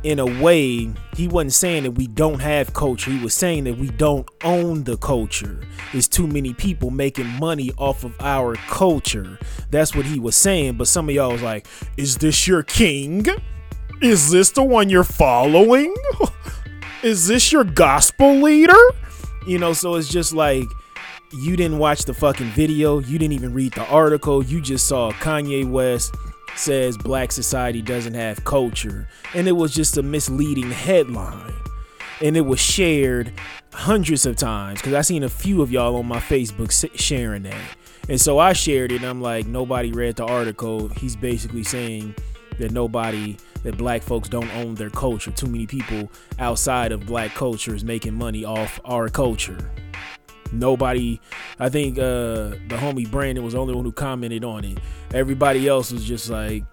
in 0.02 0.18
a 0.18 0.42
way 0.42 0.90
he 1.14 1.28
wasn't 1.28 1.52
saying 1.52 1.82
that 1.82 1.90
we 1.90 2.06
don't 2.06 2.40
have 2.40 2.72
culture. 2.72 3.10
He 3.10 3.22
was 3.22 3.34
saying 3.34 3.64
that 3.64 3.76
we 3.76 3.90
don't 3.90 4.26
own 4.44 4.84
the 4.84 4.96
culture. 4.96 5.60
There's 5.92 6.08
too 6.08 6.26
many 6.26 6.54
people 6.54 6.90
making 6.90 7.26
money 7.26 7.70
off 7.76 8.04
of 8.04 8.14
our 8.20 8.56
culture. 8.56 9.38
That's 9.70 9.94
what 9.94 10.06
he 10.06 10.18
was 10.18 10.36
saying 10.36 10.78
but 10.78 10.88
some 10.88 11.08
of 11.08 11.14
y'all 11.14 11.32
was 11.32 11.42
like 11.42 11.66
is 11.96 12.16
this 12.16 12.46
your 12.46 12.62
king? 12.62 13.26
Is 14.00 14.30
this 14.30 14.50
the 14.50 14.62
one 14.62 14.88
you're 14.88 15.04
following 15.04 15.94
is 17.02 17.26
this 17.26 17.52
your 17.52 17.64
gospel 17.64 18.34
leader 18.34 18.76
you 19.46 19.58
know 19.58 19.72
so 19.72 19.94
it's 19.94 20.08
just 20.08 20.32
like 20.32 20.66
you 21.32 21.56
didn't 21.56 21.78
watch 21.78 22.04
the 22.04 22.14
fucking 22.14 22.48
video 22.48 22.98
you 22.98 23.18
didn't 23.18 23.32
even 23.32 23.54
read 23.54 23.72
the 23.72 23.86
article 23.86 24.42
you 24.42 24.60
just 24.60 24.86
saw 24.86 25.10
kanye 25.12 25.68
west 25.68 26.14
says 26.56 26.96
black 26.96 27.32
society 27.32 27.82
doesn't 27.82 28.14
have 28.14 28.44
culture. 28.44 29.08
And 29.34 29.48
it 29.48 29.52
was 29.52 29.74
just 29.74 29.96
a 29.96 30.02
misleading 30.02 30.70
headline. 30.70 31.54
And 32.20 32.36
it 32.36 32.42
was 32.42 32.60
shared 32.60 33.32
hundreds 33.72 34.26
of 34.26 34.36
times 34.36 34.80
because 34.80 34.94
I 34.94 35.00
seen 35.00 35.22
a 35.22 35.28
few 35.28 35.62
of 35.62 35.72
y'all 35.72 35.96
on 35.96 36.06
my 36.06 36.18
Facebook 36.18 36.70
sharing 36.98 37.44
that. 37.44 37.76
And 38.08 38.20
so 38.20 38.38
I 38.38 38.52
shared 38.52 38.92
it 38.92 38.96
and 38.96 39.04
I'm 39.04 39.22
like, 39.22 39.46
nobody 39.46 39.92
read 39.92 40.16
the 40.16 40.26
article. 40.26 40.88
He's 40.88 41.16
basically 41.16 41.64
saying 41.64 42.14
that 42.58 42.72
nobody, 42.72 43.36
that 43.62 43.76
black 43.76 44.02
folks 44.02 44.28
don't 44.28 44.50
own 44.56 44.74
their 44.74 44.90
culture. 44.90 45.30
Too 45.30 45.46
many 45.46 45.66
people 45.66 46.10
outside 46.38 46.92
of 46.92 47.06
black 47.06 47.34
culture 47.34 47.74
is 47.74 47.84
making 47.84 48.14
money 48.14 48.44
off 48.44 48.80
our 48.84 49.08
culture. 49.08 49.58
Nobody, 50.52 51.20
I 51.58 51.68
think 51.68 51.98
uh, 51.98 52.50
the 52.68 52.76
homie 52.76 53.08
Brandon 53.08 53.44
was 53.44 53.54
the 53.54 53.60
only 53.60 53.74
one 53.74 53.84
who 53.84 53.92
commented 53.92 54.44
on 54.44 54.64
it. 54.64 54.78
Everybody 55.14 55.68
else 55.68 55.92
was 55.92 56.04
just 56.04 56.28
like. 56.28 56.64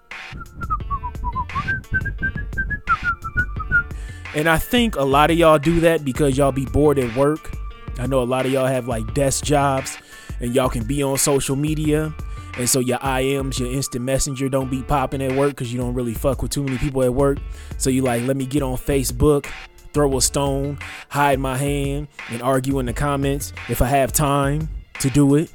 And 4.34 4.48
I 4.48 4.58
think 4.58 4.96
a 4.96 5.04
lot 5.04 5.30
of 5.30 5.38
y'all 5.38 5.58
do 5.58 5.80
that 5.80 6.04
because 6.04 6.36
y'all 6.36 6.52
be 6.52 6.66
bored 6.66 6.98
at 6.98 7.16
work. 7.16 7.50
I 7.98 8.06
know 8.06 8.22
a 8.22 8.24
lot 8.24 8.46
of 8.46 8.52
y'all 8.52 8.66
have 8.66 8.86
like 8.86 9.14
desk 9.14 9.44
jobs 9.44 9.96
and 10.40 10.54
y'all 10.54 10.68
can 10.68 10.84
be 10.84 11.02
on 11.02 11.16
social 11.18 11.56
media. 11.56 12.14
And 12.58 12.68
so 12.68 12.80
your 12.80 12.98
IMs, 12.98 13.58
your 13.58 13.70
instant 13.70 14.04
messenger 14.04 14.48
don't 14.48 14.70
be 14.70 14.82
popping 14.82 15.22
at 15.22 15.32
work 15.32 15.50
because 15.50 15.72
you 15.72 15.78
don't 15.78 15.94
really 15.94 16.14
fuck 16.14 16.42
with 16.42 16.50
too 16.50 16.64
many 16.64 16.76
people 16.76 17.02
at 17.02 17.14
work. 17.14 17.38
So 17.76 17.88
you 17.88 18.02
like, 18.02 18.24
let 18.24 18.36
me 18.36 18.46
get 18.46 18.62
on 18.62 18.76
Facebook 18.76 19.46
throw 19.92 20.16
a 20.16 20.22
stone, 20.22 20.78
hide 21.08 21.38
my 21.38 21.56
hand, 21.56 22.08
and 22.30 22.42
argue 22.42 22.78
in 22.78 22.86
the 22.86 22.92
comments 22.92 23.52
if 23.68 23.82
I 23.82 23.86
have 23.86 24.12
time 24.12 24.68
to 25.00 25.10
do 25.10 25.34
it. 25.34 25.52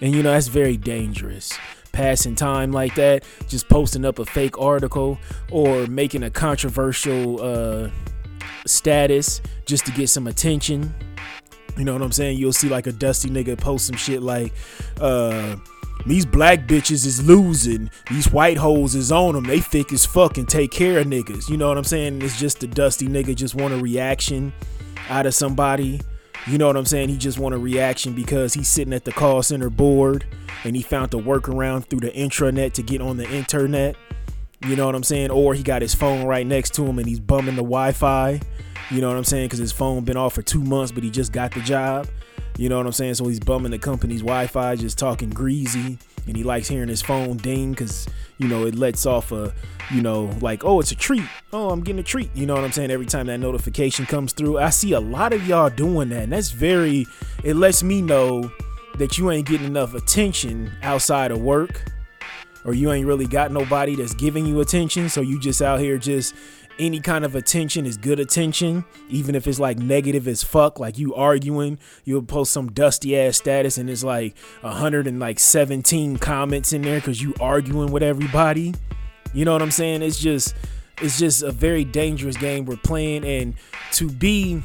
And 0.00 0.14
you 0.14 0.22
know, 0.22 0.32
that's 0.32 0.48
very 0.48 0.76
dangerous. 0.76 1.56
Passing 1.92 2.34
time 2.34 2.72
like 2.72 2.94
that, 2.96 3.24
just 3.48 3.68
posting 3.68 4.04
up 4.04 4.18
a 4.18 4.24
fake 4.24 4.58
article 4.58 5.18
or 5.50 5.86
making 5.86 6.22
a 6.22 6.30
controversial 6.30 7.40
uh, 7.40 7.90
status 8.66 9.40
just 9.64 9.86
to 9.86 9.92
get 9.92 10.08
some 10.08 10.26
attention. 10.26 10.94
You 11.76 11.84
know 11.84 11.92
what 11.92 12.02
I'm 12.02 12.12
saying? 12.12 12.38
You'll 12.38 12.52
see 12.52 12.68
like 12.68 12.86
a 12.86 12.92
dusty 12.92 13.30
nigga 13.30 13.58
post 13.58 13.86
some 13.86 13.96
shit 13.96 14.22
like, 14.22 14.52
uh, 15.00 15.56
these 16.06 16.24
black 16.24 16.66
bitches 16.66 17.04
is 17.04 17.26
losing. 17.26 17.90
These 18.10 18.32
white 18.32 18.56
hoes 18.56 18.94
is 18.94 19.12
on 19.12 19.34
them. 19.34 19.44
They 19.44 19.60
thick 19.60 19.92
as 19.92 20.06
fuck 20.06 20.38
and 20.38 20.48
take 20.48 20.70
care 20.70 20.98
of 20.98 21.06
niggas. 21.06 21.48
You 21.48 21.56
know 21.56 21.68
what 21.68 21.78
I'm 21.78 21.84
saying? 21.84 22.22
It's 22.22 22.38
just 22.38 22.60
the 22.60 22.66
dusty 22.66 23.08
nigga 23.08 23.34
just 23.34 23.54
want 23.54 23.74
a 23.74 23.78
reaction 23.78 24.52
out 25.08 25.26
of 25.26 25.34
somebody. 25.34 26.00
You 26.46 26.56
know 26.56 26.66
what 26.66 26.76
I'm 26.76 26.86
saying? 26.86 27.08
He 27.08 27.18
just 27.18 27.38
want 27.38 27.54
a 27.54 27.58
reaction 27.58 28.14
because 28.14 28.54
he's 28.54 28.68
sitting 28.68 28.94
at 28.94 29.04
the 29.04 29.12
call 29.12 29.42
center 29.42 29.68
board 29.68 30.24
and 30.64 30.74
he 30.74 30.82
found 30.82 31.10
the 31.10 31.18
workaround 31.18 31.86
through 31.86 32.00
the 32.00 32.10
intranet 32.10 32.72
to 32.74 32.82
get 32.82 33.02
on 33.02 33.16
the 33.16 33.28
internet. 33.28 33.96
You 34.64 34.74
know 34.74 34.86
what 34.86 34.94
I'm 34.94 35.02
saying? 35.02 35.30
Or 35.30 35.54
he 35.54 35.62
got 35.62 35.82
his 35.82 35.94
phone 35.94 36.26
right 36.26 36.46
next 36.46 36.74
to 36.74 36.84
him 36.86 36.98
and 36.98 37.06
he's 37.06 37.20
bumming 37.20 37.56
the 37.56 37.62
Wi-Fi. 37.62 38.40
You 38.90 39.00
know 39.00 39.08
what 39.08 39.16
I'm 39.16 39.24
saying? 39.24 39.46
Because 39.46 39.58
his 39.58 39.72
phone 39.72 40.04
been 40.04 40.16
off 40.16 40.34
for 40.34 40.42
two 40.42 40.62
months, 40.62 40.90
but 40.90 41.04
he 41.04 41.10
just 41.10 41.32
got 41.32 41.52
the 41.52 41.60
job. 41.60 42.08
You 42.58 42.68
know 42.68 42.76
what 42.76 42.86
I'm 42.86 42.92
saying? 42.92 43.14
So 43.14 43.28
he's 43.28 43.38
bumming 43.38 43.70
the 43.70 43.78
company's 43.78 44.20
Wi-Fi, 44.20 44.76
just 44.76 44.98
talking 44.98 45.30
greasy, 45.30 45.96
and 46.26 46.36
he 46.36 46.42
likes 46.42 46.66
hearing 46.66 46.88
his 46.88 47.00
phone 47.00 47.36
ding 47.36 47.70
because 47.70 48.06
you 48.38 48.48
know 48.48 48.66
it 48.66 48.74
lets 48.74 49.06
off 49.06 49.30
a, 49.30 49.54
you 49.92 50.02
know, 50.02 50.36
like 50.40 50.64
oh 50.64 50.80
it's 50.80 50.90
a 50.90 50.96
treat. 50.96 51.22
Oh 51.52 51.70
I'm 51.70 51.82
getting 51.82 52.00
a 52.00 52.02
treat. 52.02 52.34
You 52.34 52.46
know 52.46 52.54
what 52.54 52.64
I'm 52.64 52.72
saying? 52.72 52.90
Every 52.90 53.06
time 53.06 53.26
that 53.26 53.38
notification 53.38 54.06
comes 54.06 54.32
through, 54.32 54.58
I 54.58 54.70
see 54.70 54.92
a 54.92 55.00
lot 55.00 55.32
of 55.32 55.46
y'all 55.46 55.70
doing 55.70 56.08
that, 56.10 56.24
and 56.24 56.32
that's 56.32 56.50
very. 56.50 57.06
It 57.44 57.54
lets 57.54 57.84
me 57.84 58.02
know 58.02 58.50
that 58.98 59.16
you 59.16 59.30
ain't 59.30 59.46
getting 59.46 59.68
enough 59.68 59.94
attention 59.94 60.72
outside 60.82 61.30
of 61.30 61.40
work 61.40 61.84
or 62.64 62.74
you 62.74 62.90
ain't 62.90 63.06
really 63.06 63.26
got 63.26 63.52
nobody 63.52 63.94
that's 63.94 64.12
giving 64.14 64.44
you 64.44 64.60
attention 64.60 65.08
so 65.08 65.20
you 65.20 65.38
just 65.38 65.62
out 65.62 65.78
here 65.78 65.96
just 65.96 66.34
any 66.78 67.00
kind 67.00 67.24
of 67.24 67.34
attention 67.34 67.86
is 67.86 67.96
good 67.96 68.20
attention, 68.20 68.84
even 69.08 69.34
if 69.34 69.46
it's 69.46 69.58
like 69.58 69.78
negative 69.78 70.28
as 70.28 70.42
fuck. 70.42 70.78
Like 70.78 70.98
you 70.98 71.14
arguing, 71.14 71.78
you'll 72.04 72.22
post 72.22 72.52
some 72.52 72.70
dusty 72.72 73.18
ass 73.18 73.36
status 73.36 73.78
and 73.78 73.90
it's 73.90 74.04
like 74.04 74.36
a 74.62 74.70
hundred 74.70 75.06
and 75.06 75.18
like 75.18 75.38
seventeen 75.38 76.16
comments 76.16 76.72
in 76.72 76.82
there 76.82 76.98
because 76.98 77.20
you 77.20 77.34
arguing 77.40 77.92
with 77.92 78.02
everybody. 78.02 78.74
You 79.34 79.44
know 79.44 79.52
what 79.52 79.62
I'm 79.62 79.70
saying? 79.70 80.02
It's 80.02 80.18
just 80.18 80.54
it's 81.00 81.18
just 81.18 81.42
a 81.42 81.52
very 81.52 81.84
dangerous 81.84 82.36
game 82.36 82.64
we're 82.64 82.76
playing 82.76 83.24
and 83.24 83.54
to 83.92 84.10
be 84.10 84.62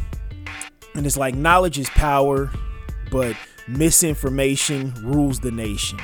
and 0.95 1.05
it's 1.05 1.17
like 1.17 1.35
knowledge 1.35 1.79
is 1.79 1.89
power, 1.89 2.51
but 3.11 3.35
misinformation 3.67 4.93
rules 5.03 5.39
the 5.39 5.51
nation. 5.51 5.99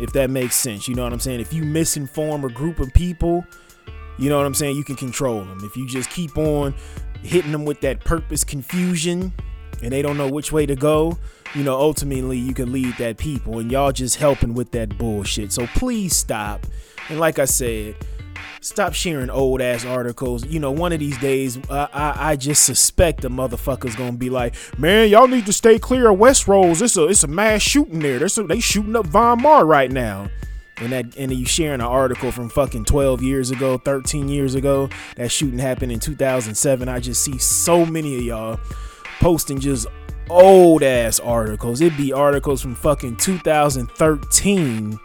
If 0.00 0.12
that 0.12 0.30
makes 0.30 0.54
sense. 0.54 0.86
You 0.86 0.94
know 0.94 1.02
what 1.02 1.12
I'm 1.12 1.20
saying? 1.20 1.40
If 1.40 1.52
you 1.52 1.64
misinform 1.64 2.44
a 2.44 2.52
group 2.52 2.78
of 2.78 2.92
people, 2.94 3.44
you 4.18 4.28
know 4.28 4.36
what 4.36 4.46
I'm 4.46 4.54
saying? 4.54 4.76
You 4.76 4.84
can 4.84 4.96
control 4.96 5.44
them. 5.44 5.60
If 5.62 5.76
you 5.76 5.86
just 5.86 6.10
keep 6.10 6.36
on 6.36 6.74
hitting 7.22 7.52
them 7.52 7.64
with 7.64 7.80
that 7.80 8.00
purpose 8.00 8.44
confusion 8.44 9.32
and 9.82 9.92
they 9.92 10.02
don't 10.02 10.16
know 10.16 10.28
which 10.28 10.52
way 10.52 10.66
to 10.66 10.76
go, 10.76 11.18
you 11.54 11.62
know, 11.62 11.74
ultimately 11.74 12.38
you 12.38 12.52
can 12.52 12.72
lead 12.72 12.96
that 12.98 13.16
people 13.16 13.58
and 13.58 13.70
y'all 13.70 13.92
just 13.92 14.16
helping 14.16 14.54
with 14.54 14.72
that 14.72 14.98
bullshit. 14.98 15.52
So 15.52 15.66
please 15.68 16.14
stop. 16.16 16.66
And 17.08 17.20
like 17.20 17.38
I 17.38 17.44
said, 17.44 17.96
stop 18.60 18.92
sharing 18.92 19.30
old 19.30 19.60
ass 19.60 19.84
articles. 19.84 20.44
You 20.44 20.60
know, 20.60 20.72
one 20.72 20.92
of 20.92 20.98
these 20.98 21.16
days, 21.18 21.58
I, 21.70 22.14
I, 22.16 22.36
just 22.36 22.64
suspect 22.64 23.22
the 23.22 23.28
motherfucker's 23.28 23.94
gonna 23.94 24.12
be 24.12 24.30
like, 24.30 24.54
man, 24.78 25.08
y'all 25.08 25.28
need 25.28 25.46
to 25.46 25.52
stay 25.52 25.78
clear 25.78 26.10
of 26.10 26.18
Westroads. 26.18 26.82
It's 26.82 26.96
a 26.96 27.06
it's 27.06 27.24
a 27.24 27.28
mass 27.28 27.62
shooting 27.62 28.00
there. 28.00 28.18
There's 28.18 28.36
a, 28.36 28.42
they 28.42 28.60
shooting 28.60 28.96
up 28.96 29.06
Von 29.06 29.40
Maur 29.42 29.64
right 29.64 29.90
now 29.90 30.28
and 30.80 30.92
that 30.92 31.16
and 31.16 31.32
you 31.32 31.46
sharing 31.46 31.80
an 31.80 31.86
article 31.86 32.30
from 32.30 32.48
fucking 32.48 32.84
12 32.84 33.22
years 33.22 33.50
ago 33.50 33.78
13 33.78 34.28
years 34.28 34.54
ago 34.54 34.88
that 35.16 35.30
shooting 35.30 35.58
happened 35.58 35.90
in 35.90 35.98
2007 35.98 36.88
i 36.88 37.00
just 37.00 37.22
see 37.22 37.36
so 37.38 37.84
many 37.84 38.16
of 38.16 38.22
y'all 38.22 38.60
posting 39.20 39.58
just 39.58 39.86
old 40.30 40.82
ass 40.82 41.20
articles. 41.20 41.80
It'd 41.80 41.96
be 41.96 42.12
articles 42.12 42.60
from 42.60 42.74
fucking 42.74 43.16
2013 43.16 44.98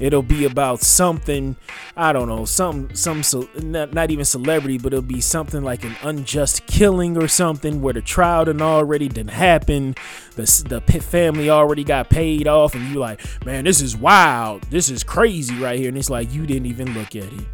it'll 0.00 0.22
be 0.22 0.44
about 0.44 0.80
something 0.80 1.56
i 1.96 2.12
don't 2.12 2.28
know 2.28 2.44
some 2.44 2.92
some 2.94 3.22
not, 3.62 3.92
not 3.92 4.10
even 4.10 4.24
celebrity 4.24 4.78
but 4.78 4.92
it'll 4.92 5.02
be 5.02 5.20
something 5.20 5.62
like 5.62 5.84
an 5.84 5.94
unjust 6.02 6.66
killing 6.66 7.16
or 7.16 7.28
something 7.28 7.80
where 7.80 7.94
the 7.94 8.02
trial 8.02 8.44
done 8.44 8.60
already 8.60 9.08
done 9.08 9.28
happened 9.28 9.98
the, 10.36 10.42
the 10.68 11.00
family 11.00 11.50
already 11.50 11.84
got 11.84 12.10
paid 12.10 12.48
off 12.48 12.74
and 12.74 12.88
you 12.88 12.98
like 12.98 13.20
man 13.44 13.64
this 13.64 13.80
is 13.80 13.96
wild 13.96 14.62
this 14.64 14.90
is 14.90 15.04
crazy 15.04 15.56
right 15.56 15.78
here 15.78 15.88
and 15.88 15.98
it's 15.98 16.10
like 16.10 16.32
you 16.32 16.46
didn't 16.46 16.66
even 16.66 16.92
look 16.94 17.14
at 17.16 17.32
it 17.32 17.46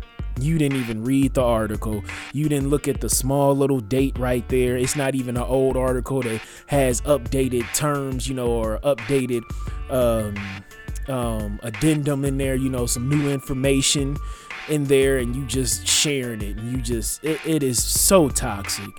you 0.43 0.59
didn't 0.59 0.79
even 0.79 1.05
read 1.05 1.35
the 1.35 1.43
article. 1.43 2.03
You 2.33 2.49
didn't 2.49 2.69
look 2.69 2.89
at 2.89 3.01
the 3.01 3.11
small 3.11 3.55
little 3.55 3.81
date 3.81 4.19
right 4.19 4.47
there. 4.49 4.77
It's 4.77 4.97
not 4.97 5.15
even 5.15 5.37
an 5.37 5.43
old 5.43 5.77
article 5.77 6.23
that 6.23 6.41
has 6.67 7.01
updated 7.03 7.73
terms, 7.75 8.29
you 8.29 8.35
know, 8.35 8.49
or 8.49 8.79
updated 8.81 9.43
um, 9.91 10.35
um, 11.11 11.61
addendum 11.63 12.25
in 12.25 12.39
there, 12.39 12.55
you 12.55 12.69
know, 12.69 12.87
some 12.87 13.09
new 13.09 13.31
information 13.31 14.17
in 14.69 14.85
there, 14.85 15.19
and 15.19 15.35
you 15.35 15.45
just 15.47 15.87
sharing 15.87 16.41
it, 16.43 16.57
and 16.57 16.73
you 16.73 16.79
just 16.81 17.23
it, 17.25 17.41
it 17.45 17.63
is 17.63 17.83
so 17.83 18.29
toxic, 18.29 18.91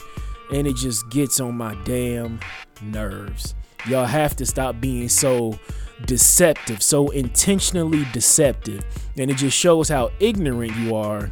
and 0.54 0.68
it 0.68 0.76
just 0.76 1.10
gets 1.10 1.40
on 1.40 1.56
my 1.56 1.76
damn 1.86 2.40
nerves. 2.82 3.56
Y'all 3.88 4.06
have 4.06 4.36
to 4.36 4.46
stop 4.46 4.80
being 4.80 5.10
so 5.10 5.58
deceptive, 6.06 6.84
so 6.84 7.10
intentionally 7.10 8.06
deceptive, 8.12 8.84
and 9.18 9.32
it 9.32 9.38
just 9.38 9.58
shows 9.58 9.90
how 9.90 10.12
ignorant 10.20 10.76
you 10.78 10.96
are 10.96 11.32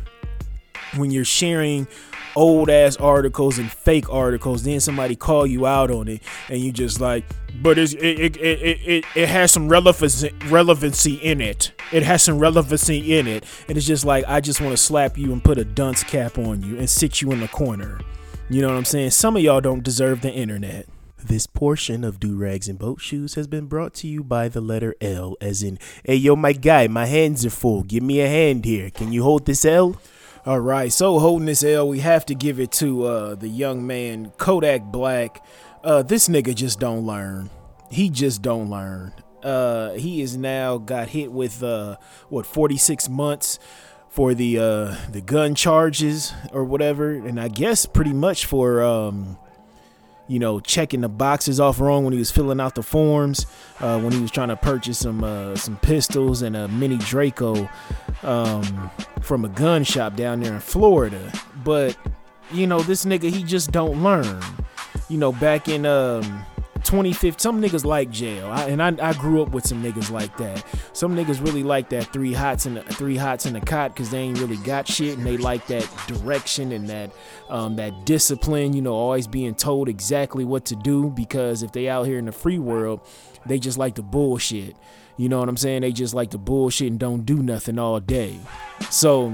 when 0.95 1.11
you're 1.11 1.25
sharing 1.25 1.87
old 2.35 2.69
ass 2.69 2.95
articles 2.97 3.57
and 3.57 3.71
fake 3.71 4.09
articles 4.09 4.63
then 4.63 4.79
somebody 4.79 5.15
call 5.15 5.45
you 5.45 5.65
out 5.65 5.91
on 5.91 6.07
it 6.07 6.21
and 6.49 6.59
you 6.61 6.71
just 6.71 6.99
like 6.99 7.23
but 7.61 7.77
it, 7.77 7.93
it, 7.95 8.37
it, 8.37 8.79
it, 8.85 9.05
it 9.15 9.27
has 9.27 9.51
some 9.51 9.67
relevancy 9.67 10.31
relevancy 10.47 11.15
in 11.15 11.41
it 11.41 11.71
it 11.91 12.03
has 12.03 12.23
some 12.23 12.37
relevancy 12.39 13.17
in 13.17 13.27
it 13.27 13.43
and 13.67 13.77
it's 13.77 13.87
just 13.87 14.05
like 14.05 14.23
i 14.27 14.39
just 14.39 14.61
want 14.61 14.71
to 14.71 14.77
slap 14.77 15.17
you 15.17 15.31
and 15.31 15.43
put 15.43 15.57
a 15.57 15.65
dunce 15.65 16.03
cap 16.03 16.37
on 16.37 16.61
you 16.61 16.77
and 16.77 16.89
sit 16.89 17.21
you 17.21 17.31
in 17.31 17.39
the 17.39 17.47
corner 17.47 17.99
You 18.51 18.63
know 18.63 18.69
what 18.69 18.77
I'm 18.77 18.85
saying? 18.85 19.11
Some 19.11 19.35
of 19.35 19.43
y'all 19.43 19.61
don't 19.61 19.83
deserve 19.83 20.21
the 20.21 20.31
internet. 20.31 20.87
This 21.23 21.45
portion 21.45 22.03
of 22.03 22.19
Do 22.19 22.35
Rags 22.35 22.67
and 22.67 22.79
Boat 22.79 22.99
Shoes 22.99 23.35
has 23.35 23.45
been 23.45 23.67
brought 23.67 23.93
to 23.95 24.07
you 24.07 24.23
by 24.23 24.47
the 24.47 24.59
letter 24.59 24.95
L, 25.01 25.35
as 25.39 25.61
in, 25.61 25.77
hey, 26.03 26.15
yo, 26.15 26.35
my 26.35 26.53
guy, 26.53 26.87
my 26.87 27.05
hands 27.05 27.45
are 27.45 27.51
full. 27.51 27.83
Give 27.83 28.01
me 28.01 28.21
a 28.21 28.27
hand 28.27 28.65
here. 28.65 28.89
Can 28.89 29.11
you 29.11 29.21
hold 29.21 29.45
this 29.45 29.65
L? 29.65 29.97
All 30.49 30.59
right, 30.59 30.91
so 30.91 31.19
holding 31.19 31.45
this 31.45 31.63
L, 31.63 31.87
we 31.87 31.99
have 31.99 32.25
to 32.25 32.33
give 32.33 32.59
it 32.59 32.71
to 32.71 33.03
uh, 33.03 33.35
the 33.35 33.47
young 33.47 33.85
man, 33.85 34.31
Kodak 34.39 34.81
Black. 34.81 35.45
Uh, 35.83 36.01
this 36.01 36.27
nigga 36.27 36.55
just 36.55 36.79
don't 36.79 37.05
learn. 37.05 37.51
He 37.91 38.09
just 38.09 38.41
don't 38.41 38.67
learn. 38.67 39.13
Uh, 39.43 39.91
he 39.91 40.23
is 40.23 40.37
now 40.37 40.79
got 40.79 41.09
hit 41.09 41.31
with 41.31 41.61
uh, 41.61 41.97
what 42.29 42.47
46 42.47 43.09
months 43.09 43.59
for 44.09 44.33
the 44.33 44.57
uh, 44.57 44.95
the 45.11 45.21
gun 45.21 45.53
charges 45.53 46.33
or 46.51 46.63
whatever, 46.63 47.11
and 47.11 47.39
I 47.39 47.49
guess 47.49 47.85
pretty 47.85 48.13
much 48.13 48.47
for 48.47 48.81
um, 48.81 49.37
you 50.29 50.37
know 50.39 50.59
checking 50.59 51.01
the 51.01 51.09
boxes 51.09 51.59
off 51.59 51.81
wrong 51.81 52.05
when 52.05 52.13
he 52.13 52.19
was 52.19 52.31
filling 52.31 52.61
out 52.61 52.75
the 52.75 52.83
forms 52.83 53.47
uh, 53.79 53.99
when 53.99 54.13
he 54.13 54.21
was 54.21 54.31
trying 54.31 54.47
to 54.47 54.55
purchase 54.55 54.99
some 54.99 55.23
uh, 55.23 55.55
some 55.55 55.75
pistols 55.77 56.43
and 56.43 56.55
a 56.55 56.67
mini 56.69 56.97
Draco 56.97 57.67
um, 58.23 58.91
from 59.21 59.43
a 59.43 59.49
gun 59.49 59.83
shop 59.83 60.15
down 60.15 60.39
there 60.39 60.53
in 60.53 60.59
Florida. 60.59 61.33
But 61.63 61.97
you 62.51 62.67
know 62.67 62.81
this 62.81 63.03
nigga 63.05 63.29
he 63.29 63.43
just 63.43 63.71
don't 63.71 64.01
learn. 64.01 64.41
You 65.09 65.17
know 65.17 65.31
back 65.33 65.67
in 65.67 65.85
um, 65.85 66.45
2015 66.83 67.39
some 67.39 67.61
niggas 67.61 67.85
like 67.85 68.09
jail. 68.09 68.47
I, 68.47 68.65
and 68.69 68.81
I, 68.81 69.09
I 69.09 69.13
grew 69.13 69.41
up 69.41 69.49
with 69.49 69.65
some 69.65 69.83
niggas 69.83 70.11
like 70.11 70.35
that. 70.37 70.63
Some 70.93 71.15
niggas 71.15 71.43
really 71.43 71.63
like 71.63 71.89
that 71.89 72.11
three 72.11 72.33
hots 72.33 72.65
in 72.65 72.75
the 72.75 72.81
three 72.83 73.17
hots 73.17 73.45
in 73.45 73.53
the 73.53 73.61
cot 73.61 73.93
because 73.93 74.09
they 74.09 74.19
ain't 74.19 74.39
really 74.39 74.57
got 74.57 74.87
shit 74.87 75.17
and 75.17 75.25
they 75.25 75.37
like 75.37 75.67
that 75.67 75.87
direction 76.07 76.71
and 76.71 76.87
that 76.89 77.11
um, 77.49 77.75
that 77.77 78.05
discipline 78.05 78.73
you 78.73 78.81
know 78.81 78.93
always 78.93 79.27
being 79.27 79.55
told 79.55 79.89
exactly 79.89 80.45
what 80.45 80.65
to 80.65 80.75
do 80.75 81.09
because 81.09 81.63
if 81.63 81.71
they 81.71 81.89
out 81.89 82.05
here 82.05 82.17
in 82.17 82.25
the 82.25 82.31
free 82.31 82.59
world 82.59 83.01
they 83.45 83.59
just 83.59 83.77
like 83.77 83.95
the 83.95 84.03
bullshit. 84.03 84.75
You 85.17 85.27
know 85.27 85.39
what 85.39 85.49
i'm 85.49 85.57
saying? 85.57 85.81
They 85.81 85.91
just 85.91 86.13
like 86.13 86.31
the 86.31 86.37
bullshit 86.37 86.91
and 86.91 86.99
don't 86.99 87.25
do 87.25 87.41
nothing 87.43 87.77
all 87.77 87.99
day. 87.99 88.39
So 88.89 89.33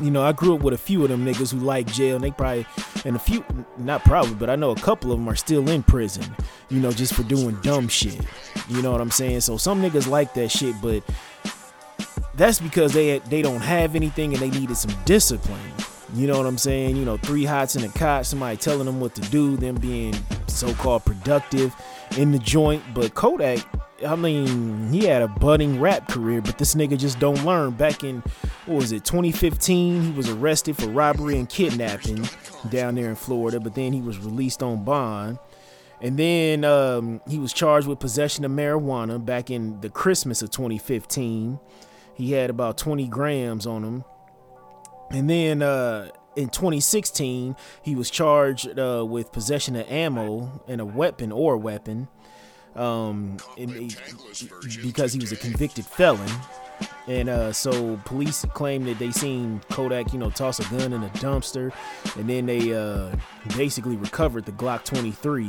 you 0.00 0.10
know, 0.10 0.22
I 0.22 0.32
grew 0.32 0.54
up 0.54 0.62
with 0.62 0.74
a 0.74 0.78
few 0.78 1.02
of 1.02 1.10
them 1.10 1.24
niggas 1.24 1.52
who 1.52 1.58
like 1.58 1.86
jail, 1.86 2.16
and 2.16 2.24
they 2.24 2.30
probably, 2.30 2.66
and 3.04 3.16
a 3.16 3.18
few, 3.18 3.44
not 3.78 4.04
probably, 4.04 4.34
but 4.34 4.50
I 4.50 4.56
know 4.56 4.70
a 4.70 4.76
couple 4.76 5.12
of 5.12 5.18
them 5.18 5.28
are 5.28 5.36
still 5.36 5.68
in 5.68 5.82
prison, 5.82 6.24
you 6.70 6.80
know, 6.80 6.92
just 6.92 7.14
for 7.14 7.22
doing 7.22 7.56
dumb 7.62 7.88
shit. 7.88 8.20
You 8.68 8.82
know 8.82 8.92
what 8.92 9.00
I'm 9.00 9.10
saying? 9.10 9.40
So 9.40 9.56
some 9.56 9.82
niggas 9.82 10.08
like 10.08 10.34
that 10.34 10.50
shit, 10.50 10.74
but 10.80 11.02
that's 12.34 12.60
because 12.60 12.92
they 12.92 13.18
they 13.20 13.42
don't 13.42 13.60
have 13.60 13.94
anything 13.94 14.32
and 14.32 14.42
they 14.42 14.50
needed 14.50 14.76
some 14.76 14.94
discipline. 15.04 15.60
You 16.14 16.26
know 16.26 16.36
what 16.36 16.46
I'm 16.46 16.58
saying? 16.58 16.96
You 16.96 17.04
know, 17.04 17.16
three 17.16 17.44
hots 17.44 17.74
in 17.74 17.84
a 17.84 17.88
cot, 17.88 18.26
somebody 18.26 18.56
telling 18.58 18.84
them 18.84 19.00
what 19.00 19.14
to 19.14 19.22
do, 19.30 19.56
them 19.56 19.76
being 19.76 20.14
so-called 20.46 21.04
productive 21.06 21.74
in 22.18 22.32
the 22.32 22.38
joint. 22.38 22.82
But 22.92 23.14
Kodak, 23.14 23.60
I 24.06 24.14
mean, 24.16 24.92
he 24.92 25.06
had 25.06 25.22
a 25.22 25.28
budding 25.28 25.80
rap 25.80 26.08
career, 26.08 26.42
but 26.42 26.58
this 26.58 26.74
nigga 26.74 26.98
just 26.98 27.18
don't 27.18 27.42
learn. 27.46 27.70
Back 27.70 28.04
in 28.04 28.22
what 28.66 28.76
was 28.76 28.92
it, 28.92 29.04
2015, 29.04 30.02
he 30.02 30.10
was 30.12 30.28
arrested 30.28 30.76
for 30.76 30.86
robbery 30.86 31.36
and 31.36 31.48
kidnapping 31.48 32.28
down 32.70 32.94
there 32.94 33.08
in 33.08 33.16
Florida, 33.16 33.58
but 33.58 33.74
then 33.74 33.92
he 33.92 34.00
was 34.00 34.18
released 34.18 34.62
on 34.62 34.84
bond. 34.84 35.38
And 36.00 36.18
then 36.18 36.64
um, 36.64 37.20
he 37.28 37.38
was 37.38 37.52
charged 37.52 37.86
with 37.86 37.98
possession 37.98 38.44
of 38.44 38.50
marijuana 38.50 39.24
back 39.24 39.50
in 39.50 39.80
the 39.80 39.88
Christmas 39.88 40.42
of 40.42 40.50
2015. 40.50 41.58
He 42.14 42.32
had 42.32 42.50
about 42.50 42.76
20 42.76 43.06
grams 43.08 43.66
on 43.66 43.84
him. 43.84 44.04
And 45.10 45.28
then 45.30 45.62
uh, 45.62 46.08
in 46.36 46.48
2016, 46.48 47.56
he 47.82 47.94
was 47.94 48.10
charged 48.10 48.78
uh, 48.78 49.04
with 49.08 49.32
possession 49.32 49.76
of 49.76 49.88
ammo 49.90 50.62
and 50.66 50.80
a 50.80 50.84
weapon 50.84 51.30
or 51.30 51.54
a 51.54 51.58
weapon 51.58 52.08
um, 52.74 53.36
because 53.56 55.12
he 55.12 55.18
was 55.18 55.32
a 55.32 55.36
convicted 55.36 55.84
felon. 55.84 56.30
And 57.06 57.28
uh, 57.28 57.52
so 57.52 57.98
police 58.04 58.44
claim 58.52 58.84
that 58.84 58.98
they 58.98 59.10
seen 59.10 59.60
Kodak, 59.70 60.12
you 60.12 60.18
know, 60.18 60.30
toss 60.30 60.60
a 60.60 60.76
gun 60.76 60.92
in 60.92 61.02
a 61.02 61.08
dumpster, 61.10 61.72
and 62.16 62.28
then 62.28 62.46
they 62.46 62.74
uh, 62.74 63.14
basically 63.56 63.96
recovered 63.96 64.44
the 64.44 64.52
Glock 64.52 64.84
23. 64.84 65.48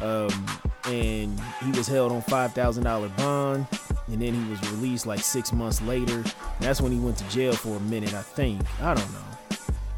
Um, 0.00 0.46
and 0.86 1.40
he 1.64 1.70
was 1.72 1.86
held 1.86 2.10
on 2.10 2.22
five 2.22 2.52
thousand 2.54 2.84
dollar 2.84 3.08
bond, 3.10 3.66
and 4.08 4.20
then 4.20 4.34
he 4.34 4.50
was 4.50 4.60
released 4.72 5.06
like 5.06 5.20
six 5.20 5.52
months 5.52 5.80
later. 5.82 6.24
That's 6.60 6.80
when 6.80 6.90
he 6.92 6.98
went 6.98 7.18
to 7.18 7.28
jail 7.28 7.52
for 7.52 7.76
a 7.76 7.80
minute, 7.80 8.14
I 8.14 8.22
think. 8.22 8.60
I 8.80 8.94
don't 8.94 9.12
know. 9.12 9.18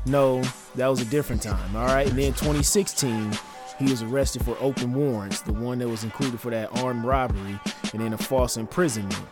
No, 0.07 0.43
that 0.75 0.89
was 0.89 1.01
a 1.01 1.07
different 1.07 1.43
time. 1.43 1.75
All 1.75 1.87
right, 1.87 2.07
and 2.07 2.19
then 2.19 2.33
2016 2.33 3.33
he 3.79 3.87
was 3.87 4.03
arrested 4.03 4.45
for 4.45 4.57
open 4.61 4.95
warrants, 4.95 5.41
the 5.41 5.53
one 5.53 5.79
that 5.79 5.89
was 5.89 6.05
included 6.05 6.41
for 6.41 6.51
that 6.51 6.77
armed 6.79 7.05
robbery 7.05 7.59
and 7.93 8.03
then 8.03 8.13
a 8.13 8.19
false 8.19 8.57
imprisonment. 8.57 9.27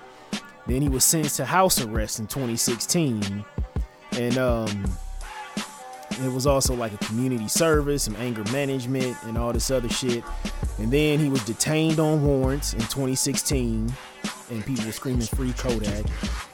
Then 0.66 0.83
he 0.83 0.88
was 0.88 1.05
sentenced 1.05 1.37
to 1.37 1.44
house 1.44 1.81
arrest 1.81 2.20
in 2.20 2.27
2016. 2.27 3.44
And 4.12 4.38
um, 4.38 4.85
it 6.20 6.33
was 6.33 6.46
also 6.46 6.75
like 6.75 6.92
a 6.92 6.98
community 6.98 7.48
service, 7.48 8.05
some 8.05 8.16
anger 8.16 8.44
management, 8.53 9.16
and 9.25 9.38
all 9.38 9.53
this 9.53 9.70
other 9.70 9.88
shit. 9.88 10.22
And 10.79 10.90
then 10.90 11.18
he 11.18 11.29
was 11.29 11.44
detained 11.44 11.98
on 11.98 12.25
warrants 12.25 12.75
in 12.75 12.81
2016, 12.81 13.92
and 14.51 14.66
people 14.66 14.85
were 14.85 14.92
screaming 14.92 15.27
"Free 15.27 15.53
Kodak." 15.53 16.05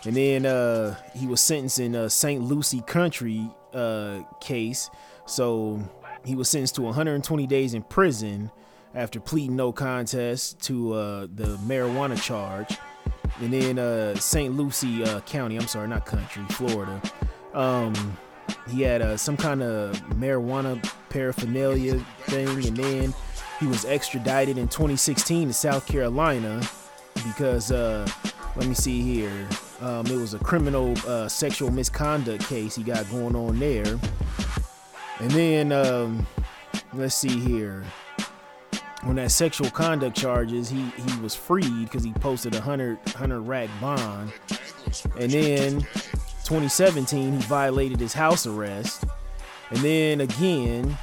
And 0.05 0.16
then 0.16 0.47
uh, 0.47 0.97
he 1.14 1.27
was 1.27 1.40
sentenced 1.40 1.81
in 1.81 1.94
a 1.94 2.09
St. 2.09 2.42
Lucie 2.42 2.83
County 2.87 3.51
uh, 3.75 4.21
case. 4.40 4.90
So 5.27 5.83
he 6.25 6.35
was 6.35 6.49
sentenced 6.49 6.77
to 6.77 6.83
120 6.83 7.47
days 7.47 7.75
in 7.75 7.83
prison 7.83 8.51
after 8.94 9.21
pleading 9.21 9.57
no 9.57 9.73
contest 9.73 10.61
to 10.62 10.94
uh, 10.94 11.21
the 11.33 11.59
marijuana 11.66 12.21
charge. 12.21 12.77
And 13.41 13.53
then 13.53 13.79
uh, 13.79 14.14
St. 14.17 14.57
Lucie 14.57 15.05
uh, 15.05 15.21
County, 15.21 15.57
I'm 15.57 15.67
sorry, 15.67 15.88
not 15.88 16.07
country, 16.07 16.45
Florida. 16.51 17.01
Um, 17.55 18.17
he 18.69 18.83
had 18.83 19.03
uh, 19.03 19.17
some 19.17 19.37
kind 19.37 19.62
of 19.62 19.97
marijuana 20.11 20.83
paraphernalia 21.09 21.99
thing, 22.23 22.49
and 22.67 22.77
then 22.77 23.14
he 23.61 23.67
was 23.67 23.85
extradited 23.85 24.59
in 24.59 24.69
2016 24.69 25.49
to 25.49 25.55
South 25.55 25.87
Carolina 25.87 26.61
because, 27.14 27.73
uh, 27.73 28.09
let 28.57 28.67
me 28.67 28.75
see 28.75 29.03
here, 29.03 29.49
um, 29.81 30.07
it 30.07 30.17
was 30.17 30.35
a 30.35 30.38
criminal 30.38 30.95
uh, 31.07 31.29
sexual 31.29 31.71
misconduct 31.71 32.47
case 32.49 32.77
he 32.77 32.83
got 32.83 33.09
going 33.11 33.37
on 33.37 33.59
there. 33.59 33.99
And 35.21 35.31
then 35.31 35.73
um, 35.73 36.27
let's 36.93 37.14
see 37.14 37.38
here. 37.41 37.85
On 39.09 39.14
that 39.14 39.31
sexual 39.31 39.71
conduct 39.71 40.14
charges, 40.14 40.68
he 40.68 40.83
he 40.83 41.21
was 41.21 41.35
freed 41.35 41.85
because 41.85 42.05
he 42.05 42.12
posted 42.12 42.55
a 42.55 42.61
hundred 42.61 42.99
hundred 43.09 43.40
rack 43.40 43.71
bond. 43.81 44.31
And 45.18 45.33
then 45.33 45.81
2017, 46.44 47.33
he 47.33 47.38
violated 47.47 47.99
his 47.99 48.12
house 48.12 48.47
arrest. 48.47 49.05
And 49.71 49.79
then 49.79 50.21
again, 50.21 50.99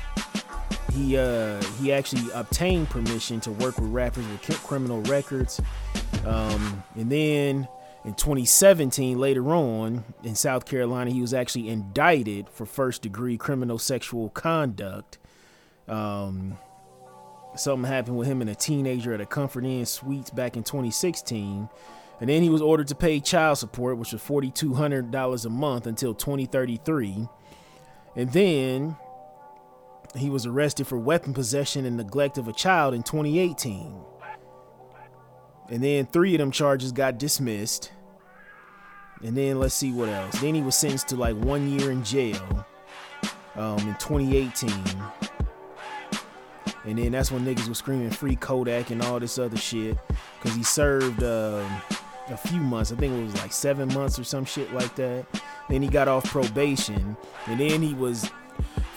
he 0.94 1.18
uh 1.18 1.60
he 1.82 1.92
actually 1.92 2.30
obtained 2.36 2.92
permission 2.92 3.40
to 3.42 3.52
work 3.52 3.80
with 3.80 3.90
rappers 3.90 4.28
with 4.28 4.64
criminal 4.64 5.02
records. 5.02 5.60
Um, 6.28 6.84
and 6.96 7.12
then 7.12 7.68
in 8.06 8.14
2017, 8.14 9.18
later 9.18 9.48
on 9.48 10.04
in 10.24 10.36
South 10.36 10.66
Carolina, 10.66 11.10
he 11.10 11.22
was 11.22 11.34
actually 11.34 11.70
indicted 11.70 12.50
for 12.50 12.68
first 12.68 13.02
degree 13.02 13.36
criminal 13.36 13.80
sexual 13.80 14.30
conduct. 14.30 15.18
Um, 15.88 16.60
something 17.56 17.90
happened 17.90 18.18
with 18.18 18.28
him 18.28 18.42
and 18.42 18.50
a 18.50 18.56
teenager 18.56 19.14
at 19.14 19.22
a 19.22 19.26
Comfort 19.26 19.66
Inn 19.66 19.86
Suites 19.86 20.30
back 20.30 20.58
in 20.58 20.64
2016. 20.64 21.70
And 22.22 22.30
then 22.30 22.44
he 22.44 22.50
was 22.50 22.62
ordered 22.62 22.88
to 22.88 22.96
pay 22.96 23.20
child 23.20 23.58
support, 23.58 23.98
which 23.98 24.14
was 24.14 24.22
$4,200 24.22 25.46
a 25.46 25.50
month 25.50 25.88
until 25.88 26.14
2033. 26.14 27.28
And 28.16 28.32
then 28.32 28.96
he 30.16 30.30
was 30.30 30.46
arrested 30.46 30.88
for 30.88 30.98
weapon 30.98 31.34
possession 31.34 31.86
and 31.86 31.98
neglect 31.98 32.38
of 32.38 32.48
a 32.48 32.54
child 32.54 32.94
in 32.94 33.04
2018. 33.04 34.02
And 35.70 35.84
then 35.84 36.06
three 36.06 36.36
of 36.36 36.40
them 36.40 36.52
charges 36.52 36.92
got 36.92 37.18
dismissed. 37.18 37.92
And 39.24 39.36
then 39.36 39.60
let's 39.60 39.74
see 39.74 39.92
what 39.92 40.10
else. 40.10 40.40
Then 40.40 40.56
he 40.56 40.62
was 40.62 40.76
sentenced 40.76 41.08
to 41.10 41.16
like 41.16 41.36
one 41.36 41.68
year 41.68 41.92
in 41.92 42.04
jail 42.04 42.66
um, 43.56 43.80
in 43.80 43.96
2018. 43.96 44.72
And 46.86 46.98
then 46.98 47.12
that's 47.12 47.32
when 47.32 47.46
niggas 47.46 47.68
was 47.68 47.80
screaming 47.80 48.12
free 48.12 48.36
Kodak 48.36 48.92
and 48.92 49.02
all 49.02 49.20
this 49.20 49.40
other 49.40 49.58
shit. 49.58 49.98
Cause 50.42 50.54
he 50.54 50.64
served 50.64 51.24
uh, 51.24 51.68
a 52.30 52.38
few 52.38 52.60
months. 52.60 52.92
I 52.92 52.96
think 52.96 53.14
it 53.14 53.24
was 53.24 53.36
like 53.42 53.52
seven 53.52 53.92
months 53.94 54.20
or 54.20 54.24
some 54.24 54.46
shit 54.46 54.72
like 54.74 54.96
that. 54.96 55.26
Then 55.70 55.82
he 55.82 55.88
got 55.88 56.08
off 56.08 56.26
probation. 56.26 57.18
And 57.48 57.60
then 57.60 57.82
he 57.82 57.94
was 57.94 58.30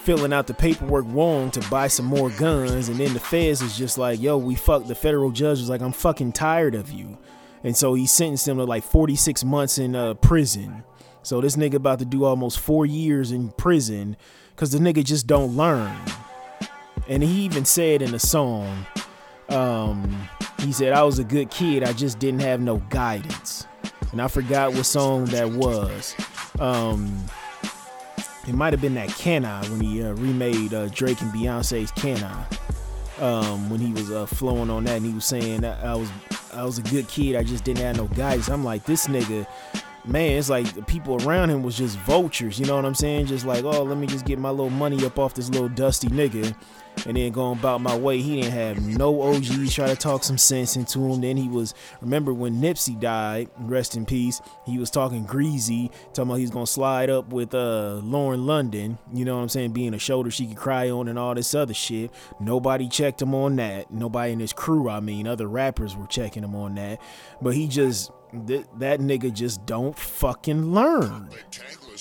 filling 0.02 0.32
out 0.32 0.46
the 0.46 0.54
paperwork 0.54 1.04
wrong 1.08 1.50
to 1.52 1.60
buy 1.70 1.88
some 1.88 2.06
more 2.06 2.30
guns. 2.30 2.88
And 2.88 2.98
then 2.98 3.14
the 3.14 3.20
feds 3.20 3.62
is 3.62 3.76
just 3.76 3.98
like, 3.98 4.20
yo, 4.20 4.36
we 4.36 4.54
fucked. 4.54 4.88
The 4.88 4.94
federal 4.94 5.30
judge 5.30 5.58
was 5.58 5.70
like, 5.70 5.80
I'm 5.80 5.92
fucking 5.92 6.32
tired 6.32 6.74
of 6.74 6.90
you. 6.90 7.18
And 7.64 7.76
so 7.76 7.94
he 7.94 8.06
sentenced 8.06 8.46
him 8.46 8.58
to 8.58 8.64
like 8.64 8.84
46 8.84 9.44
months 9.44 9.78
in 9.78 9.96
uh, 9.96 10.14
prison. 10.14 10.84
So 11.22 11.40
this 11.40 11.56
nigga 11.56 11.74
about 11.74 11.98
to 11.98 12.04
do 12.04 12.24
almost 12.24 12.58
four 12.58 12.86
years 12.86 13.32
in 13.32 13.50
prison 13.50 14.16
because 14.54 14.72
the 14.72 14.78
nigga 14.78 15.04
just 15.04 15.26
don't 15.26 15.56
learn. 15.56 15.94
And 17.08 17.22
he 17.22 17.42
even 17.42 17.64
said 17.64 18.02
in 18.02 18.12
the 18.12 18.18
song, 18.18 18.86
um, 19.48 20.28
he 20.60 20.72
said, 20.72 20.92
I 20.92 21.02
was 21.02 21.18
a 21.18 21.24
good 21.24 21.50
kid, 21.50 21.82
I 21.82 21.92
just 21.92 22.18
didn't 22.18 22.40
have 22.40 22.60
no 22.60 22.78
guidance. 22.90 23.66
And 24.12 24.20
I 24.20 24.28
forgot 24.28 24.74
what 24.74 24.84
song 24.84 25.24
that 25.26 25.50
was. 25.50 26.14
Um, 26.58 27.24
it 28.46 28.54
might 28.54 28.72
have 28.72 28.80
been 28.80 28.94
that 28.94 29.08
Can 29.10 29.44
I 29.44 29.62
when 29.68 29.80
he 29.80 30.02
uh, 30.02 30.12
remade 30.14 30.72
uh, 30.74 30.88
Drake 30.88 31.20
and 31.20 31.32
Beyonce's 31.32 31.90
Can 31.92 32.22
I. 32.22 32.46
Um, 33.22 33.68
when 33.68 33.80
he 33.80 33.92
was 33.92 34.10
uh, 34.10 34.26
flowing 34.26 34.70
on 34.70 34.84
that 34.84 34.98
and 34.98 35.06
he 35.06 35.12
was 35.12 35.24
saying 35.24 35.64
I 35.64 35.94
was 35.96 36.08
I 36.54 36.64
was 36.64 36.78
a 36.78 36.82
good 36.82 37.08
kid, 37.08 37.34
I 37.34 37.42
just 37.42 37.64
didn't 37.64 37.82
have 37.82 37.96
no 37.96 38.06
guidance. 38.06 38.48
I'm 38.48 38.64
like, 38.64 38.84
this 38.84 39.08
nigga 39.08 39.44
man, 40.08 40.38
it's 40.38 40.48
like 40.48 40.72
the 40.74 40.82
people 40.82 41.22
around 41.26 41.50
him 41.50 41.62
was 41.62 41.76
just 41.76 41.98
vultures. 41.98 42.58
You 42.58 42.66
know 42.66 42.76
what 42.76 42.84
I'm 42.84 42.94
saying? 42.94 43.26
Just 43.26 43.44
like, 43.44 43.64
oh, 43.64 43.82
let 43.82 43.98
me 43.98 44.06
just 44.06 44.24
get 44.24 44.38
my 44.38 44.50
little 44.50 44.70
money 44.70 45.04
up 45.04 45.18
off 45.18 45.34
this 45.34 45.50
little 45.50 45.68
dusty 45.68 46.08
nigga, 46.08 46.54
and 47.06 47.16
then 47.16 47.32
going 47.32 47.58
about 47.58 47.80
my 47.80 47.96
way. 47.96 48.20
He 48.20 48.40
didn't 48.40 48.52
have 48.52 48.86
no 48.86 49.22
OGs 49.22 49.74
try 49.74 49.86
to 49.86 49.96
talk 49.96 50.24
some 50.24 50.38
sense 50.38 50.76
into 50.76 51.00
him. 51.00 51.20
Then 51.20 51.36
he 51.36 51.48
was 51.48 51.74
remember 52.00 52.32
when 52.32 52.60
Nipsey 52.60 52.98
died, 52.98 53.48
rest 53.58 53.96
in 53.96 54.06
peace. 54.06 54.40
He 54.66 54.78
was 54.78 54.90
talking 54.90 55.24
greasy, 55.24 55.90
talking 56.12 56.30
about 56.30 56.40
he's 56.40 56.50
gonna 56.50 56.66
slide 56.66 57.10
up 57.10 57.28
with 57.28 57.54
uh 57.54 58.00
Lauren 58.02 58.46
London. 58.46 58.98
You 59.12 59.24
know 59.24 59.36
what 59.36 59.42
I'm 59.42 59.48
saying? 59.48 59.72
Being 59.72 59.94
a 59.94 59.98
shoulder 59.98 60.30
she 60.30 60.46
could 60.46 60.56
cry 60.56 60.90
on 60.90 61.08
and 61.08 61.18
all 61.18 61.34
this 61.34 61.54
other 61.54 61.74
shit. 61.74 62.10
Nobody 62.40 62.88
checked 62.88 63.22
him 63.22 63.34
on 63.34 63.56
that. 63.56 63.90
Nobody 63.90 64.32
in 64.32 64.40
his 64.40 64.52
crew, 64.52 64.88
I 64.88 65.00
mean, 65.00 65.26
other 65.26 65.48
rappers 65.48 65.96
were 65.96 66.06
checking 66.06 66.44
him 66.44 66.54
on 66.54 66.74
that. 66.76 67.00
But 67.40 67.54
he 67.54 67.68
just 67.68 68.10
that 68.32 68.66
that 68.78 69.00
nigga 69.00 69.32
just 69.32 69.64
don't 69.66 69.98
fucking 69.98 70.72
learn. 70.72 71.30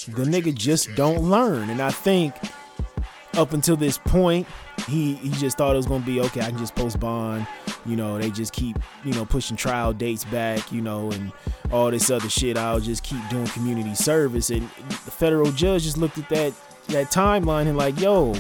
The 0.07 0.23
nigga 0.23 0.53
just 0.53 0.93
don't 0.95 1.29
learn, 1.29 1.69
and 1.69 1.81
I 1.81 1.91
think 1.91 2.35
up 3.35 3.53
until 3.53 3.77
this 3.77 3.97
point, 3.97 4.47
he 4.86 5.15
he 5.15 5.30
just 5.30 5.57
thought 5.57 5.73
it 5.73 5.78
was 5.78 5.88
gonna 5.88 6.05
be 6.05 6.21
okay. 6.21 6.41
I 6.41 6.49
can 6.49 6.57
just 6.57 6.75
post 6.75 6.99
bond. 6.99 7.47
You 7.86 7.95
know, 7.95 8.17
they 8.17 8.30
just 8.30 8.53
keep 8.53 8.78
you 9.03 9.13
know 9.13 9.25
pushing 9.25 9.57
trial 9.57 9.93
dates 9.93 10.25
back. 10.25 10.71
You 10.71 10.82
know, 10.82 11.11
and 11.11 11.32
all 11.71 11.91
this 11.91 12.09
other 12.09 12.30
shit. 12.30 12.57
I'll 12.57 12.80
just 12.80 13.03
keep 13.03 13.19
doing 13.30 13.47
community 13.47 13.95
service. 13.95 14.49
And 14.49 14.63
the 14.88 15.11
federal 15.11 15.51
judge 15.51 15.84
just 15.84 15.97
looked 15.97 16.17
at 16.17 16.30
that 16.30 16.53
that 16.88 17.07
timeline 17.07 17.67
and 17.67 17.78
like, 17.78 17.99
yo, 17.99 18.34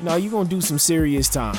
now 0.00 0.16
you 0.16 0.30
gonna 0.30 0.48
do 0.48 0.60
some 0.60 0.78
serious 0.78 1.28
time. 1.28 1.56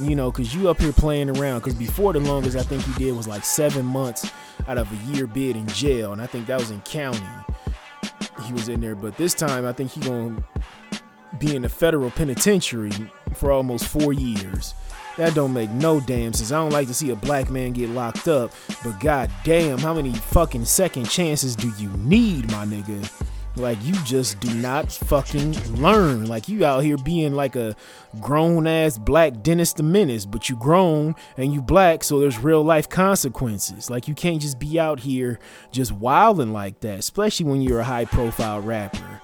You 0.00 0.16
know, 0.16 0.32
cause 0.32 0.52
you 0.52 0.68
up 0.68 0.80
here 0.80 0.92
playing 0.92 1.30
around. 1.36 1.60
Cause 1.60 1.74
before 1.74 2.12
the 2.12 2.20
longest 2.20 2.56
I 2.56 2.62
think 2.62 2.82
he 2.82 3.04
did 3.04 3.16
was 3.16 3.28
like 3.28 3.44
seven 3.44 3.84
months 3.84 4.28
out 4.66 4.78
of 4.78 4.90
a 4.90 5.12
year 5.12 5.26
bid 5.26 5.56
in 5.56 5.68
jail, 5.68 6.12
and 6.12 6.20
I 6.20 6.26
think 6.26 6.46
that 6.46 6.58
was 6.58 6.70
in 6.70 6.80
county. 6.80 7.20
He 8.44 8.52
was 8.52 8.68
in 8.68 8.80
there, 8.80 8.96
but 8.96 9.16
this 9.16 9.34
time 9.34 9.64
I 9.64 9.72
think 9.72 9.92
he 9.92 10.00
gonna 10.00 10.42
be 11.38 11.54
in 11.54 11.62
the 11.62 11.68
federal 11.68 12.10
penitentiary 12.10 12.92
for 13.34 13.52
almost 13.52 13.88
four 13.88 14.12
years. 14.12 14.74
That 15.16 15.34
don't 15.34 15.52
make 15.52 15.70
no 15.70 16.00
damn 16.00 16.32
sense. 16.32 16.50
I 16.50 16.56
don't 16.56 16.72
like 16.72 16.88
to 16.88 16.94
see 16.94 17.10
a 17.10 17.16
black 17.16 17.48
man 17.48 17.72
get 17.72 17.88
locked 17.90 18.26
up, 18.26 18.52
but 18.82 18.98
god 18.98 19.30
damn, 19.44 19.78
how 19.78 19.94
many 19.94 20.12
fucking 20.12 20.64
second 20.64 21.08
chances 21.08 21.54
do 21.54 21.72
you 21.78 21.88
need, 21.98 22.50
my 22.50 22.64
nigga? 22.64 23.08
Like 23.56 23.78
you 23.84 23.92
just 24.04 24.40
do 24.40 24.52
not 24.54 24.90
fucking 24.90 25.76
learn. 25.80 26.26
Like 26.26 26.48
you 26.48 26.64
out 26.64 26.82
here 26.82 26.96
being 26.96 27.34
like 27.34 27.54
a 27.54 27.76
grown 28.20 28.66
ass 28.66 28.98
black 28.98 29.42
Dennis 29.42 29.72
the 29.72 29.84
Menace, 29.84 30.26
but 30.26 30.48
you 30.48 30.56
grown 30.56 31.14
and 31.36 31.52
you 31.52 31.62
black, 31.62 32.02
so 32.02 32.18
there's 32.18 32.38
real 32.38 32.64
life 32.64 32.88
consequences. 32.88 33.90
Like 33.90 34.08
you 34.08 34.14
can't 34.14 34.40
just 34.42 34.58
be 34.58 34.80
out 34.80 35.00
here 35.00 35.38
just 35.70 35.92
wilding 35.92 36.52
like 36.52 36.80
that, 36.80 36.98
especially 36.98 37.46
when 37.46 37.62
you're 37.62 37.80
a 37.80 37.84
high 37.84 38.06
profile 38.06 38.60
rapper. 38.60 39.20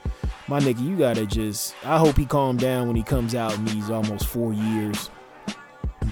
My 0.51 0.59
nigga, 0.59 0.85
you 0.85 0.97
gotta 0.97 1.27
just. 1.27 1.77
I 1.85 1.97
hope 1.97 2.17
he 2.17 2.27
calm 2.27 2.57
down 2.57 2.89
when 2.89 2.97
he 2.97 3.05
comes 3.05 3.37
out 3.37 3.55
in 3.55 3.65
these 3.67 3.89
almost 3.89 4.27
four 4.27 4.53
years. 4.53 5.09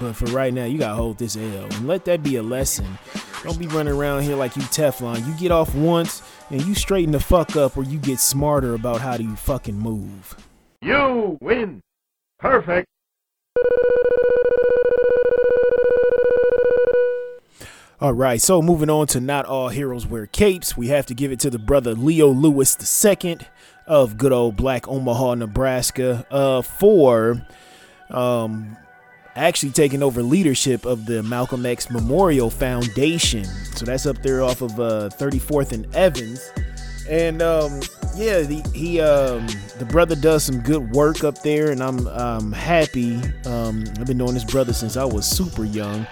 But 0.00 0.12
for 0.12 0.26
right 0.26 0.54
now, 0.54 0.64
you 0.64 0.78
gotta 0.78 0.94
hold 0.94 1.18
this 1.18 1.36
L 1.36 1.64
and 1.64 1.88
let 1.88 2.04
that 2.04 2.22
be 2.22 2.36
a 2.36 2.42
lesson. 2.44 2.86
Don't 3.42 3.58
be 3.58 3.66
running 3.66 3.94
around 3.94 4.22
here 4.22 4.36
like 4.36 4.54
you 4.54 4.62
Teflon. 4.62 5.26
You 5.26 5.34
get 5.34 5.50
off 5.50 5.74
once 5.74 6.22
and 6.50 6.62
you 6.62 6.76
straighten 6.76 7.10
the 7.10 7.18
fuck 7.18 7.56
up 7.56 7.76
or 7.76 7.82
you 7.82 7.98
get 7.98 8.20
smarter 8.20 8.74
about 8.74 9.00
how 9.00 9.16
do 9.16 9.24
you 9.24 9.34
fucking 9.34 9.76
move. 9.76 10.36
You 10.82 11.36
win. 11.40 11.80
Perfect. 12.38 12.86
All 18.00 18.12
right, 18.12 18.40
so 18.40 18.62
moving 18.62 18.88
on 18.88 19.08
to 19.08 19.20
Not 19.20 19.46
All 19.46 19.70
Heroes 19.70 20.06
Wear 20.06 20.26
Capes, 20.26 20.76
we 20.76 20.86
have 20.86 21.04
to 21.06 21.14
give 21.14 21.32
it 21.32 21.40
to 21.40 21.50
the 21.50 21.58
brother 21.58 21.96
Leo 21.96 22.28
Louis 22.28 23.02
II 23.04 23.38
of 23.88 24.18
good 24.18 24.32
old 24.32 24.56
Black 24.56 24.86
Omaha, 24.86 25.34
Nebraska, 25.34 26.26
uh, 26.30 26.62
for 26.62 27.42
um, 28.10 28.76
actually 29.34 29.72
taking 29.72 30.02
over 30.02 30.22
leadership 30.22 30.84
of 30.84 31.06
the 31.06 31.22
Malcolm 31.22 31.64
X 31.66 31.90
Memorial 31.90 32.50
Foundation. 32.50 33.44
So 33.44 33.86
that's 33.86 34.06
up 34.06 34.22
there 34.22 34.42
off 34.42 34.60
of 34.60 34.78
uh, 34.78 35.08
34th 35.18 35.72
and 35.72 35.92
Evans. 35.96 36.52
And 37.08 37.40
um, 37.40 37.80
yeah, 38.14 38.42
the, 38.42 38.62
he 38.74 39.00
um, 39.00 39.46
the 39.78 39.86
brother 39.86 40.14
does 40.14 40.44
some 40.44 40.60
good 40.60 40.90
work 40.90 41.24
up 41.24 41.40
there, 41.42 41.70
and 41.70 41.82
I'm 41.82 42.06
um, 42.08 42.52
happy. 42.52 43.16
I've 43.46 44.06
been 44.06 44.18
knowing 44.18 44.34
this 44.34 44.44
brother 44.44 44.74
since 44.74 44.98
I 44.98 45.04
was 45.04 45.26
super 45.26 45.64
young. 45.64 46.06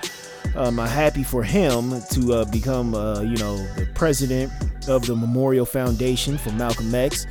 Um, 0.54 0.80
I'm 0.80 0.88
happy 0.88 1.22
for 1.22 1.42
him 1.42 2.00
to 2.12 2.32
uh, 2.32 2.44
become, 2.46 2.94
uh, 2.94 3.20
you 3.20 3.36
know, 3.36 3.58
the 3.74 3.86
president 3.94 4.50
of 4.88 5.04
the 5.04 5.14
Memorial 5.14 5.66
Foundation 5.66 6.38
for 6.38 6.50
Malcolm 6.52 6.94
X 6.94 7.26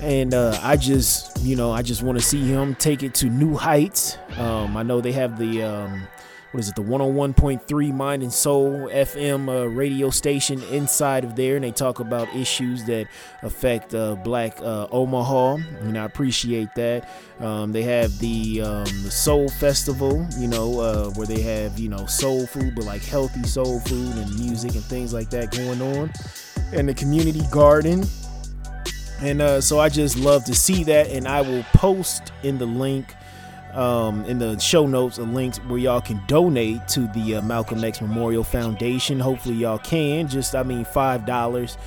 and 0.00 0.34
uh, 0.34 0.58
I 0.62 0.76
just, 0.76 1.40
you 1.42 1.56
know, 1.56 1.70
I 1.70 1.82
just 1.82 2.02
want 2.02 2.18
to 2.18 2.24
see 2.24 2.44
him 2.44 2.74
take 2.74 3.02
it 3.02 3.14
to 3.16 3.26
new 3.26 3.56
heights. 3.56 4.18
Um, 4.36 4.76
I 4.76 4.82
know 4.82 5.00
they 5.00 5.12
have 5.12 5.38
the, 5.38 5.62
um, 5.62 6.06
what 6.52 6.60
is 6.60 6.68
it, 6.68 6.74
the 6.74 6.82
101.3 6.82 7.94
Mind 7.94 8.22
and 8.22 8.32
Soul 8.32 8.88
FM 8.92 9.48
uh, 9.48 9.68
radio 9.68 10.10
station 10.10 10.62
inside 10.64 11.24
of 11.24 11.34
there, 11.34 11.56
and 11.56 11.64
they 11.64 11.70
talk 11.70 12.00
about 12.00 12.34
issues 12.34 12.84
that 12.84 13.08
affect 13.42 13.94
uh, 13.94 14.16
Black 14.16 14.60
uh, 14.60 14.86
Omaha, 14.90 15.56
and 15.80 15.96
I 15.96 16.04
appreciate 16.04 16.74
that. 16.74 17.08
Um, 17.40 17.72
they 17.72 17.82
have 17.82 18.18
the 18.18 18.60
um, 18.60 18.84
the 19.02 19.10
Soul 19.10 19.48
Festival, 19.48 20.26
you 20.38 20.46
know, 20.46 20.80
uh, 20.80 21.10
where 21.10 21.26
they 21.26 21.40
have 21.40 21.78
you 21.78 21.88
know 21.88 22.04
soul 22.04 22.46
food, 22.46 22.74
but 22.74 22.84
like 22.84 23.02
healthy 23.02 23.42
soul 23.44 23.80
food 23.80 24.14
and 24.16 24.38
music 24.38 24.74
and 24.74 24.84
things 24.84 25.14
like 25.14 25.30
that 25.30 25.52
going 25.52 25.80
on, 25.80 26.12
and 26.72 26.86
the 26.86 26.94
community 26.94 27.42
garden 27.50 28.04
and 29.22 29.40
uh, 29.40 29.60
so 29.60 29.78
I 29.78 29.88
just 29.88 30.18
love 30.18 30.44
to 30.44 30.54
see 30.54 30.84
that, 30.84 31.08
and 31.08 31.26
I 31.26 31.40
will 31.40 31.64
post 31.72 32.32
in 32.42 32.58
the 32.58 32.66
link, 32.66 33.14
um, 33.72 34.24
in 34.26 34.38
the 34.38 34.58
show 34.58 34.86
notes, 34.86 35.18
a 35.18 35.22
link 35.22 35.56
where 35.68 35.78
y'all 35.78 36.00
can 36.00 36.20
donate 36.26 36.86
to 36.88 37.06
the 37.08 37.36
uh, 37.36 37.42
Malcolm 37.42 37.82
X 37.84 38.00
Memorial 38.00 38.44
Foundation. 38.44 39.20
Hopefully, 39.20 39.54
y'all 39.54 39.78
can. 39.78 40.28
Just, 40.28 40.54
I 40.54 40.62
mean, 40.62 40.84
five 40.84 41.24
dollars 41.24 41.78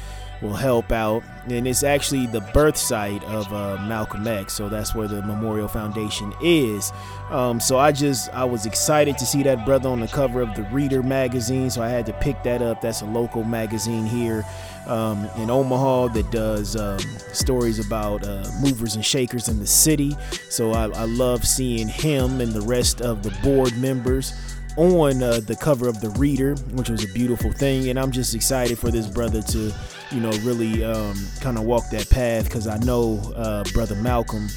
will 0.41 0.53
help 0.53 0.91
out. 0.91 1.23
And 1.47 1.67
it's 1.67 1.83
actually 1.83 2.27
the 2.27 2.41
birth 2.41 2.77
site 2.77 3.23
of 3.25 3.51
uh, 3.53 3.77
Malcolm 3.83 4.27
X, 4.27 4.53
so 4.53 4.67
that's 4.67 4.95
where 4.95 5.07
the 5.07 5.21
Memorial 5.21 5.67
Foundation 5.67 6.33
is. 6.41 6.91
Um, 7.29 7.59
so 7.59 7.77
I 7.77 7.91
just 7.91 8.29
I 8.33 8.43
was 8.43 8.65
excited 8.65 9.17
to 9.19 9.25
see 9.25 9.43
that 9.43 9.65
brother 9.65 9.89
on 9.89 9.99
the 9.99 10.07
cover 10.07 10.41
of 10.41 10.55
the 10.55 10.63
Reader 10.63 11.03
magazine, 11.03 11.69
so 11.69 11.81
I 11.83 11.89
had 11.89 12.05
to 12.07 12.13
pick 12.13 12.41
that 12.43 12.61
up. 12.61 12.81
That's 12.81 13.01
a 13.01 13.05
local 13.05 13.43
magazine 13.43 14.05
here 14.05 14.43
um, 14.88 15.27
in 15.38 15.49
Omaha 15.49 16.09
that 16.09 16.31
does 16.31 16.75
um, 16.75 16.99
stories 17.31 17.86
about 17.86 18.23
uh, 18.23 18.43
movers 18.61 18.95
and 18.95 19.05
shakers 19.05 19.47
in 19.47 19.59
the 19.59 19.67
city. 19.67 20.15
So 20.49 20.71
I, 20.71 20.86
I 20.89 21.05
love 21.05 21.45
seeing 21.45 21.88
him 21.88 22.41
and 22.41 22.53
the 22.53 22.61
rest 22.61 23.01
of 23.01 23.23
the 23.23 23.31
board 23.43 23.77
members 23.77 24.33
on 24.78 25.23
uh, 25.23 25.39
the 25.41 25.55
cover 25.55 25.88
of 25.88 26.01
the 26.01 26.09
reader 26.11 26.55
which 26.73 26.89
was 26.89 27.03
a 27.03 27.13
beautiful 27.13 27.51
thing 27.51 27.89
and 27.89 27.99
i'm 27.99 28.11
just 28.11 28.36
excited 28.36 28.78
for 28.78 28.91
this 28.91 29.07
brother 29.07 29.41
to 29.41 29.73
you 30.11 30.19
know 30.19 30.32
really 30.43 30.84
um, 30.84 31.15
kind 31.41 31.57
of 31.57 31.63
walk 31.63 31.84
that 31.89 32.09
path 32.09 32.45
because 32.45 32.67
i 32.67 32.78
know 32.80 33.19
uh, 33.36 33.63
brother 33.73 33.95
malcolm 33.95 34.47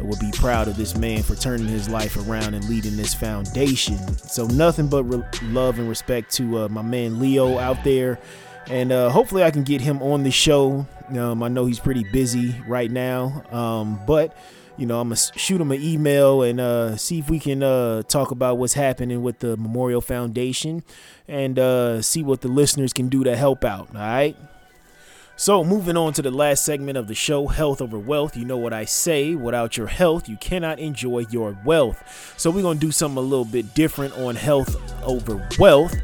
will 0.00 0.18
be 0.18 0.30
proud 0.32 0.68
of 0.68 0.76
this 0.76 0.96
man 0.96 1.22
for 1.22 1.34
turning 1.34 1.66
his 1.66 1.88
life 1.88 2.16
around 2.28 2.54
and 2.54 2.68
leading 2.68 2.96
this 2.96 3.14
foundation 3.14 3.98
so 4.18 4.46
nothing 4.48 4.88
but 4.88 5.04
re- 5.04 5.22
love 5.44 5.78
and 5.78 5.88
respect 5.88 6.30
to 6.30 6.58
uh, 6.58 6.68
my 6.68 6.82
man 6.82 7.18
leo 7.18 7.58
out 7.58 7.82
there 7.84 8.18
and 8.68 8.90
uh, 8.90 9.10
hopefully 9.10 9.42
I 9.44 9.50
can 9.50 9.62
get 9.62 9.80
him 9.80 10.02
on 10.02 10.22
the 10.22 10.30
show. 10.30 10.86
Um, 11.10 11.42
I 11.42 11.48
know 11.48 11.66
he's 11.66 11.78
pretty 11.78 12.04
busy 12.12 12.54
right 12.66 12.90
now, 12.90 13.44
um, 13.52 14.00
but 14.06 14.36
you 14.78 14.86
know 14.86 15.00
I'm 15.00 15.08
gonna 15.08 15.16
shoot 15.16 15.60
him 15.60 15.72
an 15.72 15.82
email 15.82 16.42
and 16.42 16.60
uh, 16.60 16.96
see 16.96 17.18
if 17.18 17.30
we 17.30 17.38
can 17.38 17.62
uh, 17.62 18.02
talk 18.02 18.30
about 18.30 18.58
what's 18.58 18.74
happening 18.74 19.22
with 19.22 19.38
the 19.40 19.56
Memorial 19.56 20.00
Foundation 20.00 20.82
and 21.28 21.58
uh, 21.58 22.02
see 22.02 22.22
what 22.22 22.40
the 22.40 22.48
listeners 22.48 22.92
can 22.92 23.08
do 23.08 23.24
to 23.24 23.36
help 23.36 23.64
out. 23.64 23.88
All 23.94 24.00
right. 24.00 24.36
So, 25.38 25.62
moving 25.62 25.98
on 25.98 26.14
to 26.14 26.22
the 26.22 26.30
last 26.30 26.64
segment 26.64 26.96
of 26.96 27.08
the 27.08 27.14
show, 27.14 27.46
health 27.46 27.82
over 27.82 27.98
wealth. 27.98 28.38
You 28.38 28.46
know 28.46 28.56
what 28.56 28.72
I 28.72 28.86
say, 28.86 29.34
without 29.34 29.76
your 29.76 29.86
health, 29.86 30.30
you 30.30 30.38
cannot 30.38 30.78
enjoy 30.78 31.26
your 31.30 31.58
wealth. 31.62 32.34
So, 32.38 32.50
we're 32.50 32.62
going 32.62 32.78
to 32.78 32.86
do 32.86 32.90
something 32.90 33.18
a 33.18 33.20
little 33.20 33.44
bit 33.44 33.74
different 33.74 34.14
on 34.14 34.34
health 34.34 34.74
over 35.02 35.46
wealth. 35.58 35.94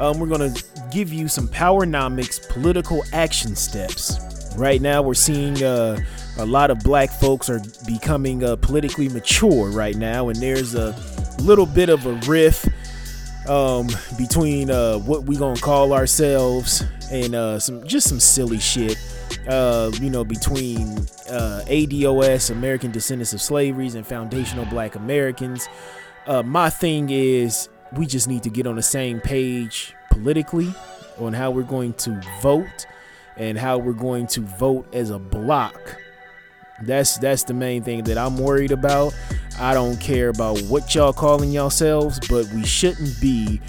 Um, 0.00 0.18
we're 0.18 0.26
going 0.26 0.52
to 0.52 0.64
give 0.90 1.12
you 1.12 1.28
some 1.28 1.46
Powernomics 1.46 2.48
political 2.48 3.04
action 3.12 3.54
steps. 3.54 4.18
Right 4.56 4.82
now, 4.82 5.02
we're 5.02 5.14
seeing 5.14 5.62
uh, 5.62 6.00
a 6.38 6.46
lot 6.46 6.70
of 6.70 6.80
black 6.80 7.10
folks 7.10 7.48
are 7.48 7.60
becoming 7.86 8.42
uh, 8.42 8.56
politically 8.56 9.08
mature 9.08 9.70
right 9.70 9.96
now, 9.96 10.28
and 10.28 10.40
there's 10.40 10.74
a 10.74 10.94
little 11.38 11.66
bit 11.66 11.88
of 11.88 12.06
a 12.06 12.14
rift 12.26 12.68
um, 13.48 13.88
between 14.16 14.70
uh, 14.70 14.98
what 14.98 15.24
we 15.24 15.36
gonna 15.36 15.60
call 15.60 15.92
ourselves 15.92 16.82
and 17.10 17.34
uh, 17.34 17.58
some 17.58 17.86
just 17.86 18.08
some 18.08 18.20
silly 18.20 18.58
shit. 18.58 18.98
Uh, 19.48 19.90
you 20.00 20.08
know, 20.08 20.24
between 20.24 20.88
uh, 21.28 21.62
ADOS, 21.66 22.50
American 22.50 22.90
Descendants 22.90 23.32
of 23.32 23.42
Slaveries, 23.42 23.94
and 23.94 24.06
Foundational 24.06 24.64
Black 24.66 24.94
Americans. 24.94 25.68
Uh, 26.26 26.42
my 26.42 26.70
thing 26.70 27.10
is, 27.10 27.68
we 27.92 28.06
just 28.06 28.26
need 28.26 28.42
to 28.44 28.48
get 28.48 28.66
on 28.66 28.76
the 28.76 28.82
same 28.82 29.20
page 29.20 29.94
politically 30.10 30.72
on 31.18 31.32
how 31.32 31.50
we're 31.50 31.62
going 31.62 31.92
to 31.94 32.20
vote 32.40 32.86
and 33.36 33.58
how 33.58 33.76
we're 33.76 33.92
going 33.92 34.26
to 34.28 34.40
vote 34.40 34.86
as 34.94 35.10
a 35.10 35.18
block. 35.18 35.98
That's 36.82 37.18
that's 37.18 37.44
the 37.44 37.54
main 37.54 37.82
thing 37.82 38.04
that 38.04 38.18
I'm 38.18 38.36
worried 38.36 38.72
about. 38.72 39.14
I 39.58 39.74
don't 39.74 40.00
care 40.00 40.28
about 40.28 40.60
what 40.62 40.94
y'all 40.94 41.12
calling 41.12 41.52
yourselves, 41.52 42.18
but 42.28 42.46
we 42.48 42.64
shouldn't 42.64 43.20
be 43.20 43.60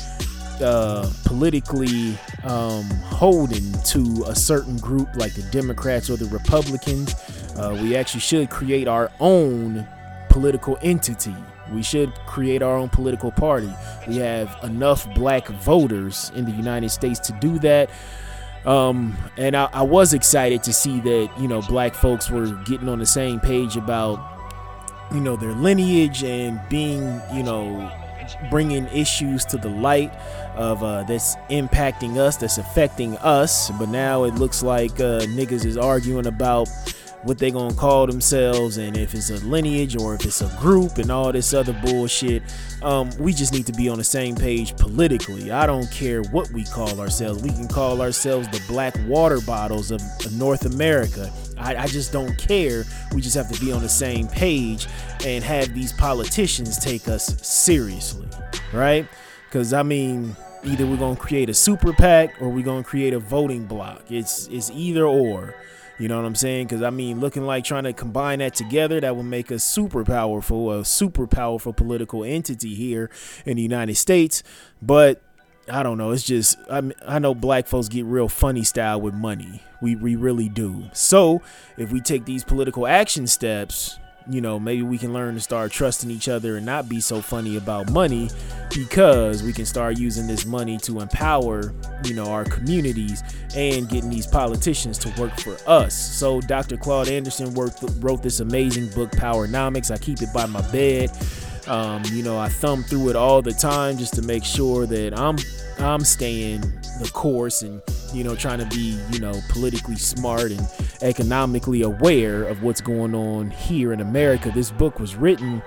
uh, 0.61 1.11
politically 1.25 2.17
um, 2.43 2.85
holding 3.03 3.71
to 3.83 4.23
a 4.27 4.35
certain 4.35 4.77
group 4.77 5.15
like 5.15 5.33
the 5.33 5.43
Democrats 5.51 6.09
or 6.09 6.17
the 6.17 6.25
Republicans. 6.25 7.13
Uh, 7.55 7.77
we 7.81 7.95
actually 7.95 8.21
should 8.21 8.49
create 8.49 8.87
our 8.87 9.11
own 9.19 9.87
political 10.29 10.77
entity. 10.81 11.35
We 11.71 11.83
should 11.83 12.13
create 12.25 12.61
our 12.61 12.75
own 12.75 12.89
political 12.89 13.31
party. 13.31 13.71
We 14.07 14.17
have 14.17 14.55
enough 14.63 15.11
black 15.13 15.47
voters 15.47 16.31
in 16.35 16.45
the 16.45 16.51
United 16.51 16.89
States 16.89 17.19
to 17.21 17.33
do 17.33 17.59
that. 17.59 17.89
Um, 18.65 19.15
and 19.37 19.55
I, 19.55 19.69
I 19.73 19.83
was 19.83 20.13
excited 20.13 20.63
to 20.63 20.73
see 20.73 20.99
that, 21.01 21.29
you 21.39 21.47
know, 21.47 21.61
black 21.61 21.93
folks 21.93 22.29
were 22.29 22.47
getting 22.65 22.89
on 22.89 22.99
the 22.99 23.05
same 23.05 23.39
page 23.39 23.77
about, 23.77 24.19
you 25.13 25.19
know, 25.19 25.35
their 25.35 25.53
lineage 25.53 26.23
and 26.23 26.59
being, 26.69 27.21
you 27.33 27.43
know, 27.43 27.91
bringing 28.49 28.87
issues 28.87 29.45
to 29.45 29.57
the 29.57 29.69
light 29.69 30.11
of 30.55 30.83
uh, 30.83 31.03
that's 31.03 31.35
impacting 31.49 32.17
us, 32.17 32.37
that's 32.37 32.57
affecting 32.57 33.17
us. 33.17 33.69
But 33.71 33.89
now 33.89 34.23
it 34.23 34.35
looks 34.35 34.63
like 34.63 34.93
uh, 34.93 35.21
niggas 35.27 35.63
is 35.65 35.77
arguing 35.77 36.25
about 36.25 36.67
what 37.25 37.37
they 37.37 37.51
gonna 37.51 37.73
call 37.73 38.07
themselves 38.07 38.77
and 38.77 38.95
if 38.95 39.13
it's 39.13 39.29
a 39.29 39.45
lineage 39.45 39.97
or 39.97 40.15
if 40.15 40.25
it's 40.25 40.41
a 40.41 40.57
group 40.59 40.97
and 40.97 41.11
all 41.11 41.31
this 41.31 41.53
other 41.53 41.73
bullshit. 41.83 42.41
Um, 42.81 43.09
we 43.19 43.33
just 43.33 43.51
need 43.51 43.65
to 43.65 43.73
be 43.73 43.89
on 43.89 43.97
the 43.97 44.03
same 44.03 44.35
page 44.35 44.75
politically. 44.77 45.51
I 45.51 45.65
don't 45.65 45.89
care 45.91 46.21
what 46.23 46.49
we 46.51 46.63
call 46.63 46.99
ourselves. 46.99 47.43
We 47.43 47.49
can 47.49 47.67
call 47.67 48.01
ourselves 48.01 48.47
the 48.49 48.61
black 48.67 48.95
water 49.07 49.41
bottles 49.41 49.91
of, 49.91 50.01
of 50.25 50.33
north 50.33 50.65
america. 50.65 51.31
I, 51.57 51.75
I 51.75 51.87
just 51.87 52.13
don't 52.13 52.37
care. 52.37 52.83
We 53.13 53.21
just 53.21 53.35
have 53.35 53.51
to 53.51 53.59
be 53.59 53.71
on 53.71 53.81
the 53.81 53.89
same 53.89 54.27
page 54.27 54.87
and 55.25 55.43
have 55.43 55.73
these 55.73 55.93
politicians 55.93 56.77
take 56.77 57.07
us 57.07 57.41
seriously 57.45 58.27
right? 58.73 59.07
Because 59.45 59.73
i 59.73 59.83
mean 59.83 60.35
either 60.63 60.85
we're 60.85 60.97
gonna 60.97 61.15
create 61.15 61.49
a 61.49 61.53
super 61.53 61.93
pac 61.93 62.41
or 62.41 62.49
we're 62.49 62.65
gonna 62.65 62.83
create 62.83 63.13
a 63.13 63.19
voting 63.19 63.65
block. 63.65 64.03
It's 64.09 64.47
it's 64.47 64.71
either 64.71 65.05
or 65.05 65.55
you 65.97 66.07
know 66.07 66.17
what 66.17 66.25
I'm 66.25 66.35
saying? 66.35 66.67
Because 66.67 66.81
I 66.81 66.89
mean, 66.89 67.19
looking 67.19 67.43
like 67.43 67.63
trying 67.63 67.85
to 67.85 67.93
combine 67.93 68.39
that 68.39 68.53
together, 68.55 68.99
that 68.99 69.15
would 69.15 69.25
make 69.25 69.51
us 69.51 69.63
super 69.63 70.03
powerful, 70.03 70.71
a 70.71 70.83
super 70.83 71.25
powerful 71.27 71.73
political 71.73 72.23
entity 72.23 72.75
here 72.75 73.09
in 73.45 73.55
the 73.55 73.63
United 73.63 73.95
States. 73.95 74.43
But 74.81 75.21
I 75.69 75.83
don't 75.83 75.97
know. 75.97 76.11
It's 76.11 76.23
just 76.23 76.57
I 76.69 76.81
I 77.07 77.19
know 77.19 77.33
black 77.33 77.67
folks 77.67 77.87
get 77.87 78.05
real 78.05 78.27
funny 78.27 78.63
style 78.63 78.99
with 79.01 79.13
money. 79.13 79.61
We 79.81 79.95
we 79.95 80.15
really 80.15 80.49
do. 80.49 80.85
So 80.93 81.41
if 81.77 81.91
we 81.91 82.01
take 82.01 82.25
these 82.25 82.43
political 82.43 82.85
action 82.87 83.25
steps, 83.25 83.97
you 84.29 84.41
know, 84.41 84.59
maybe 84.59 84.81
we 84.81 84.97
can 84.97 85.13
learn 85.13 85.35
to 85.35 85.39
start 85.39 85.71
trusting 85.71 86.09
each 86.09 86.27
other 86.27 86.57
and 86.57 86.65
not 86.65 86.89
be 86.89 86.99
so 86.99 87.21
funny 87.21 87.57
about 87.57 87.91
money 87.91 88.29
because 88.73 89.43
we 89.43 89.53
can 89.53 89.65
start 89.65 89.97
using 89.97 90.27
this 90.27 90.45
money 90.45 90.77
to 90.79 90.99
empower, 90.99 91.73
you 92.03 92.13
know, 92.13 92.25
our 92.25 92.43
communities 92.45 93.21
and 93.55 93.87
getting 93.87 94.09
these 94.09 94.27
politicians 94.27 94.97
to 94.97 95.21
work 95.21 95.39
for 95.39 95.57
us. 95.67 95.95
So 95.95 96.41
Dr. 96.41 96.77
Claude 96.77 97.07
Anderson 97.07 97.53
worked, 97.53 97.83
wrote 97.99 98.23
this 98.23 98.39
amazing 98.39 98.89
book, 98.89 99.11
Powernomics. 99.11 99.91
I 99.91 99.97
keep 99.97 100.21
it 100.21 100.33
by 100.33 100.45
my 100.45 100.61
bed. 100.71 101.11
Um, 101.67 102.03
you 102.11 102.23
know, 102.23 102.37
I 102.37 102.49
thumb 102.49 102.83
through 102.83 103.09
it 103.09 103.15
all 103.15 103.41
the 103.41 103.53
time 103.53 103.97
just 103.97 104.13
to 104.15 104.21
make 104.21 104.43
sure 104.43 104.85
that 104.85 105.17
I'm 105.17 105.37
I'm 105.79 106.01
staying 106.01 106.61
the 106.99 107.09
course 107.13 107.61
and 107.61 107.81
you 108.13 108.23
know 108.23 108.35
trying 108.35 108.59
to 108.59 108.65
be 108.67 108.99
you 109.11 109.19
know 109.19 109.39
politically 109.49 109.97
smart 109.97 110.51
and 110.51 110.67
economically 111.01 111.81
aware 111.81 112.43
of 112.43 112.63
what's 112.63 112.81
going 112.81 113.13
on 113.13 113.51
here 113.51 113.93
in 113.93 114.01
America. 114.01 114.51
This 114.53 114.71
book 114.71 114.99
was 114.99 115.15
written 115.15 115.61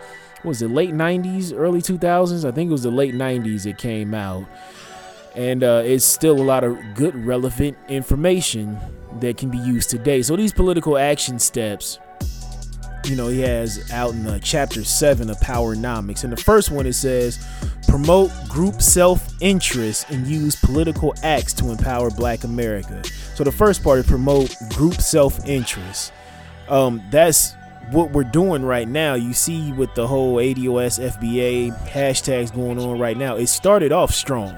was 0.45 0.63
it 0.63 0.71
late 0.71 0.91
90s, 0.91 1.53
early 1.53 1.83
2000s? 1.83 2.47
I 2.47 2.53
think 2.53 2.69
it 2.69 2.73
was 2.73 2.85
the 2.85 2.91
late 2.91 3.15
90s 3.15 3.67
it 3.67 3.79
came 3.79 4.15
out. 4.15 4.47
And 5.35 5.63
uh, 5.63 5.83
it's 5.85 6.05
still 6.05 6.41
a 6.41 6.43
lot 6.43 6.65
of 6.65 6.77
good 6.95 7.15
relevant 7.15 7.77
information 7.89 8.79
that 9.21 9.37
can 9.37 9.51
be 9.51 9.59
used 9.59 9.91
today. 9.91 10.23
So 10.23 10.37
these 10.37 10.53
political 10.53 10.97
action 10.97 11.39
steps 11.39 11.99
you 13.09 13.17
know, 13.17 13.29
he 13.29 13.41
has 13.41 13.91
out 13.91 14.13
in 14.13 14.27
uh, 14.27 14.39
chapter 14.41 14.85
seven 14.85 15.31
of 15.31 15.39
Powernomics. 15.39 16.25
And 16.25 16.33
the 16.33 16.37
first 16.37 16.71
one 16.71 16.87
it 16.87 16.93
says, 16.93 17.45
promote 17.87 18.31
group 18.49 18.83
self 18.83 19.27
interest 19.41 20.11
and 20.11 20.27
use 20.27 20.57
political 20.57 21.15
acts 21.23 21.55
to 21.55 21.71
empower 21.71 22.11
black 22.11 22.45
America. 22.45 23.03
So 23.35 23.45
the 23.45 23.53
first 23.53 23.83
part 23.83 23.99
is 24.01 24.07
promote 24.07 24.55
group 24.71 25.01
self 25.01 25.47
interest. 25.47 26.13
Um, 26.69 27.03
that's 27.11 27.55
what 27.91 28.11
we're 28.11 28.25
doing 28.25 28.63
right 28.65 28.87
now. 28.87 29.15
You 29.15 29.33
see 29.33 29.73
with 29.73 29.95
the 29.95 30.07
whole 30.07 30.37
ADOS 30.37 31.13
FBA 31.13 31.75
hashtags 31.89 32.55
going 32.55 32.79
on 32.79 32.99
right 32.99 33.17
now, 33.17 33.37
it 33.37 33.47
started 33.47 33.93
off 33.93 34.15
strong. 34.15 34.55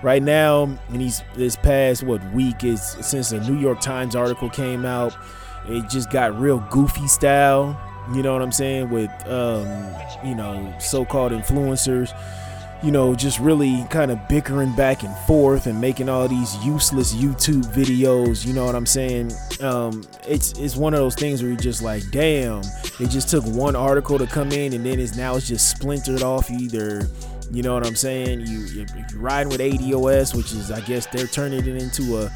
Right 0.00 0.22
now, 0.22 0.64
in 0.90 0.98
these 0.98 1.22
this 1.34 1.56
past 1.56 2.04
what 2.04 2.22
week 2.32 2.62
is 2.62 2.80
since 3.00 3.30
the 3.30 3.40
New 3.40 3.58
York 3.58 3.80
Times 3.80 4.14
article 4.14 4.48
came 4.48 4.84
out 4.84 5.16
it 5.68 5.88
just 5.88 6.10
got 6.10 6.38
real 6.38 6.58
goofy 6.70 7.06
style 7.06 7.78
you 8.14 8.22
know 8.22 8.32
what 8.32 8.42
i'm 8.42 8.52
saying 8.52 8.88
with 8.90 9.10
um, 9.26 9.66
you 10.24 10.34
know 10.34 10.74
so-called 10.78 11.32
influencers 11.32 12.12
you 12.82 12.92
know 12.92 13.14
just 13.14 13.40
really 13.40 13.84
kind 13.90 14.10
of 14.10 14.28
bickering 14.28 14.74
back 14.76 15.02
and 15.02 15.16
forth 15.26 15.66
and 15.66 15.80
making 15.80 16.08
all 16.08 16.28
these 16.28 16.56
useless 16.64 17.12
youtube 17.14 17.64
videos 17.66 18.46
you 18.46 18.52
know 18.52 18.64
what 18.64 18.74
i'm 18.74 18.86
saying? 18.86 19.32
Um, 19.60 20.06
it's 20.28 20.56
it's 20.58 20.76
one 20.76 20.94
of 20.94 21.00
those 21.00 21.16
things 21.16 21.42
where 21.42 21.50
you're 21.50 21.60
just 21.60 21.82
like 21.82 22.08
damn 22.10 22.60
it 23.00 23.10
just 23.10 23.28
took 23.28 23.44
one 23.44 23.74
article 23.74 24.18
to 24.18 24.26
come 24.26 24.52
in 24.52 24.72
and 24.72 24.86
then 24.86 25.00
it's 25.00 25.16
now 25.16 25.34
it's 25.34 25.48
just 25.48 25.70
splintered 25.70 26.22
off 26.22 26.50
either 26.50 27.08
you 27.50 27.62
know 27.62 27.74
what 27.74 27.86
i'm 27.86 27.96
saying? 27.96 28.40
You 28.40 28.82
if 28.82 29.10
you're 29.12 29.20
riding 29.20 29.48
with 29.50 29.60
ados 29.60 30.36
which 30.36 30.52
is 30.52 30.70
i 30.70 30.80
guess 30.80 31.06
they're 31.06 31.26
turning 31.26 31.60
it 31.60 31.82
into 31.82 32.18
a 32.18 32.30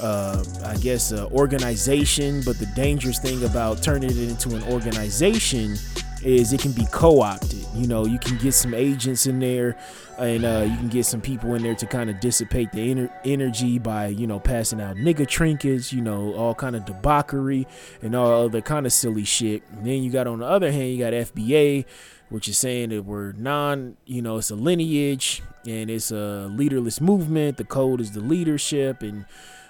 uh, 0.00 0.44
I 0.64 0.76
guess, 0.76 1.12
uh, 1.12 1.26
organization. 1.32 2.42
But 2.44 2.58
the 2.58 2.66
dangerous 2.66 3.18
thing 3.18 3.44
about 3.44 3.82
turning 3.82 4.10
it 4.10 4.18
into 4.18 4.54
an 4.54 4.62
organization 4.64 5.76
is 6.22 6.52
it 6.52 6.60
can 6.60 6.72
be 6.72 6.86
co-opted. 6.90 7.64
You 7.74 7.86
know, 7.86 8.04
you 8.04 8.18
can 8.18 8.36
get 8.38 8.52
some 8.52 8.74
agents 8.74 9.26
in 9.26 9.38
there, 9.38 9.76
and 10.18 10.44
uh, 10.44 10.66
you 10.68 10.76
can 10.76 10.88
get 10.88 11.06
some 11.06 11.20
people 11.20 11.54
in 11.54 11.62
there 11.62 11.74
to 11.74 11.86
kind 11.86 12.10
of 12.10 12.20
dissipate 12.20 12.72
the 12.72 12.94
ener- 12.94 13.12
energy 13.24 13.78
by, 13.78 14.08
you 14.08 14.26
know, 14.26 14.40
passing 14.40 14.80
out 14.80 14.96
nigga 14.96 15.26
trinkets. 15.26 15.92
You 15.92 16.02
know, 16.02 16.34
all 16.34 16.54
kind 16.54 16.74
of 16.74 16.84
debauchery 16.84 17.66
and 18.02 18.14
all 18.14 18.46
other 18.46 18.60
kind 18.60 18.86
of 18.86 18.92
silly 18.92 19.24
shit. 19.24 19.62
And 19.70 19.86
then 19.86 20.02
you 20.02 20.10
got 20.10 20.26
on 20.26 20.40
the 20.40 20.46
other 20.46 20.72
hand, 20.72 20.90
you 20.90 20.98
got 20.98 21.12
FBA, 21.12 21.84
which 22.28 22.48
is 22.48 22.58
saying 22.58 22.90
that 22.90 23.04
we're 23.04 23.32
non, 23.32 23.96
you 24.04 24.22
know, 24.22 24.38
it's 24.38 24.50
a 24.50 24.56
lineage 24.56 25.42
and 25.66 25.90
it's 25.90 26.10
a 26.10 26.48
leaderless 26.50 27.00
movement. 27.00 27.56
The 27.56 27.64
code 27.64 28.00
is 28.00 28.12
the 28.12 28.20
leadership 28.20 29.02
and 29.02 29.26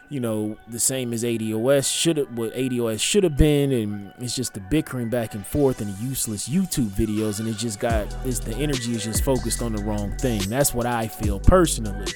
you 0.09 0.21
know, 0.21 0.57
the 0.69 0.79
same 0.79 1.13
as 1.13 1.25
ADOS 1.25 1.93
should 1.93 2.17
have 2.17 2.39
what 2.39 2.53
ADOS 2.55 3.01
should 3.01 3.25
have 3.25 3.37
been, 3.37 3.73
and 3.73 4.13
it's 4.19 4.35
just 4.35 4.55
the 4.55 4.61
bickering 4.61 5.11
back 5.11 5.35
and 5.35 5.45
forth 5.47 5.81
and 5.81 5.93
the 5.93 6.05
useless 6.05 6.49
YouTube 6.49 6.89
videos, 6.91 7.41
and 7.41 7.49
it 7.49 7.57
just 7.57 7.81
got 7.81 8.07
it's 8.25 8.39
the 8.39 8.55
energy 8.57 8.95
is 8.95 9.05
just 9.05 9.25
focused 9.25 9.63
on 9.63 9.73
the 9.73 9.83
wrong 9.83 10.17
thing. 10.19 10.41
That's 10.49 10.73
what 10.73 10.87
I 10.87 11.09
feel 11.09 11.41
personally. 11.41 12.13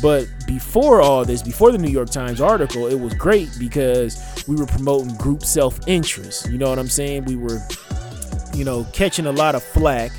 But 0.00 0.28
before 0.46 1.00
all 1.00 1.24
this, 1.24 1.42
before 1.42 1.72
the 1.72 1.78
New 1.78 1.90
York 1.90 2.10
Times 2.10 2.40
article, 2.40 2.86
it 2.86 2.98
was 2.98 3.14
great 3.14 3.50
because 3.58 4.44
we 4.48 4.56
were 4.56 4.66
promoting 4.66 5.14
group 5.16 5.44
self-interest. 5.44 6.48
You 6.50 6.58
know 6.58 6.68
what 6.68 6.78
I'm 6.78 6.88
saying? 6.88 7.24
We 7.24 7.36
were, 7.36 7.58
you 8.54 8.64
know, 8.64 8.86
catching 8.92 9.26
a 9.26 9.32
lot 9.32 9.54
of 9.54 9.62
flack 9.62 10.12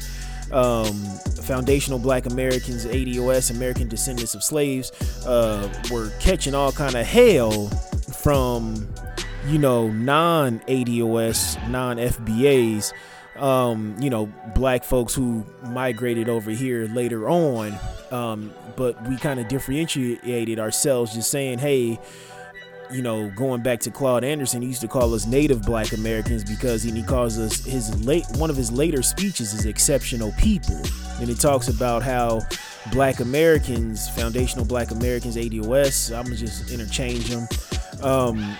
um, 0.51 1.03
foundational 1.47 1.97
black 1.97 2.25
americans 2.25 2.85
ados 2.85 3.49
american 3.51 3.87
descendants 3.87 4.35
of 4.35 4.43
slaves 4.43 4.91
uh, 5.25 5.67
were 5.89 6.11
catching 6.19 6.53
all 6.53 6.71
kind 6.71 6.95
of 6.95 7.05
hell 7.05 7.67
from 8.21 8.87
you 9.47 9.57
know 9.57 9.87
non 9.87 10.59
ados 10.67 11.57
non 11.69 11.97
fbas 11.97 12.93
um, 13.37 13.95
you 13.99 14.09
know 14.09 14.25
black 14.55 14.83
folks 14.83 15.13
who 15.13 15.45
migrated 15.63 16.29
over 16.29 16.51
here 16.51 16.87
later 16.87 17.29
on. 17.29 17.77
Um, 18.11 18.53
but 18.75 19.01
we 19.07 19.17
kind 19.17 19.39
of 19.39 19.47
differentiated 19.47 20.59
ourselves 20.59 21.13
just 21.13 21.29
saying 21.29 21.59
hey 21.59 21.99
you 22.91 23.01
know, 23.01 23.29
going 23.31 23.61
back 23.61 23.79
to 23.81 23.91
Claude 23.91 24.23
Anderson, 24.23 24.61
he 24.61 24.69
used 24.69 24.81
to 24.81 24.87
call 24.87 25.13
us 25.13 25.25
Native 25.25 25.63
Black 25.63 25.91
Americans 25.91 26.43
because 26.43 26.83
he, 26.83 26.91
he 26.91 27.03
calls 27.03 27.37
us 27.37 27.63
his 27.63 28.05
late 28.05 28.25
one 28.35 28.49
of 28.49 28.55
his 28.55 28.71
later 28.71 29.01
speeches 29.01 29.53
is 29.53 29.65
exceptional 29.65 30.33
people, 30.37 30.79
and 31.19 31.29
it 31.29 31.39
talks 31.39 31.67
about 31.67 32.03
how 32.03 32.41
Black 32.91 33.19
Americans, 33.19 34.09
foundational 34.09 34.65
Black 34.65 34.91
Americans, 34.91 35.35
ADOS. 35.35 36.15
I'm 36.15 36.23
gonna 36.25 36.35
just 36.35 36.71
interchange 36.71 37.29
them. 37.29 37.47
Um, 38.01 38.57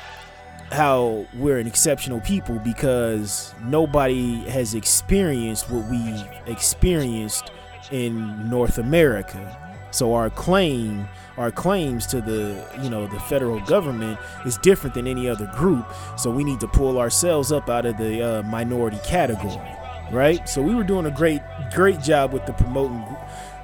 how 0.71 1.25
we're 1.36 1.59
an 1.59 1.67
exceptional 1.67 2.19
people 2.21 2.59
because 2.59 3.53
nobody 3.63 4.36
has 4.49 4.75
experienced 4.75 5.69
what 5.69 5.89
we 5.89 6.23
experienced 6.51 7.51
in 7.91 8.49
North 8.49 8.78
America. 8.78 9.66
So 9.92 10.14
our 10.14 10.30
claim, 10.30 11.08
our 11.38 11.52
claims 11.52 12.06
to 12.08 12.22
the, 12.22 12.64
you 12.82 12.90
know, 12.90 13.08
the 13.08 13.20
federal 13.22 13.60
government 13.62 14.20
is 14.46 14.58
different 14.58 14.94
than 14.94 15.08
any 15.08 15.28
other 15.30 15.48
group. 15.56 15.86
So 16.18 16.30
we 16.30 16.44
need 16.44 16.60
to 16.60 16.68
pull 16.68 17.00
ourselves 17.00 17.52
up 17.52 17.70
out 17.70 17.86
of 17.86 17.98
the 17.98 18.22
uh, 18.22 18.44
minority 18.44 19.00
category, 19.06 19.60
right? 20.12 20.48
So 20.48 20.62
we 20.62 20.76
were 20.76 20.84
doing 20.84 21.06
a 21.06 21.12
great, 21.12 21.42
great 21.74 22.02
job 22.02 22.34
with 22.34 22.46
the 22.46 22.54
promoting 22.54 23.04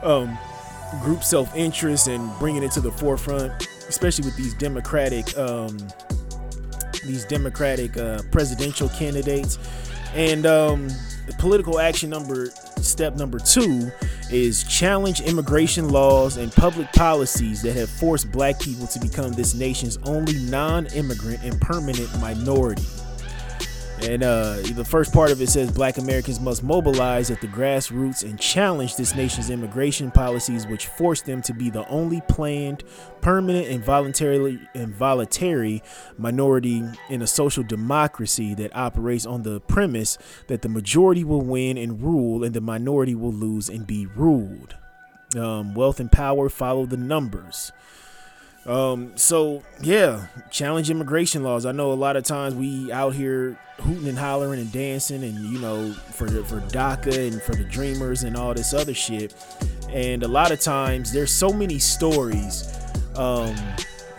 um, 0.02 0.38
group 1.02 1.24
self-interest 1.24 2.08
and 2.08 2.32
bringing 2.40 2.64
it 2.64 2.72
to 2.72 2.82
the 2.82 2.92
forefront, 2.92 3.68
especially 3.90 4.26
with 4.26 4.38
these 4.38 4.54
democratic, 4.54 5.38
um, 5.38 5.78
these 7.06 7.26
democratic 7.26 7.98
uh, 7.98 8.22
presidential 8.32 8.90
candidates, 8.90 9.58
and 10.14 10.46
um, 10.46 10.88
political 11.38 11.80
action 11.80 12.10
number 12.10 12.48
step 12.78 13.16
number 13.16 13.40
two 13.40 13.92
is 14.32 14.64
challenge 14.64 15.22
immigration 15.22 15.90
laws 15.90 16.38
and 16.38 16.52
public 16.52 16.92
policies 16.94 17.62
that 17.62 17.76
have 17.76 17.90
forced 17.90 18.32
black 18.32 18.60
people 18.60 18.88
to 18.88 19.00
become 19.00 19.32
this 19.34 19.54
nation's 19.54 19.98
only 20.04 20.34
non-immigrant 20.46 21.42
and 21.44 21.60
permanent 21.62 22.10
minority. 22.20 22.86
And 24.06 24.22
uh, 24.22 24.58
the 24.74 24.84
first 24.84 25.14
part 25.14 25.32
of 25.32 25.41
it 25.41 25.47
says 25.47 25.72
black 25.72 25.97
Americans 25.97 26.39
must 26.39 26.62
mobilize 26.62 27.32
at 27.32 27.39
the 27.39 27.47
grassroots 27.47 28.24
and 28.24 28.38
challenge 28.39 28.97
this 28.97 29.16
nation's 29.16 29.49
immigration 29.49 30.12
policies, 30.12 30.68
which 30.68 30.88
force 30.88 31.22
them 31.22 31.41
to 31.43 31.54
be 31.54 31.70
the 31.70 31.88
only 31.88 32.22
planned, 32.28 32.84
permanent, 33.22 33.68
and 33.68 33.84
voluntarily 33.84 34.60
involuntary 34.76 35.82
minority 36.18 36.84
in 37.10 37.22
a 37.22 37.28
social 37.28 37.64
democracy 37.64 38.54
that 38.56 38.76
operates 38.76 39.26
on 39.26 39.43
the 39.43 39.62
premise 39.62 40.18
that 40.47 40.62
the 40.64 40.70
majority 40.70 41.24
will 41.24 41.41
win 41.41 41.78
and 41.78 42.01
rule, 42.01 42.43
and 42.43 42.54
the 42.54 42.62
minority 42.62 43.16
will 43.16 43.34
lose 43.34 43.70
and 43.70 43.88
be 43.88 44.06
ruled. 44.06 44.76
Um, 45.36 45.74
wealth 45.74 45.99
and 45.99 46.12
power 46.12 46.49
follow 46.49 46.86
the 46.86 46.97
numbers. 46.97 47.72
Um, 48.66 49.11
so 49.18 49.64
yeah, 49.82 50.28
challenge 50.49 50.89
immigration 50.89 51.43
laws. 51.43 51.66
I 51.66 51.72
know 51.72 51.91
a 51.91 51.95
lot 51.95 52.16
of 52.16 52.24
times 52.24 52.55
we 52.55 52.91
out 52.91 53.14
here 53.14 53.57
hooting 53.80 54.07
and 54.07 54.18
hollering 54.18 54.61
and 54.61 54.72
dancing 54.72 55.24
and 55.24 55.38
you 55.51 55.59
know 55.59 55.91
for 55.93 56.28
for 56.45 56.61
DACA 56.61 57.32
and 57.32 57.41
for 57.41 57.55
the 57.55 57.64
dreamers 57.66 58.24
and 58.24 58.38
all 58.38 58.53
this 58.53 58.74
other 58.74 58.93
shit. 58.93 59.34
And 59.89 60.24
a 60.24 60.28
lot 60.28 60.51
of 60.51 60.59
times 60.59 61.11
there's 61.11 61.32
so 61.32 61.51
many 61.51 61.80
stories 61.80 62.70
um 63.16 63.55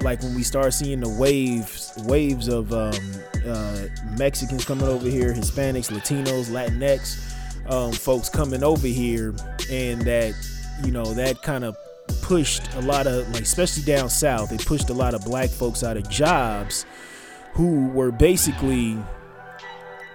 like 0.03 0.23
when 0.23 0.35
we 0.35 0.43
start 0.43 0.75
seeing 0.75 1.01
the 1.01 1.09
waves 1.09 1.95
waves 2.05 2.49
of 2.49 2.73
um, 2.73 2.93
uh, 3.47 3.87
Mexicans 4.19 4.65
coming 4.65 4.87
over 4.87 5.09
here, 5.09 5.33
Hispanics, 5.33 5.91
Latinos, 5.91 6.51
Latinx 6.51 7.35
um, 7.71 7.93
folks 7.93 8.29
coming 8.29 8.63
over 8.63 8.87
here, 8.87 9.35
and 9.71 10.03
that 10.03 10.35
you 10.85 10.93
know 10.93 11.05
that 11.15 11.43
kind 11.43 11.65
of 11.65 11.77
pushed 12.25 12.73
a 12.75 12.81
lot 12.81 13.07
of 13.07 13.29
like 13.31 13.43
especially 13.43 13.83
down 13.83 14.09
south 14.09 14.51
they 14.51 14.57
pushed 14.57 14.89
a 14.91 14.95
lot 14.95 15.15
of 15.15 15.23
black 15.25 15.51
folks 15.51 15.83
out 15.85 15.97
of 15.97 16.09
jobs 16.09 16.87
who 17.53 17.87
were 17.89 18.11
basically 18.11 18.99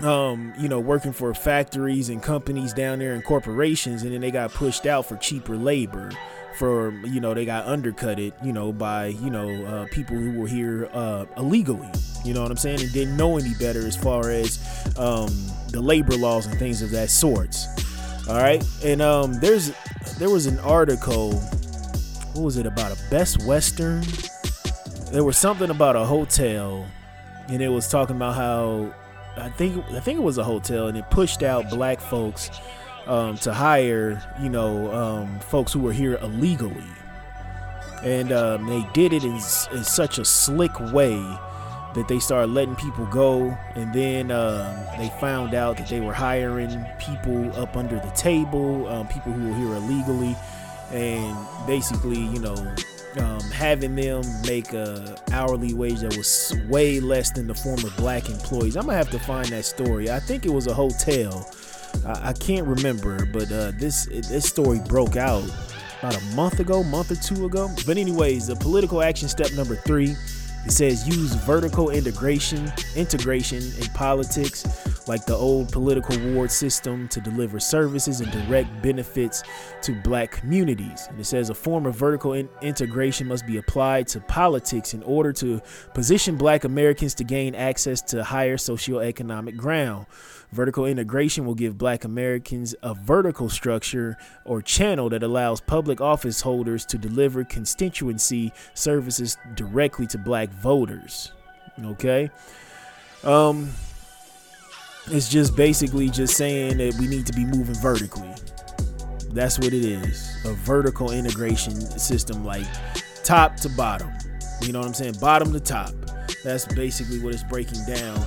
um, 0.01 0.53
you 0.57 0.69
know, 0.69 0.79
working 0.79 1.11
for 1.11 1.33
factories 1.33 2.09
and 2.09 2.23
companies 2.23 2.73
down 2.73 2.99
there 2.99 3.13
and 3.13 3.23
corporations, 3.23 4.03
and 4.03 4.13
then 4.13 4.21
they 4.21 4.31
got 4.31 4.51
pushed 4.51 4.85
out 4.85 5.05
for 5.05 5.17
cheaper 5.17 5.57
labor. 5.57 6.11
For 6.57 6.91
you 7.05 7.21
know, 7.21 7.33
they 7.33 7.45
got 7.45 7.65
undercutted, 7.67 8.33
you 8.43 8.51
know, 8.51 8.73
by 8.73 9.07
you 9.07 9.29
know 9.29 9.65
uh, 9.65 9.85
people 9.91 10.17
who 10.17 10.39
were 10.39 10.47
here 10.47 10.89
uh, 10.93 11.25
illegally. 11.37 11.89
You 12.25 12.33
know 12.33 12.41
what 12.41 12.51
I'm 12.51 12.57
saying? 12.57 12.81
And 12.81 12.91
didn't 12.91 13.15
know 13.15 13.37
any 13.37 13.53
better 13.55 13.85
as 13.85 13.95
far 13.95 14.29
as 14.29 14.59
um, 14.97 15.29
the 15.69 15.81
labor 15.81 16.17
laws 16.17 16.45
and 16.47 16.57
things 16.59 16.81
of 16.81 16.91
that 16.91 17.09
sort. 17.09 17.55
All 18.27 18.37
right, 18.37 18.63
and 18.83 19.01
um, 19.01 19.33
there's 19.39 19.71
there 20.17 20.29
was 20.29 20.45
an 20.45 20.59
article. 20.59 21.41
What 22.39 22.45
was 22.45 22.57
it 22.57 22.65
about? 22.65 22.97
A 22.97 23.09
Best 23.09 23.43
Western? 23.43 24.01
There 25.11 25.25
was 25.25 25.37
something 25.37 25.69
about 25.69 25.97
a 25.97 26.05
hotel, 26.05 26.87
and 27.49 27.61
it 27.61 27.67
was 27.67 27.89
talking 27.89 28.15
about 28.15 28.33
how 28.33 28.93
I 29.35 29.49
think 29.49 29.83
I 29.91 29.99
think 29.99 30.19
it 30.19 30.23
was 30.23 30.37
a 30.37 30.43
hotel, 30.45 30.87
and 30.87 30.97
it 30.97 31.03
pushed 31.09 31.43
out 31.43 31.69
black 31.69 31.99
folks 31.99 32.49
um, 33.07 33.37
to 33.39 33.53
hire, 33.53 34.23
you 34.41 34.47
know, 34.47 34.89
um, 34.93 35.37
folks 35.41 35.73
who 35.73 35.81
were 35.81 35.91
here 35.91 36.17
illegally, 36.21 36.87
and 38.03 38.31
um, 38.31 38.67
they 38.67 38.87
did 38.93 39.11
it 39.11 39.25
in, 39.25 39.33
in, 39.33 39.83
such 39.83 40.17
a 40.17 40.23
slick 40.23 40.79
way 40.93 41.17
that 41.93 42.05
they 42.07 42.19
started 42.19 42.53
letting 42.53 42.77
people 42.77 43.05
go, 43.07 43.49
and 43.75 43.93
then 43.93 44.31
um, 44.31 44.73
they 44.97 45.11
found 45.19 45.53
out 45.53 45.75
that 45.75 45.89
they 45.89 45.99
were 45.99 46.13
hiring 46.13 46.85
people 46.99 47.53
up 47.59 47.75
under 47.75 47.97
the 47.97 48.11
table, 48.11 48.87
um, 48.87 49.09
people 49.09 49.33
who 49.33 49.49
were 49.49 49.55
here 49.55 49.75
illegally, 49.75 50.37
and 50.91 51.37
basically, 51.67 52.19
you 52.19 52.39
know, 52.39 52.55
um, 53.17 53.39
having 53.51 53.95
them 53.95 54.23
make 54.45 54.73
a 54.73 55.17
hourly 55.31 55.73
wage 55.73 56.01
that 56.01 56.15
was 56.15 56.55
way 56.67 56.99
less 56.99 57.31
than 57.31 57.47
the 57.47 57.55
former 57.55 57.89
black 57.97 58.29
employees. 58.29 58.77
I'm 58.77 58.85
gonna 58.85 58.97
have 58.97 59.09
to 59.11 59.19
find 59.19 59.47
that 59.47 59.65
story. 59.65 60.09
I 60.09 60.19
think 60.19 60.45
it 60.45 60.51
was 60.51 60.67
a 60.67 60.73
hotel. 60.73 61.49
I, 62.05 62.29
I 62.29 62.33
can't 62.33 62.67
remember, 62.67 63.25
but 63.25 63.51
uh, 63.51 63.71
this 63.77 64.05
this 64.05 64.45
story 64.45 64.79
broke 64.87 65.15
out 65.15 65.43
about 65.99 66.15
a 66.15 66.25
month 66.35 66.59
ago, 66.59 66.83
month 66.83 67.11
or 67.11 67.15
two 67.15 67.45
ago. 67.45 67.69
But 67.85 67.97
anyways, 67.97 68.47
the 68.47 68.55
political 68.55 69.01
action 69.01 69.27
step 69.27 69.51
number 69.53 69.75
three 69.75 70.15
it 70.69 70.73
says 70.73 71.07
use 71.07 71.33
vertical 71.33 71.89
integration, 71.89 72.71
integration 72.95 73.57
in 73.57 73.87
politics, 73.95 74.67
like 75.07 75.25
the 75.25 75.33
old 75.33 75.71
political 75.71 76.15
ward 76.31 76.51
system, 76.51 77.07
to 77.07 77.19
deliver 77.19 77.59
services 77.59 78.21
and 78.21 78.31
direct 78.31 78.69
benefits 78.83 79.41
to 79.81 79.99
black 80.03 80.29
communities. 80.29 81.07
And 81.09 81.19
it 81.19 81.23
says 81.23 81.49
a 81.49 81.55
form 81.55 81.87
of 81.87 81.95
vertical 81.95 82.33
in- 82.33 82.49
integration 82.61 83.25
must 83.25 83.47
be 83.47 83.57
applied 83.57 84.07
to 84.09 84.19
politics 84.19 84.93
in 84.93 85.01
order 85.01 85.33
to 85.33 85.59
position 85.95 86.35
black 86.35 86.65
Americans 86.65 87.15
to 87.15 87.23
gain 87.23 87.55
access 87.55 87.99
to 88.03 88.23
higher 88.23 88.57
socioeconomic 88.57 89.57
ground. 89.57 90.05
Vertical 90.51 90.85
integration 90.85 91.45
will 91.45 91.53
give 91.53 91.77
black 91.77 92.03
Americans 92.03 92.73
a 92.81 92.95
vertical 92.95 93.49
structure 93.49 94.17
or 94.45 94.61
channel 94.61 95.07
that 95.09 95.21
allows 95.21 95.61
public 95.61 96.01
office 96.01 96.41
holders 96.41 96.85
to 96.87 96.97
deliver 96.97 97.43
constituency 97.43 98.51
services 98.73 99.37
directly 99.53 100.07
to 100.07 100.17
black 100.17 100.49
voters. 100.49 101.31
Okay? 101.85 102.31
Um 103.23 103.69
it's 105.11 105.29
just 105.29 105.55
basically 105.55 106.09
just 106.09 106.35
saying 106.35 106.77
that 106.77 106.95
we 106.99 107.07
need 107.07 107.25
to 107.27 107.33
be 107.33 107.45
moving 107.45 107.75
vertically. 107.75 108.33
That's 109.31 109.59
what 109.59 109.67
it 109.67 109.85
is. 109.85 110.45
A 110.45 110.53
vertical 110.53 111.11
integration 111.11 111.79
system 111.79 112.43
like 112.43 112.65
top 113.23 113.55
to 113.57 113.69
bottom. 113.69 114.11
You 114.61 114.73
know 114.73 114.79
what 114.79 114.87
I'm 114.87 114.93
saying? 114.93 115.15
Bottom 115.21 115.53
to 115.53 115.59
top. 115.59 115.91
That's 116.43 116.65
basically 116.65 117.19
what 117.19 117.33
it's 117.33 117.43
breaking 117.43 117.85
down. 117.85 118.17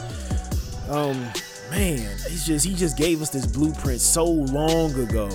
Um 0.88 1.32
man, 1.72 2.16
he's 2.28 2.44
just 2.44 2.66
he 2.66 2.74
just 2.74 2.96
gave 2.96 3.22
us 3.22 3.30
this 3.30 3.46
blueprint 3.46 4.00
so 4.00 4.24
long 4.24 4.94
ago, 4.94 5.28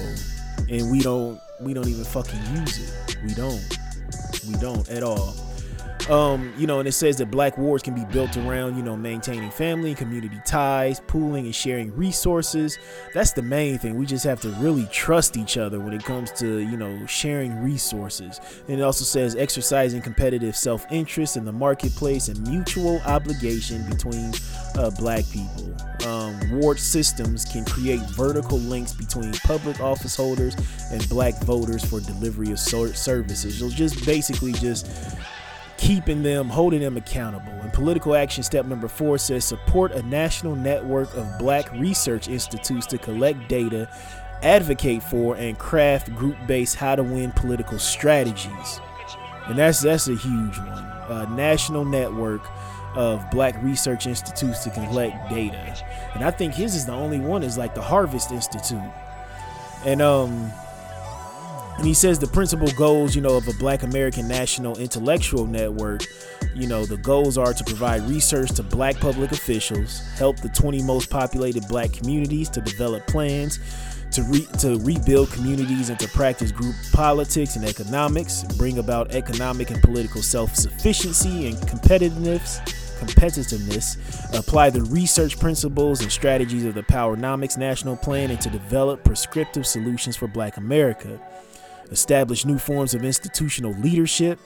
and 0.70 0.92
we 0.92 1.00
don't 1.00 1.40
we 1.60 1.74
don't 1.74 1.88
even 1.88 2.04
fucking 2.04 2.40
use 2.56 2.78
it. 2.80 3.18
We 3.24 3.34
don't. 3.34 3.62
We 4.48 4.54
don't 4.60 4.88
at 4.90 5.04
all. 5.04 5.47
Um, 6.10 6.53
you 6.58 6.68
know, 6.68 6.80
and 6.80 6.88
it 6.88 6.93
says 6.93 7.18
that 7.18 7.30
black 7.30 7.58
wards 7.58 7.84
can 7.84 7.93
be 7.93 8.05
built 8.05 8.38
around, 8.38 8.78
you 8.78 8.84
know, 8.84 8.95
maintaining 8.95 9.51
family 9.51 9.89
and 9.89 9.97
community 9.97 10.39
ties, 10.45 11.01
pooling 11.01 11.45
and 11.45 11.53
sharing 11.53 11.93
resources. 11.97 12.78
That's 13.14 13.34
the 13.34 13.41
main 13.41 13.78
thing. 13.78 13.95
We 13.95 14.05
just 14.05 14.24
have 14.24 14.39
to 14.41 14.49
really 14.51 14.88
trust 14.89 15.36
each 15.36 15.58
other 15.58 15.82
when 15.82 15.93
it 15.93 16.03
comes 16.05 16.32
to, 16.34 16.60
you 16.60 16.78
know, 16.78 17.05
sharing 17.08 17.62
resources. 17.62 18.39
And 18.70 18.80
it 18.80 18.84
also 18.84 19.03
says 19.03 19.36
exercising 19.36 20.01
competitive 20.01 20.55
self 20.55 20.86
interest 20.89 21.36
in 21.36 21.43
the 21.43 21.51
marketplace 21.51 22.30
and 22.30 22.41
mutual 22.47 23.01
obligation 23.05 23.88
between 23.89 24.32
uh, 24.78 24.91
black 24.91 25.26
people. 25.30 25.76
Um, 26.08 26.39
ward 26.51 26.80
systems 26.80 27.43
can 27.43 27.66
create 27.66 27.99
vertical 28.12 28.60
links 28.60 28.93
between 28.93 29.34
public 29.34 29.82
office 29.82 30.16
holders 30.16 30.55
and 30.89 31.08
black 31.10 31.38
voters 31.43 31.84
for 31.84 31.99
delivery 31.99 32.51
of 32.51 32.60
services. 32.60 33.60
You'll 33.60 33.70
just 33.72 34.05
basically 34.05 34.53
just 34.53 34.88
keeping 35.78 36.24
them, 36.24 36.50
holding 36.50 36.82
them 36.82 36.98
accountable. 36.98 37.54
And 37.62 37.72
political 37.72 38.16
action 38.16 38.44
step 38.44 38.66
number 38.66 38.88
four 38.88 39.18
says 39.18 39.46
support 39.46 39.92
a 39.92 40.02
national 40.04 40.56
network 40.56 41.14
of 41.16 41.40
black 41.40 41.72
research 41.74 42.28
institutes 42.28 42.88
to 42.88 42.98
collect 42.98 43.48
data, 43.48 43.88
advocate 44.42 45.04
for, 45.04 45.36
and 45.36 45.58
craft 45.58 46.14
group 46.16 46.36
based 46.48 46.76
how 46.76 46.96
to 46.96 47.04
win 47.04 47.32
political 47.32 47.80
strategies. 47.80 48.80
and 49.46 49.58
that's 49.58 49.82
that's 49.82 50.08
a 50.08 50.16
huge 50.16 50.58
one. 50.58 50.86
A 51.10 51.28
national 51.36 51.86
network 51.86 52.42
of 52.96 53.30
black 53.30 53.56
research 53.64 54.08
institutes 54.08 54.64
to 54.64 54.72
collect 54.72 55.30
data, 55.30 55.86
and 56.16 56.24
I 56.24 56.32
think 56.32 56.54
his 56.54 56.76
is 56.76 56.86
the 56.86 56.94
only 56.94 57.20
one 57.20 57.44
is 57.44 57.58
like 57.58 57.76
the 57.76 57.82
Harvest 57.82 58.32
Institute, 58.32 58.82
and 59.86 60.02
um. 60.02 60.52
And 61.78 61.86
he 61.86 61.94
says 61.94 62.18
the 62.18 62.28
principal 62.28 62.70
goals, 62.72 63.16
you 63.16 63.22
know, 63.22 63.38
of 63.38 63.48
a 63.48 63.54
Black 63.54 63.84
American 63.84 64.28
National 64.28 64.78
Intellectual 64.78 65.46
Network, 65.46 66.02
you 66.56 66.68
know, 66.68 66.86
the 66.86 66.98
goals 66.98 67.38
are 67.38 67.54
to 67.54 67.64
provide 67.64 68.02
research 68.04 68.52
to 68.56 68.64
black 68.64 69.00
public 69.00 69.32
officials, 69.32 70.02
help 70.18 70.38
the 70.38 70.50
20 70.50 70.82
most 70.84 71.10
populated 71.10 71.68
black 71.68 71.94
communities 71.94 72.50
to 72.50 72.62
develop 72.62 73.06
plans 73.06 73.60
to, 74.12 74.24
re- 74.24 74.48
to 74.60 74.80
rebuild 74.80 75.30
communities 75.32 75.90
and 75.90 76.00
to 76.00 76.08
practice 76.08 76.52
group 76.52 76.76
politics 76.94 77.56
and 77.56 77.66
economics, 77.66 78.44
bring 78.58 78.80
about 78.80 79.12
economic 79.12 79.70
and 79.70 79.82
political 79.82 80.22
self-sufficiency 80.22 81.48
and 81.48 81.58
competitiveness, 81.58 82.60
competitiveness, 83.00 83.98
apply 84.38 84.70
the 84.70 84.82
research 84.84 85.40
principles 85.40 86.02
and 86.02 86.12
strategies 86.12 86.66
of 86.66 86.74
the 86.74 86.84
Powernomics 86.84 87.58
National 87.58 87.96
Plan, 87.96 88.32
and 88.32 88.42
to 88.42 88.50
develop 88.50 89.04
prescriptive 89.04 89.68
solutions 89.68 90.16
for 90.16 90.28
Black 90.28 90.58
America, 90.58 91.20
establish 91.92 92.46
new 92.46 92.58
forms 92.58 92.94
of 92.94 93.04
institutional 93.04 93.74
leadership. 93.74 94.40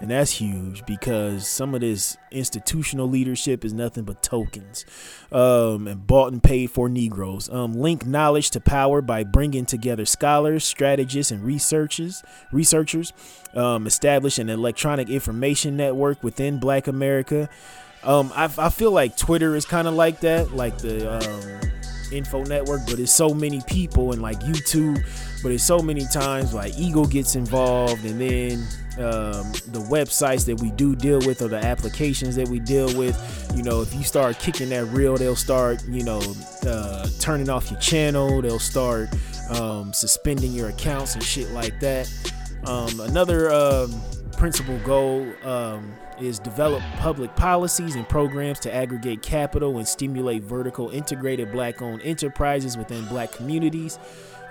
And 0.00 0.10
that's 0.10 0.30
huge 0.30 0.86
because 0.86 1.46
some 1.46 1.74
of 1.74 1.82
this 1.82 2.16
institutional 2.30 3.06
leadership 3.06 3.66
is 3.66 3.74
nothing 3.74 4.04
but 4.04 4.22
tokens 4.22 4.86
um, 5.30 5.86
and 5.86 6.06
bought 6.06 6.32
and 6.32 6.42
paid 6.42 6.70
for 6.70 6.88
Negroes. 6.88 7.50
Um, 7.50 7.74
link 7.74 8.06
knowledge 8.06 8.48
to 8.52 8.60
power 8.60 9.02
by 9.02 9.24
bringing 9.24 9.66
together 9.66 10.06
scholars, 10.06 10.64
strategists, 10.64 11.30
and 11.30 11.44
researchers. 11.44 12.22
Researchers 12.50 13.12
um, 13.54 13.86
establish 13.86 14.38
an 14.38 14.48
electronic 14.48 15.10
information 15.10 15.76
network 15.76 16.22
within 16.24 16.58
Black 16.58 16.86
America. 16.86 17.50
Um, 18.02 18.32
I, 18.34 18.50
I 18.56 18.70
feel 18.70 18.92
like 18.92 19.18
Twitter 19.18 19.54
is 19.54 19.66
kind 19.66 19.86
of 19.86 19.92
like 19.92 20.20
that, 20.20 20.52
like 20.52 20.78
the 20.78 21.12
um, 21.12 21.69
info 22.12 22.42
network, 22.44 22.80
but 22.86 22.98
it's 22.98 23.12
so 23.12 23.32
many 23.34 23.60
people 23.66 24.12
and 24.12 24.22
like 24.22 24.40
YouTube, 24.40 25.04
but 25.42 25.52
it's 25.52 25.64
so 25.64 25.78
many 25.78 26.06
times 26.06 26.54
like 26.54 26.78
ego 26.78 27.04
gets 27.04 27.34
involved 27.36 28.04
and 28.04 28.20
then 28.20 28.58
um, 28.94 29.52
the 29.68 29.86
websites 29.90 30.44
that 30.46 30.60
we 30.60 30.70
do 30.72 30.94
deal 30.94 31.20
with 31.20 31.40
or 31.42 31.48
the 31.48 31.56
applications 31.56 32.36
that 32.36 32.48
we 32.48 32.58
deal 32.58 32.86
with 32.98 33.16
you 33.54 33.62
know 33.62 33.80
if 33.80 33.94
you 33.94 34.02
start 34.02 34.38
kicking 34.38 34.68
that 34.68 34.84
reel 34.86 35.16
they'll 35.16 35.36
start 35.36 35.82
you 35.88 36.02
know 36.02 36.20
uh, 36.66 37.08
turning 37.20 37.48
off 37.48 37.70
your 37.70 37.80
channel 37.80 38.42
they'll 38.42 38.58
start 38.58 39.08
um, 39.50 39.92
suspending 39.92 40.52
your 40.52 40.68
accounts 40.68 41.14
and 41.14 41.22
shit 41.22 41.50
like 41.50 41.78
that. 41.80 42.10
Um, 42.64 43.00
another 43.00 43.52
um, 43.52 44.00
principal 44.36 44.78
goal 44.78 45.26
um, 45.44 45.94
is 46.22 46.38
develop 46.38 46.82
public 46.98 47.34
policies 47.36 47.94
and 47.94 48.08
programs 48.08 48.58
to 48.60 48.74
aggregate 48.74 49.22
capital 49.22 49.78
and 49.78 49.86
stimulate 49.86 50.42
vertical 50.42 50.90
integrated 50.90 51.50
black 51.52 51.82
owned 51.82 52.02
enterprises 52.02 52.76
within 52.76 53.04
black 53.06 53.32
communities 53.32 53.98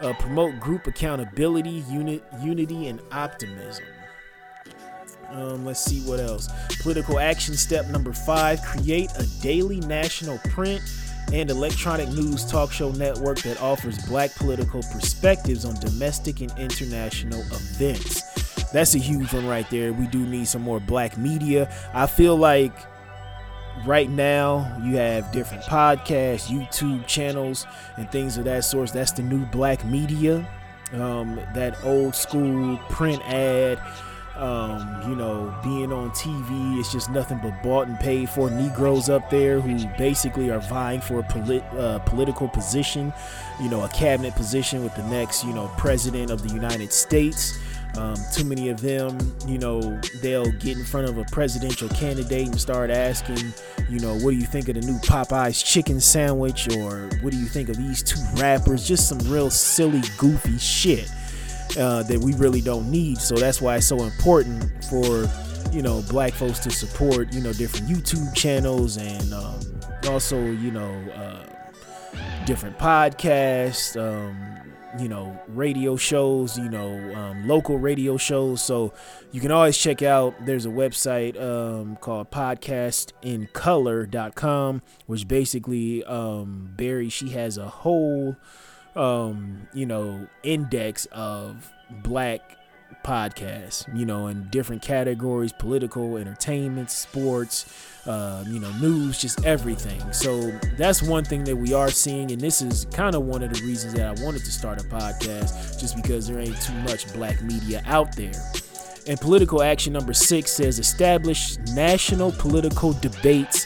uh, 0.01 0.13
promote 0.19 0.59
group 0.59 0.87
accountability 0.87 1.83
unit 1.89 2.23
unity 2.41 2.87
and 2.87 3.01
optimism 3.11 3.85
um, 5.31 5.65
let's 5.65 5.83
see 5.83 6.01
what 6.01 6.19
else. 6.19 6.49
Political 6.81 7.19
action 7.19 7.55
step 7.55 7.87
number 7.87 8.13
five 8.13 8.61
create 8.63 9.11
a 9.17 9.25
daily 9.41 9.79
national 9.81 10.37
print 10.49 10.81
and 11.31 11.49
electronic 11.51 12.09
news 12.09 12.45
talk 12.45 12.71
show 12.71 12.91
network 12.91 13.39
that 13.39 13.61
offers 13.61 13.99
black 14.07 14.33
political 14.35 14.81
perspectives 14.91 15.65
on 15.65 15.75
domestic 15.75 16.41
and 16.41 16.51
international 16.57 17.41
events. 17.41 18.38
That's 18.71 18.95
a 18.95 18.99
huge 18.99 19.33
one 19.33 19.47
right 19.47 19.69
there. 19.69 19.93
We 19.93 20.07
do 20.07 20.19
need 20.19 20.47
some 20.47 20.61
more 20.61 20.79
black 20.79 21.17
media. 21.17 21.71
I 21.93 22.07
feel 22.07 22.35
like 22.35 22.73
right 23.85 24.09
now 24.09 24.77
you 24.83 24.97
have 24.97 25.31
different 25.31 25.63
podcasts, 25.63 26.47
YouTube 26.47 27.07
channels, 27.07 27.65
and 27.97 28.09
things 28.11 28.37
of 28.37 28.45
that 28.45 28.63
sort. 28.63 28.91
That's 28.91 29.11
the 29.11 29.23
new 29.23 29.45
black 29.47 29.83
media. 29.85 30.47
Um, 30.93 31.39
that 31.53 31.77
old 31.83 32.15
school 32.15 32.77
print 32.89 33.21
ad 33.25 33.79
um, 34.39 35.01
you 35.09 35.15
know, 35.15 35.53
being 35.63 35.91
on 35.91 36.11
TV, 36.11 36.79
it's 36.79 36.91
just 36.93 37.09
nothing 37.11 37.39
but 37.43 37.61
bought 37.61 37.87
and 37.87 37.99
paid 37.99 38.29
for 38.29 38.49
Negroes 38.49 39.09
up 39.09 39.29
there 39.29 39.59
who 39.59 39.85
basically 39.97 40.49
are 40.49 40.61
vying 40.61 41.01
for 41.01 41.19
a 41.19 41.23
polit- 41.23 41.65
uh, 41.77 41.99
political 41.99 42.47
position, 42.47 43.13
you 43.61 43.69
know, 43.69 43.83
a 43.83 43.89
cabinet 43.89 44.33
position 44.35 44.81
with 44.81 44.95
the 44.95 45.03
next, 45.03 45.43
you 45.43 45.51
know, 45.51 45.69
president 45.77 46.31
of 46.31 46.41
the 46.41 46.53
United 46.53 46.93
States. 46.93 47.59
Um, 47.97 48.15
too 48.33 48.45
many 48.45 48.69
of 48.69 48.79
them, 48.81 49.17
you 49.47 49.57
know, 49.57 49.99
they'll 50.21 50.51
get 50.53 50.77
in 50.77 50.85
front 50.85 51.09
of 51.09 51.17
a 51.17 51.25
presidential 51.25 51.89
candidate 51.89 52.47
and 52.47 52.59
start 52.59 52.89
asking, 52.89 53.53
you 53.89 53.99
know, 53.99 54.13
what 54.19 54.31
do 54.31 54.37
you 54.37 54.45
think 54.45 54.69
of 54.69 54.75
the 54.75 54.81
new 54.81 54.97
Popeyes 54.99 55.63
chicken 55.65 55.99
sandwich? 55.99 56.69
Or 56.77 57.09
what 57.21 57.31
do 57.31 57.37
you 57.37 57.47
think 57.47 57.67
of 57.67 57.77
these 57.77 58.01
two 58.01 58.21
rappers? 58.35 58.87
Just 58.87 59.09
some 59.09 59.19
real 59.31 59.49
silly, 59.49 60.01
goofy 60.17 60.57
shit 60.57 61.11
uh, 61.77 62.03
that 62.03 62.19
we 62.19 62.33
really 62.35 62.61
don't 62.61 62.89
need. 62.89 63.17
So 63.17 63.35
that's 63.35 63.61
why 63.61 63.77
it's 63.77 63.87
so 63.87 64.03
important 64.03 64.83
for 64.85 65.27
you 65.71 65.81
know 65.83 66.03
black 66.09 66.33
folks 66.33 66.59
to 66.59 66.71
support 66.71 67.31
you 67.31 67.41
know 67.41 67.53
different 67.53 67.87
YouTube 67.87 68.33
channels 68.33 68.97
and 68.97 69.33
um, 69.33 69.59
also 70.07 70.43
you 70.43 70.71
know 70.71 70.91
uh, 71.13 71.43
different 72.45 72.77
podcasts. 72.77 73.99
Um, 73.99 74.48
you 74.97 75.07
know 75.07 75.39
radio 75.47 75.95
shows 75.95 76.57
you 76.57 76.67
know 76.69 77.13
um, 77.15 77.47
local 77.47 77.77
radio 77.77 78.17
shows. 78.17 78.63
So 78.63 78.91
you 79.31 79.39
can 79.41 79.51
always 79.51 79.77
check 79.77 80.01
out 80.01 80.33
there's 80.45 80.65
a 80.65 80.69
website 80.69 81.39
um, 81.39 81.95
called 81.97 82.31
podcastincolor.com 82.31 84.81
which 85.05 85.27
basically 85.27 86.03
um, 86.05 86.73
barry 86.75 87.09
she 87.09 87.29
has 87.29 87.57
a 87.57 87.67
whole 87.67 88.35
um, 88.95 89.67
you 89.73 89.85
know, 89.85 90.27
index 90.43 91.05
of 91.11 91.71
black 92.03 92.57
podcasts, 93.03 93.85
you 93.97 94.05
know, 94.05 94.27
in 94.27 94.43
different 94.49 94.81
categories 94.81 95.51
political, 95.51 96.17
entertainment, 96.17 96.91
sports, 96.91 97.65
uh, 98.05 98.43
you 98.47 98.59
know, 98.59 98.71
news, 98.77 99.19
just 99.19 99.45
everything. 99.45 100.01
So 100.13 100.51
that's 100.77 101.01
one 101.01 101.23
thing 101.23 101.43
that 101.45 101.55
we 101.55 101.73
are 101.73 101.89
seeing. 101.89 102.31
And 102.31 102.41
this 102.41 102.61
is 102.61 102.85
kind 102.85 103.15
of 103.15 103.23
one 103.23 103.43
of 103.43 103.53
the 103.53 103.65
reasons 103.65 103.93
that 103.93 104.05
I 104.05 104.23
wanted 104.23 104.43
to 104.45 104.51
start 104.51 104.81
a 104.81 104.83
podcast, 104.85 105.79
just 105.79 105.95
because 105.95 106.27
there 106.27 106.39
ain't 106.39 106.59
too 106.61 106.73
much 106.81 107.11
black 107.13 107.41
media 107.41 107.83
out 107.85 108.15
there. 108.15 108.33
And 109.07 109.19
political 109.19 109.63
action 109.63 109.93
number 109.93 110.13
six 110.13 110.51
says 110.51 110.77
establish 110.77 111.57
national 111.73 112.31
political 112.33 112.93
debates 112.93 113.65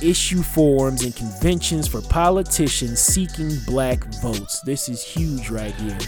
issue 0.00 0.42
forums 0.42 1.04
and 1.04 1.14
conventions 1.14 1.88
for 1.88 2.00
politicians 2.02 3.00
seeking 3.00 3.50
black 3.66 4.04
votes. 4.22 4.60
This 4.62 4.88
is 4.88 5.02
huge 5.02 5.50
right 5.50 5.74
here. 5.74 5.98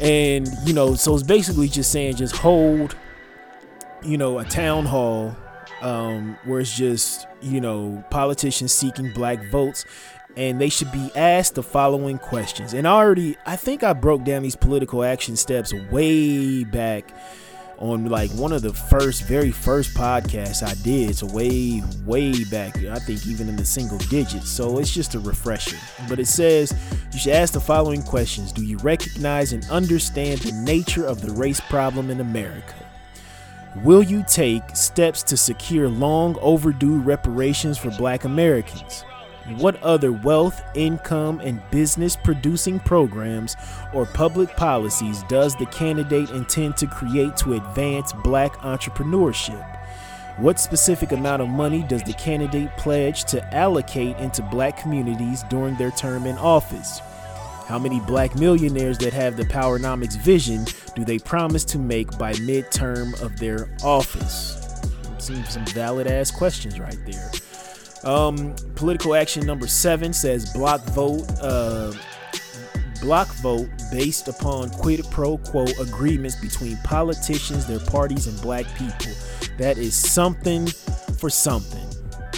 And, 0.00 0.48
you 0.64 0.72
know, 0.72 0.94
so 0.94 1.14
it's 1.14 1.22
basically 1.22 1.68
just 1.68 1.90
saying 1.90 2.16
just 2.16 2.36
hold, 2.36 2.96
you 4.02 4.16
know, 4.16 4.38
a 4.38 4.44
town 4.44 4.86
hall 4.86 5.36
um, 5.80 6.38
where 6.44 6.60
it's 6.60 6.76
just, 6.76 7.26
you 7.40 7.60
know, 7.60 8.04
politicians 8.10 8.72
seeking 8.72 9.12
black 9.12 9.42
votes. 9.50 9.84
And 10.36 10.60
they 10.60 10.68
should 10.68 10.92
be 10.92 11.10
asked 11.16 11.56
the 11.56 11.64
following 11.64 12.18
questions. 12.18 12.72
And 12.72 12.86
I 12.86 12.92
already, 12.92 13.36
I 13.44 13.56
think 13.56 13.82
I 13.82 13.92
broke 13.92 14.24
down 14.24 14.42
these 14.42 14.54
political 14.54 15.02
action 15.02 15.34
steps 15.34 15.74
way 15.90 16.62
back 16.62 17.12
on 17.78 18.06
like 18.06 18.30
one 18.32 18.52
of 18.52 18.62
the 18.62 18.72
first, 18.72 19.24
very 19.24 19.50
first 19.50 19.96
podcasts 19.96 20.62
I 20.66 20.74
did. 20.82 21.16
So 21.16 21.26
way, 21.26 21.82
way 22.04 22.44
back. 22.44 22.76
I 22.84 22.98
think 22.98 23.26
even 23.26 23.48
in 23.48 23.56
the 23.56 23.64
single 23.64 23.98
digits. 23.98 24.48
So 24.48 24.78
it's 24.78 24.92
just 24.92 25.14
a 25.14 25.20
refresher. 25.20 25.76
But 26.08 26.18
it 26.18 26.26
says 26.26 26.74
you 27.12 27.18
should 27.18 27.32
ask 27.32 27.52
the 27.52 27.60
following 27.60 28.02
questions: 28.02 28.52
Do 28.52 28.64
you 28.64 28.78
recognize 28.78 29.52
and 29.52 29.64
understand 29.70 30.40
the 30.40 30.52
nature 30.52 31.06
of 31.06 31.20
the 31.20 31.32
race 31.32 31.60
problem 31.60 32.10
in 32.10 32.20
America? 32.20 32.74
Will 33.84 34.02
you 34.02 34.24
take 34.26 34.74
steps 34.74 35.22
to 35.24 35.36
secure 35.36 35.88
long 35.88 36.36
overdue 36.40 36.98
reparations 36.98 37.78
for 37.78 37.90
black 37.92 38.24
Americans? 38.24 39.04
What 39.56 39.82
other 39.82 40.12
wealth, 40.12 40.62
income, 40.74 41.40
and 41.40 41.62
business 41.70 42.16
producing 42.16 42.80
programs 42.80 43.56
or 43.94 44.04
public 44.04 44.54
policies 44.56 45.22
does 45.22 45.56
the 45.56 45.64
candidate 45.66 46.28
intend 46.30 46.76
to 46.76 46.86
create 46.86 47.34
to 47.38 47.54
advance 47.54 48.12
black 48.12 48.52
entrepreneurship? 48.58 49.64
What 50.36 50.60
specific 50.60 51.12
amount 51.12 51.40
of 51.40 51.48
money 51.48 51.82
does 51.82 52.02
the 52.02 52.12
candidate 52.12 52.76
pledge 52.76 53.24
to 53.24 53.54
allocate 53.54 54.18
into 54.18 54.42
black 54.42 54.76
communities 54.76 55.42
during 55.44 55.76
their 55.76 55.92
term 55.92 56.26
in 56.26 56.36
office? 56.36 57.00
How 57.66 57.78
many 57.78 58.00
black 58.00 58.34
millionaires 58.34 58.98
that 58.98 59.14
have 59.14 59.38
the 59.38 59.44
Powernomics 59.44 60.18
vision 60.18 60.66
do 60.94 61.06
they 61.06 61.18
promise 61.18 61.64
to 61.66 61.78
make 61.78 62.16
by 62.18 62.34
midterm 62.34 63.20
of 63.22 63.38
their 63.38 63.70
office? 63.82 64.56
Some, 65.18 65.42
some 65.46 65.64
valid 65.66 66.06
ass 66.06 66.30
questions 66.30 66.78
right 66.78 66.98
there. 67.06 67.30
Um, 68.04 68.54
political 68.76 69.14
action 69.14 69.46
number 69.46 69.66
seven 69.66 70.12
says 70.12 70.52
block 70.52 70.82
vote. 70.86 71.26
Uh, 71.40 71.92
block 73.00 73.28
vote 73.36 73.68
based 73.92 74.28
upon 74.28 74.70
quid 74.70 75.04
pro 75.10 75.38
quo 75.38 75.64
agreements 75.80 76.36
between 76.36 76.76
politicians, 76.78 77.66
their 77.66 77.80
parties, 77.80 78.26
and 78.26 78.40
black 78.40 78.66
people. 78.76 79.12
That 79.56 79.78
is 79.78 79.94
something 79.94 80.66
for 81.18 81.30
something. 81.30 81.84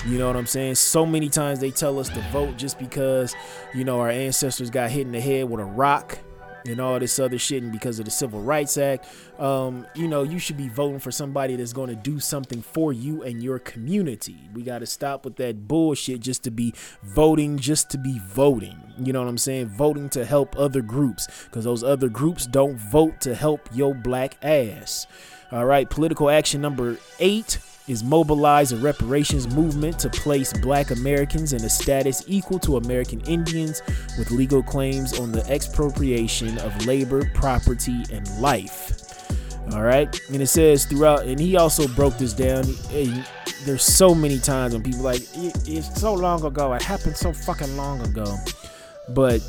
You 0.07 0.19
know 0.19 0.27
what 0.27 0.37
I'm 0.37 0.47
saying? 0.47 0.77
So 0.77 1.05
many 1.05 1.29
times 1.29 1.61
they 1.61 1.71
tell 1.71 1.99
us 1.99 2.09
to 2.11 2.21
vote 2.33 2.57
just 2.57 2.79
because, 2.79 3.35
you 3.75 3.85
know, 3.85 4.01
our 4.01 4.09
ancestors 4.09 4.71
got 4.71 4.91
hit 4.91 5.03
in 5.03 5.13
the 5.13 5.21
head 5.21 5.49
with 5.51 5.61
a 5.61 5.65
rock 5.65 6.19
and 6.67 6.81
all 6.81 6.99
this 6.99 7.19
other 7.19 7.39
shit 7.39 7.63
and 7.63 7.73
because 7.73 7.99
of 7.99 8.05
the 8.05 8.11
civil 8.11 8.41
rights 8.41 8.77
act 8.77 9.07
um, 9.39 9.87
you 9.95 10.07
know 10.07 10.23
you 10.23 10.39
should 10.39 10.57
be 10.57 10.69
voting 10.69 10.99
for 10.99 11.11
somebody 11.11 11.57
that's 11.57 11.73
going 11.73 11.89
to 11.89 11.97
do 11.97 12.21
something 12.21 12.63
for 12.63 12.93
you 12.93 13.23
and 13.23 13.43
your 13.43 13.59
community. 13.59 14.37
We 14.55 14.63
got 14.63 14.81
to 14.81 14.87
stop 14.87 15.25
with 15.25 15.37
that 15.37 15.67
bullshit 15.67 16.21
just 16.21 16.43
to 16.45 16.51
be 16.51 16.75
voting 17.03 17.59
just 17.59 17.91
to 17.91 17.99
be 17.99 18.19
voting. 18.19 18.79
You 18.99 19.13
know 19.13 19.21
what 19.21 19.29
i'm 19.29 19.39
saying? 19.39 19.69
Voting 19.69 20.09
to 20.11 20.25
help 20.25 20.59
other 20.59 20.83
groups 20.83 21.27
because 21.45 21.65
those 21.65 21.83
other 21.83 22.09
groups 22.09 22.47
don't 22.47 22.77
vote 22.77 23.21
to 23.23 23.35
help 23.35 23.69
your 23.73 23.95
black 23.95 24.37
ass. 24.43 25.07
All 25.53 25.65
right 25.65 25.89
political 25.89 26.31
action 26.31 26.61
number 26.61 26.99
eight 27.19 27.59
is 27.91 28.05
mobilize 28.05 28.71
a 28.71 28.77
reparations 28.77 29.53
movement 29.53 29.99
to 29.99 30.09
place 30.09 30.53
black 30.53 30.93
Americans 30.93 31.53
in 31.53 31.65
a 31.65 31.69
status 31.69 32.23
equal 32.29 32.61
to 32.61 32.77
American 32.77 33.21
Indians 33.23 33.83
with 34.17 34.31
legal 34.31 34.63
claims 34.63 35.19
on 35.19 35.33
the 35.33 35.45
expropriation 35.51 36.57
of 36.59 36.87
labor, 36.87 37.29
property, 37.35 38.05
and 38.13 38.29
life. 38.41 39.27
All 39.73 39.83
right. 39.83 40.09
And 40.29 40.41
it 40.41 40.47
says 40.47 40.85
throughout, 40.85 41.25
and 41.27 41.41
he 41.41 41.57
also 41.57 41.89
broke 41.89 42.17
this 42.17 42.33
down. 42.33 42.65
Eh, 42.93 43.25
there's 43.65 43.83
so 43.83 44.15
many 44.15 44.39
times 44.39 44.73
when 44.73 44.85
people 44.85 45.03
like, 45.03 45.23
it's 45.35 46.01
so 46.01 46.15
long 46.15 46.45
ago. 46.45 46.73
It 46.75 46.83
happened 46.83 47.17
so 47.17 47.33
fucking 47.33 47.77
long 47.77 48.01
ago. 48.03 48.37
But 49.09 49.41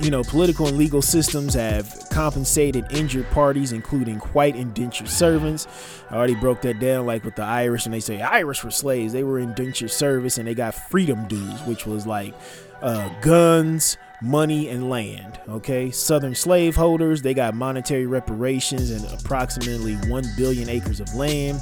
you 0.00 0.10
know, 0.10 0.22
political 0.22 0.66
and 0.66 0.76
legal 0.76 1.02
systems 1.02 1.54
have 1.54 2.06
compensated 2.10 2.86
injured 2.90 3.28
parties, 3.30 3.72
including 3.72 4.18
white 4.18 4.54
indentured 4.54 5.08
servants. 5.08 5.66
I 6.10 6.16
already 6.16 6.34
broke 6.34 6.62
that 6.62 6.78
down, 6.78 7.06
like 7.06 7.24
with 7.24 7.36
the 7.36 7.42
Irish, 7.42 7.84
and 7.84 7.92
they 7.92 8.00
say 8.00 8.20
Irish 8.20 8.62
were 8.62 8.70
slaves. 8.70 9.12
They 9.12 9.24
were 9.24 9.38
indentured 9.38 9.90
service 9.90 10.38
and 10.38 10.46
they 10.46 10.54
got 10.54 10.74
freedom 10.74 11.26
dues, 11.26 11.60
which 11.62 11.86
was 11.86 12.06
like 12.06 12.34
uh, 12.80 13.08
guns, 13.20 13.96
money, 14.22 14.68
and 14.68 14.88
land. 14.88 15.40
Okay, 15.48 15.90
Southern 15.90 16.34
slaveholders, 16.34 17.22
they 17.22 17.34
got 17.34 17.54
monetary 17.54 18.06
reparations 18.06 18.90
and 18.90 19.04
approximately 19.20 19.94
1 19.94 20.24
billion 20.36 20.68
acres 20.68 21.00
of 21.00 21.12
land. 21.14 21.60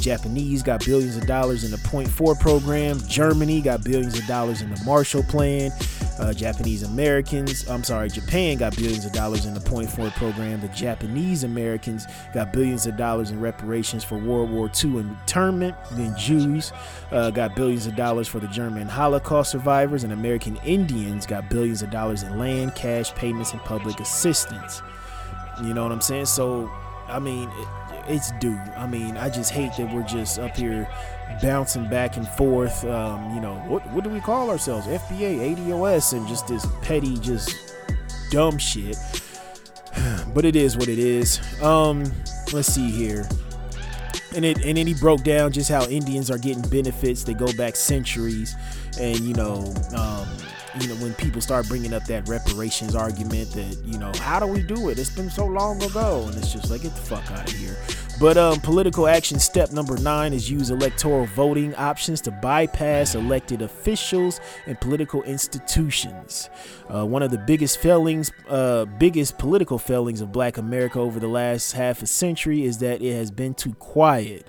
Japanese 0.00 0.62
got 0.62 0.84
billions 0.84 1.16
of 1.16 1.26
dollars 1.26 1.64
in 1.64 1.70
the 1.70 1.78
Point 1.78 2.08
Four 2.08 2.34
program. 2.34 2.98
Germany 3.08 3.60
got 3.60 3.84
billions 3.84 4.18
of 4.18 4.26
dollars 4.26 4.62
in 4.62 4.72
the 4.72 4.82
Marshall 4.84 5.22
Plan. 5.24 5.70
Uh, 6.18 6.32
Japanese 6.32 6.84
Americans, 6.84 7.68
I'm 7.68 7.82
sorry, 7.82 8.08
Japan 8.08 8.56
got 8.58 8.76
billions 8.76 9.04
of 9.04 9.10
dollars 9.12 9.46
in 9.46 9.54
the 9.54 9.60
Point 9.60 9.90
Four 9.90 10.10
program. 10.10 10.60
The 10.60 10.68
Japanese 10.68 11.42
Americans 11.42 12.06
got 12.32 12.52
billions 12.52 12.86
of 12.86 12.96
dollars 12.96 13.30
in 13.30 13.40
reparations 13.40 14.04
for 14.04 14.16
World 14.16 14.50
War 14.50 14.70
II 14.82 14.98
and 14.98 15.10
internment. 15.10 15.76
Then 15.92 16.16
Jews 16.16 16.72
uh, 17.10 17.30
got 17.30 17.56
billions 17.56 17.86
of 17.86 17.96
dollars 17.96 18.28
for 18.28 18.38
the 18.38 18.46
German 18.48 18.86
Holocaust 18.86 19.50
survivors, 19.50 20.04
and 20.04 20.12
American 20.12 20.56
Indians 20.64 21.26
got 21.26 21.50
billions 21.50 21.82
of 21.82 21.90
dollars 21.90 22.22
in 22.22 22.38
land, 22.38 22.76
cash 22.76 23.12
payments, 23.14 23.52
and 23.52 23.60
public 23.62 23.98
assistance. 23.98 24.82
You 25.62 25.74
know 25.74 25.82
what 25.82 25.92
I'm 25.92 26.00
saying? 26.00 26.26
So, 26.26 26.70
I 27.08 27.18
mean, 27.18 27.48
it, 27.48 27.68
it's 28.08 28.32
due. 28.32 28.58
I 28.76 28.86
mean, 28.86 29.16
I 29.16 29.28
just 29.30 29.50
hate 29.50 29.72
that 29.76 29.92
we're 29.92 30.02
just 30.02 30.38
up 30.38 30.56
here 30.56 30.88
bouncing 31.42 31.88
back 31.88 32.16
and 32.16 32.28
forth. 32.28 32.84
Um, 32.84 33.34
you 33.34 33.40
know, 33.40 33.54
what 33.66 33.86
what 33.90 34.04
do 34.04 34.10
we 34.10 34.20
call 34.20 34.50
ourselves? 34.50 34.86
FBA, 34.86 35.56
ADOS, 35.56 36.12
and 36.12 36.26
just 36.28 36.46
this 36.46 36.66
petty, 36.82 37.18
just 37.18 37.74
dumb 38.30 38.58
shit. 38.58 38.96
but 40.34 40.44
it 40.44 40.56
is 40.56 40.76
what 40.76 40.88
it 40.88 40.98
is. 40.98 41.40
Um, 41.62 42.04
let's 42.52 42.72
see 42.72 42.90
here. 42.90 43.28
And 44.34 44.44
it 44.44 44.64
and 44.64 44.76
then 44.76 44.86
he 44.86 44.94
broke 44.94 45.22
down 45.22 45.52
just 45.52 45.70
how 45.70 45.86
Indians 45.86 46.30
are 46.30 46.38
getting 46.38 46.62
benefits. 46.68 47.22
They 47.22 47.34
go 47.34 47.52
back 47.54 47.76
centuries, 47.76 48.56
and 48.98 49.18
you 49.20 49.34
know, 49.34 49.74
um, 49.96 50.28
you 50.80 50.88
know, 50.88 50.94
when 50.96 51.14
people 51.14 51.40
start 51.40 51.68
bringing 51.68 51.94
up 51.94 52.04
that 52.06 52.28
reparations 52.28 52.94
argument 52.94 53.50
that, 53.52 53.78
you 53.84 53.98
know, 53.98 54.12
how 54.16 54.40
do 54.40 54.46
we 54.46 54.62
do 54.62 54.88
it? 54.88 54.98
It's 54.98 55.10
been 55.10 55.30
so 55.30 55.46
long 55.46 55.82
ago. 55.82 56.24
And 56.26 56.36
it's 56.36 56.52
just 56.52 56.70
like, 56.70 56.82
get 56.82 56.94
the 56.94 57.00
fuck 57.00 57.30
out 57.30 57.48
of 57.48 57.56
here. 57.56 57.76
But 58.20 58.36
um, 58.36 58.60
political 58.60 59.06
action 59.08 59.38
step 59.38 59.72
number 59.72 59.96
nine 59.98 60.32
is 60.32 60.50
use 60.50 60.70
electoral 60.70 61.26
voting 61.26 61.74
options 61.74 62.20
to 62.22 62.30
bypass 62.30 63.14
elected 63.14 63.62
officials 63.62 64.40
and 64.66 64.80
political 64.80 65.22
institutions. 65.24 66.48
Uh, 66.88 67.04
one 67.06 67.22
of 67.22 67.30
the 67.30 67.38
biggest 67.38 67.78
failings, 67.78 68.30
uh, 68.48 68.84
biggest 68.84 69.38
political 69.38 69.78
failings 69.78 70.20
of 70.20 70.32
Black 70.32 70.58
America 70.58 70.98
over 70.98 71.18
the 71.18 71.28
last 71.28 71.72
half 71.72 72.02
a 72.02 72.06
century 72.06 72.64
is 72.64 72.78
that 72.78 73.02
it 73.02 73.14
has 73.14 73.30
been 73.30 73.54
too 73.54 73.74
quiet. 73.74 74.48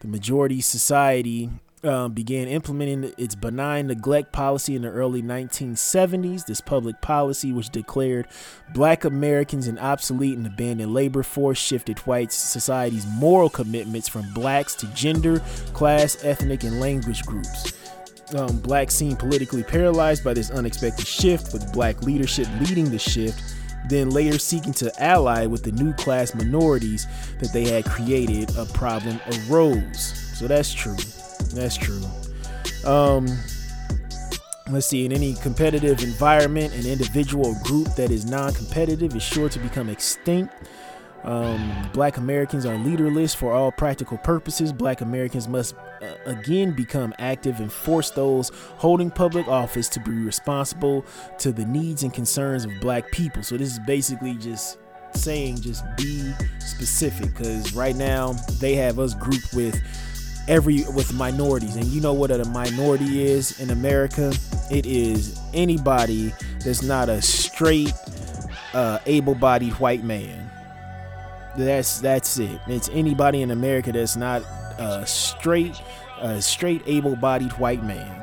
The 0.00 0.08
majority 0.08 0.60
society 0.60 1.50
um, 1.84 2.12
began 2.12 2.48
implementing 2.48 3.12
its 3.18 3.34
benign 3.34 3.86
neglect 3.86 4.32
policy 4.32 4.74
in 4.74 4.82
the 4.82 4.88
early 4.88 5.22
1970s. 5.22 6.46
This 6.46 6.60
public 6.60 7.00
policy, 7.00 7.52
which 7.52 7.70
declared 7.70 8.26
black 8.72 9.04
Americans 9.04 9.66
an 9.66 9.78
obsolete 9.78 10.36
and 10.36 10.46
abandoned 10.46 10.94
labor 10.94 11.22
force, 11.22 11.58
shifted 11.58 11.98
white 12.00 12.32
society's 12.32 13.06
moral 13.06 13.50
commitments 13.50 14.08
from 14.08 14.32
blacks 14.32 14.74
to 14.76 14.86
gender, 14.88 15.40
class, 15.72 16.24
ethnic, 16.24 16.64
and 16.64 16.80
language 16.80 17.22
groups. 17.24 17.72
Um, 18.34 18.58
blacks 18.58 18.94
seemed 18.94 19.18
politically 19.18 19.62
paralyzed 19.62 20.24
by 20.24 20.34
this 20.34 20.50
unexpected 20.50 21.06
shift, 21.06 21.52
with 21.52 21.72
black 21.72 22.02
leadership 22.02 22.48
leading 22.60 22.90
the 22.90 22.98
shift 22.98 23.54
then 23.86 24.08
later 24.08 24.38
seeking 24.38 24.72
to 24.72 25.02
ally 25.02 25.44
with 25.46 25.62
the 25.62 25.72
new 25.72 25.92
class 25.92 26.34
minorities 26.34 27.06
that 27.38 27.52
they 27.52 27.64
had 27.64 27.84
created, 27.84 28.50
a 28.56 28.64
problem 28.64 29.20
arose. 29.48 29.98
So 30.38 30.48
that's 30.48 30.72
true. 30.72 30.96
That's 31.54 31.76
true. 31.76 32.02
Um, 32.84 33.26
let's 34.70 34.86
see. 34.86 35.04
In 35.04 35.12
any 35.12 35.34
competitive 35.34 36.02
environment, 36.02 36.74
an 36.74 36.86
individual 36.86 37.54
group 37.64 37.94
that 37.96 38.10
is 38.10 38.24
non-competitive 38.24 39.14
is 39.14 39.22
sure 39.22 39.48
to 39.48 39.58
become 39.58 39.88
extinct. 39.88 40.54
Um, 41.24 41.88
black 41.94 42.18
Americans 42.18 42.66
are 42.66 42.76
leaderless 42.76 43.34
for 43.34 43.52
all 43.52 43.72
practical 43.72 44.18
purposes. 44.18 44.74
Black 44.74 45.00
Americans 45.00 45.48
must 45.48 45.74
uh, 46.02 46.14
again 46.26 46.72
become 46.72 47.14
active 47.18 47.60
and 47.60 47.72
force 47.72 48.10
those 48.10 48.50
holding 48.76 49.10
public 49.10 49.48
office 49.48 49.88
to 49.90 50.00
be 50.00 50.10
responsible 50.10 51.06
to 51.38 51.50
the 51.50 51.64
needs 51.64 52.02
and 52.02 52.12
concerns 52.12 52.66
of 52.66 52.72
black 52.80 53.10
people. 53.10 53.42
So, 53.42 53.56
this 53.56 53.72
is 53.72 53.78
basically 53.86 54.34
just 54.34 54.78
saying 55.14 55.60
just 55.60 55.84
be 55.96 56.32
specific 56.58 57.34
because 57.34 57.72
right 57.72 57.96
now 57.96 58.32
they 58.60 58.74
have 58.74 58.98
us 58.98 59.14
grouped 59.14 59.54
with 59.54 59.80
every 60.48 60.84
with 60.94 61.12
minorities. 61.14 61.76
And 61.76 61.86
you 61.86 62.00
know 62.00 62.12
what 62.12 62.30
a 62.30 62.44
minority 62.46 63.22
is 63.24 63.60
in 63.60 63.70
america? 63.70 64.32
It 64.70 64.86
is 64.86 65.38
anybody 65.52 66.32
that's 66.64 66.82
not 66.82 67.08
a 67.08 67.20
straight 67.22 67.92
uh, 68.72 68.98
able-bodied 69.06 69.74
white 69.74 70.02
man. 70.02 70.50
That's 71.56 72.00
that's 72.00 72.38
it. 72.38 72.60
It's 72.66 72.88
anybody 72.92 73.42
in 73.42 73.50
america 73.50 73.92
that's 73.92 74.16
not 74.16 74.42
a 74.78 75.06
straight 75.06 75.80
a 76.20 76.40
straight 76.40 76.82
able-bodied 76.86 77.52
white 77.52 77.84
man. 77.84 78.20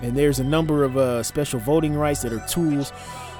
And 0.00 0.16
there's 0.16 0.38
a 0.38 0.44
number 0.44 0.84
of 0.84 0.96
uh, 0.96 1.22
special 1.24 1.58
voting 1.58 1.94
rights 1.94 2.22
that 2.22 2.32
are 2.32 2.46
tools 2.46 2.92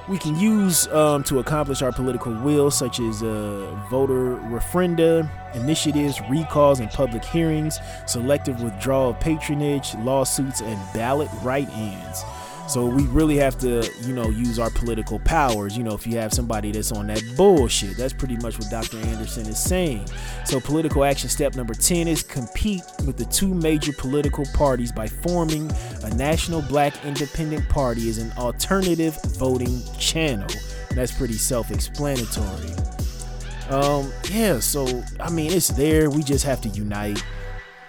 we 0.09 0.19
can 0.19 0.39
use 0.39 0.89
um, 0.89 1.23
to 1.25 1.39
accomplish 1.39 1.83
our 1.83 1.93
political 1.93 2.33
will, 2.33 2.71
such 2.71 2.99
as 2.99 3.23
uh, 3.23 3.71
voter 3.91 4.37
referenda, 4.37 5.29
initiatives, 5.55 6.21
recalls, 6.31 6.81
and 6.81 6.91
public 6.91 7.25
hearings, 7.25 7.79
selective 8.07 8.63
withdrawal 8.63 9.11
of 9.11 9.21
patronage, 9.21 9.95
lawsuits, 9.97 10.61
and 10.63 10.81
ballot 10.95 11.29
write 11.43 11.69
ins. 11.71 12.25
So 12.69 12.85
we 12.85 13.05
really 13.05 13.37
have 13.37 13.57
to, 13.61 13.91
you 14.03 14.13
know, 14.13 14.29
use 14.29 14.59
our 14.59 14.69
political 14.69 15.19
powers. 15.21 15.77
You 15.77 15.85
know, 15.85 15.95
if 15.95 16.07
you 16.07 16.19
have 16.19 16.35
somebody 16.35 16.71
that's 16.71 16.93
on 16.93 17.07
that 17.07 17.23
bullshit, 17.35 17.97
that's 17.97 18.13
pretty 18.13 18.37
much 18.37 18.59
what 18.59 18.71
Dr. 18.71 18.99
Anderson 18.99 19.47
is 19.47 19.59
saying. 19.59 20.07
So 20.45 20.61
political 20.61 21.03
action 21.05 21.31
step 21.31 21.57
number 21.57 21.73
10 21.73 22.09
is 22.09 22.23
compete 22.23 22.83
with 23.07 23.17
the 23.17 23.25
two 23.25 23.55
major 23.55 23.93
political 23.95 24.45
parties 24.53 24.93
by 24.93 25.09
forming 25.09 25.71
a 26.05 26.11
national 26.15 26.61
black 26.61 27.05
independent 27.07 27.67
party 27.71 28.11
as 28.11 28.19
an 28.19 28.33
alternative 28.37 29.19
voting 29.39 29.81
channel. 29.99 30.49
That's 30.91 31.13
pretty 31.13 31.39
self-explanatory. 31.39 32.75
Um, 33.71 34.13
yeah, 34.31 34.61
so 34.61 35.03
I 35.21 35.31
mean 35.31 35.53
it's 35.53 35.69
there. 35.69 36.11
We 36.11 36.23
just 36.23 36.45
have 36.45 36.61
to 36.63 36.69
unite. 36.69 37.23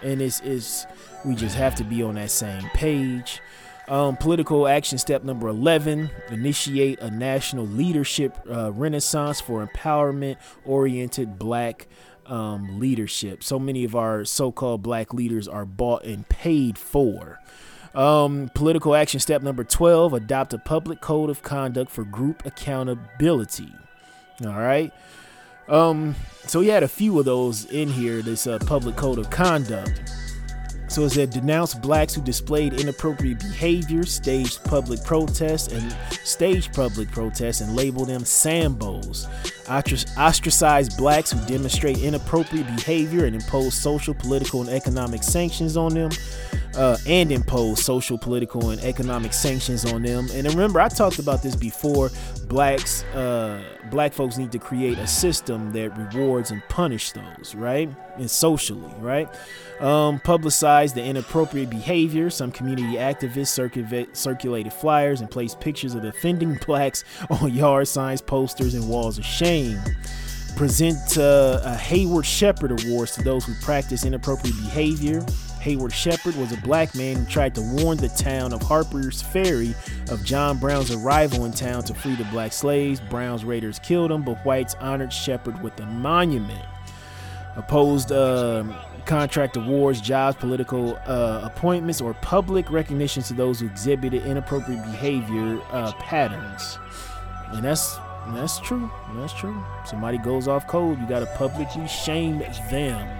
And 0.01 0.21
it's 0.21 0.39
it's 0.39 0.85
we 1.25 1.35
just 1.35 1.55
have 1.55 1.75
to 1.75 1.83
be 1.83 2.01
on 2.01 2.15
that 2.15 2.31
same 2.31 2.63
page. 2.69 3.41
Um, 3.89 4.17
political 4.17 4.67
action 4.67 4.99
step 4.99 5.23
number 5.23 5.47
11 5.47 6.11
initiate 6.29 6.99
a 6.99 7.09
national 7.09 7.65
leadership 7.65 8.37
uh, 8.49 8.71
renaissance 8.71 9.41
for 9.41 9.65
empowerment 9.65 10.37
oriented 10.63 11.39
black 11.39 11.87
um, 12.27 12.79
leadership. 12.79 13.43
So 13.43 13.57
many 13.57 13.83
of 13.83 13.95
our 13.95 14.25
so 14.25 14.51
called 14.51 14.83
black 14.83 15.11
leaders 15.11 15.47
are 15.47 15.65
bought 15.65 16.03
and 16.03 16.29
paid 16.29 16.77
for. 16.77 17.39
Um, 17.95 18.51
political 18.53 18.93
action 18.93 19.19
step 19.19 19.41
number 19.41 19.63
12 19.63 20.13
adopt 20.13 20.53
a 20.53 20.59
public 20.59 21.01
code 21.01 21.31
of 21.31 21.41
conduct 21.41 21.89
for 21.89 22.03
group 22.03 22.45
accountability. 22.45 23.73
All 24.45 24.51
right. 24.51 24.93
Um, 25.67 26.15
so 26.45 26.59
we 26.59 26.67
had 26.67 26.83
a 26.83 26.87
few 26.87 27.17
of 27.17 27.25
those 27.25 27.65
in 27.65 27.89
here, 27.89 28.21
this 28.21 28.45
uh, 28.45 28.59
public 28.59 28.95
code 28.95 29.17
of 29.17 29.31
conduct. 29.31 30.01
So 30.89 31.03
it 31.03 31.11
said 31.11 31.29
denounce 31.29 31.75
blacks 31.75 32.15
who 32.15 32.21
displayed 32.21 32.73
inappropriate 32.73 33.39
behavior, 33.39 34.03
staged 34.03 34.63
public 34.63 35.03
protests, 35.03 35.71
and 35.71 35.95
staged 36.23 36.73
public 36.73 37.11
protests, 37.11 37.61
and 37.61 37.75
label 37.75 38.05
them 38.05 38.23
Sambos. 38.23 39.27
Ostracize 39.69 40.89
blacks 40.97 41.31
who 41.31 41.45
demonstrate 41.45 41.99
inappropriate 41.99 42.65
behavior 42.75 43.25
and 43.25 43.35
impose 43.35 43.75
social, 43.75 44.15
political, 44.15 44.61
and 44.61 44.69
economic 44.69 45.21
sanctions 45.21 45.77
on 45.77 45.93
them 45.93 46.09
uh, 46.75 46.97
and 47.07 47.31
impose 47.31 47.83
social, 47.83 48.17
political, 48.17 48.69
and 48.69 48.81
economic 48.81 49.33
sanctions 49.33 49.85
on 49.85 50.01
them. 50.01 50.27
And 50.33 50.47
remember, 50.47 50.79
I 50.79 50.87
talked 50.87 51.19
about 51.19 51.43
this 51.43 51.55
before. 51.55 52.09
Blacks, 52.47 53.03
uh, 53.13 53.61
black 53.89 54.13
folks 54.13 54.37
need 54.37 54.51
to 54.51 54.59
create 54.59 54.97
a 54.97 55.07
system 55.07 55.71
that 55.73 55.97
rewards 55.97 56.51
and 56.51 56.61
punish 56.69 57.11
those, 57.11 57.53
right? 57.55 57.89
And 58.17 58.29
socially, 58.29 58.93
right? 58.99 59.27
Um, 59.79 60.19
publicize 60.19 60.93
the 60.93 61.03
inappropriate 61.03 61.69
behavior. 61.69 62.29
Some 62.29 62.51
community 62.51 62.97
activists 62.97 63.57
circu- 63.57 64.15
circulated 64.15 64.73
flyers 64.73 65.21
and 65.21 65.29
placed 65.29 65.59
pictures 65.59 65.95
of 65.95 66.03
offending 66.03 66.55
blacks 66.65 67.03
on 67.29 67.53
yard 67.53 67.87
signs, 67.87 68.21
posters, 68.21 68.73
and 68.73 68.87
walls 68.89 69.17
of 69.17 69.25
shame 69.25 69.79
present 70.55 71.17
uh, 71.17 71.61
a 71.63 71.75
Heyward 71.75 72.25
Shepherd 72.25 72.83
Awards 72.83 73.13
to 73.13 73.23
those 73.23 73.45
who 73.45 73.53
practice 73.61 74.03
inappropriate 74.03 74.57
behavior 74.57 75.25
Heyward 75.59 75.91
Shepherd 75.91 76.35
was 76.35 76.51
a 76.53 76.57
black 76.57 76.95
man 76.95 77.17
who 77.17 77.25
tried 77.25 77.53
to 77.55 77.61
warn 77.61 77.97
the 77.97 78.07
town 78.09 78.53
of 78.53 78.61
Harper's 78.61 79.21
Ferry 79.21 79.75
of 80.09 80.23
John 80.23 80.57
Brown's 80.57 80.91
arrival 80.91 81.45
in 81.45 81.51
town 81.51 81.83
to 81.83 81.93
free 81.93 82.15
the 82.15 82.23
black 82.25 82.53
slaves. 82.53 83.01
Brown's 83.01 83.43
raiders 83.43 83.77
killed 83.79 84.11
him, 84.11 84.23
but 84.23 84.37
whites 84.45 84.75
honored 84.75 85.11
Shepherd 85.11 85.61
with 85.61 85.77
a 85.81 85.85
monument. 85.85 86.65
Opposed 87.57 88.11
uh, 88.13 88.63
contract 89.05 89.57
awards, 89.57 89.99
jobs, 89.99 90.37
political 90.37 90.97
uh, 91.05 91.41
appointments, 91.43 91.99
or 91.99 92.13
public 92.15 92.71
recognition 92.71 93.21
to 93.23 93.33
those 93.33 93.59
who 93.59 93.65
exhibited 93.65 94.25
inappropriate 94.25 94.81
behavior 94.83 95.59
uh, 95.71 95.91
patterns. 95.93 96.79
And 97.51 97.65
that's 97.65 97.97
that's 98.29 98.59
true. 98.59 98.89
That's 99.15 99.33
true. 99.33 99.61
Somebody 99.85 100.19
goes 100.19 100.47
off 100.47 100.67
code, 100.67 100.99
you 101.01 101.07
got 101.07 101.19
to 101.19 101.25
publicly 101.37 101.87
shame 101.87 102.39
them. 102.69 103.18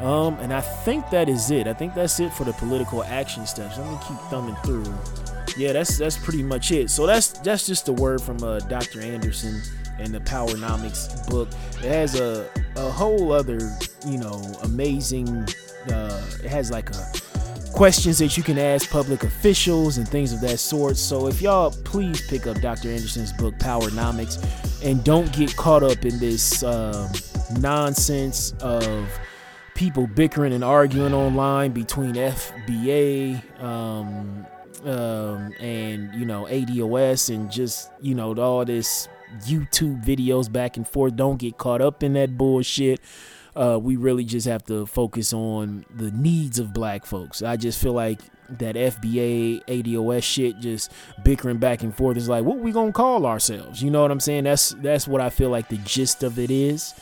Um, 0.00 0.38
and 0.40 0.52
I 0.52 0.60
think 0.60 1.08
that 1.10 1.28
is 1.28 1.50
it. 1.50 1.66
I 1.66 1.72
think 1.72 1.94
that's 1.94 2.18
it 2.18 2.32
for 2.32 2.44
the 2.44 2.52
political 2.54 3.04
action 3.04 3.46
steps. 3.46 3.78
Let 3.78 3.90
me 3.90 3.98
keep 4.06 4.18
thumbing 4.30 4.56
through. 4.64 4.92
Yeah, 5.56 5.72
that's 5.72 5.98
that's 5.98 6.16
pretty 6.16 6.42
much 6.42 6.72
it. 6.72 6.90
So 6.90 7.06
that's 7.06 7.28
that's 7.28 7.66
just 7.66 7.88
a 7.88 7.92
word 7.92 8.20
from 8.20 8.42
uh, 8.42 8.58
Dr. 8.60 9.00
Anderson 9.00 9.60
and 9.98 10.12
the 10.14 10.20
Powernomics 10.20 11.28
book. 11.28 11.48
It 11.82 11.88
has 11.88 12.18
a 12.18 12.48
a 12.76 12.90
whole 12.90 13.32
other, 13.32 13.60
you 14.06 14.18
know, 14.18 14.40
amazing. 14.64 15.28
Uh, 15.88 16.26
it 16.42 16.48
has 16.48 16.70
like 16.70 16.90
a 16.90 17.12
questions 17.72 18.18
that 18.18 18.36
you 18.36 18.42
can 18.42 18.58
ask 18.58 18.90
public 18.90 19.24
officials 19.24 19.98
and 19.98 20.06
things 20.06 20.32
of 20.32 20.40
that 20.40 20.58
sort. 20.58 20.96
So 20.96 21.26
if 21.26 21.40
y'all 21.40 21.70
please 21.84 22.26
pick 22.28 22.46
up 22.46 22.60
Dr. 22.60 22.90
Anderson's 22.90 23.32
book 23.32 23.54
Powernomics 23.58 24.38
and 24.84 25.02
don't 25.02 25.32
get 25.32 25.56
caught 25.56 25.82
up 25.82 26.04
in 26.04 26.18
this 26.18 26.62
um, 26.62 27.10
nonsense 27.58 28.52
of 28.60 29.08
people 29.74 30.06
bickering 30.06 30.52
and 30.52 30.64
arguing 30.64 31.14
online 31.14 31.72
between 31.72 32.14
FBA 32.14 33.62
um, 33.62 34.46
um, 34.84 35.52
and 35.60 36.14
you 36.14 36.26
know 36.26 36.46
ADOS 36.50 37.34
and 37.34 37.50
just 37.50 37.90
you 38.00 38.14
know 38.14 38.34
all 38.34 38.64
this 38.64 39.08
YouTube 39.46 40.04
videos 40.04 40.50
back 40.50 40.76
and 40.76 40.86
forth. 40.86 41.16
Don't 41.16 41.38
get 41.38 41.58
caught 41.58 41.80
up 41.80 42.02
in 42.02 42.12
that 42.14 42.36
bullshit. 42.36 43.00
Uh, 43.54 43.78
we 43.80 43.96
really 43.96 44.24
just 44.24 44.46
have 44.46 44.64
to 44.64 44.86
focus 44.86 45.32
on 45.32 45.84
the 45.94 46.10
needs 46.10 46.58
of 46.58 46.72
black 46.72 47.04
folks. 47.04 47.42
I 47.42 47.56
just 47.56 47.80
feel 47.80 47.92
like 47.92 48.20
that 48.48 48.76
FBA 48.76 49.64
ADOS 49.66 50.22
shit 50.22 50.58
just 50.58 50.92
bickering 51.22 51.58
back 51.58 51.82
and 51.82 51.94
forth 51.94 52.16
is 52.16 52.28
like 52.28 52.44
what 52.44 52.58
we 52.58 52.72
gonna 52.72 52.92
call 52.92 53.26
ourselves. 53.26 53.82
You 53.82 53.90
know 53.90 54.02
what 54.02 54.10
I'm 54.10 54.20
saying? 54.20 54.44
That's 54.44 54.70
that's 54.70 55.06
what 55.06 55.20
I 55.20 55.30
feel 55.30 55.50
like 55.50 55.68
the 55.68 55.78
gist 55.78 56.22
of 56.22 56.38
it 56.38 56.50
is. 56.50 56.94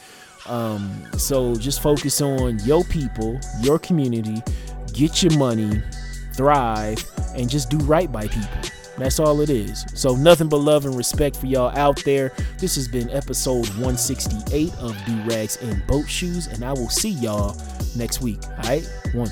Um, 0.47 1.07
so 1.17 1.55
just 1.55 1.83
focus 1.83 2.21
on 2.21 2.59
your 2.61 2.85
people, 2.85 3.39
your 3.61 3.79
community, 3.79 4.43
get 4.93 5.23
your 5.23 5.37
money, 5.39 5.83
thrive, 6.35 7.05
and 7.35 7.49
just 7.49 7.71
do 7.71 7.79
right 7.79 8.11
by 8.11 8.27
people. 8.29 8.71
That's 8.99 9.19
all 9.19 9.41
it 9.41 9.49
is. 9.49 9.87
So 9.95 10.15
nothing 10.15 10.49
but 10.49 10.59
love 10.59 10.85
and 10.85 10.95
respect 10.95 11.37
for 11.37 11.47
y'all 11.47 11.77
out 11.77 12.03
there. 12.05 12.33
This 12.59 12.75
has 12.75 12.87
been 12.87 13.09
episode 13.11 13.67
168 13.69 14.75
of 14.75 14.95
Do 15.07 15.23
Rags 15.23 15.57
and 15.63 15.87
Boat 15.87 16.09
Shoes, 16.09 16.49
and 16.49 16.63
I 16.65 16.73
will 16.73 16.91
see 16.91 17.11
y'all 17.11 17.57
next 17.97 18.21
week. 18.21 18.41
All 18.45 18.65
right, 18.65 18.87
one. 19.15 19.31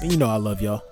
And 0.00 0.10
you 0.10 0.16
know 0.16 0.28
I 0.28 0.36
love 0.36 0.62
y'all. 0.62 0.82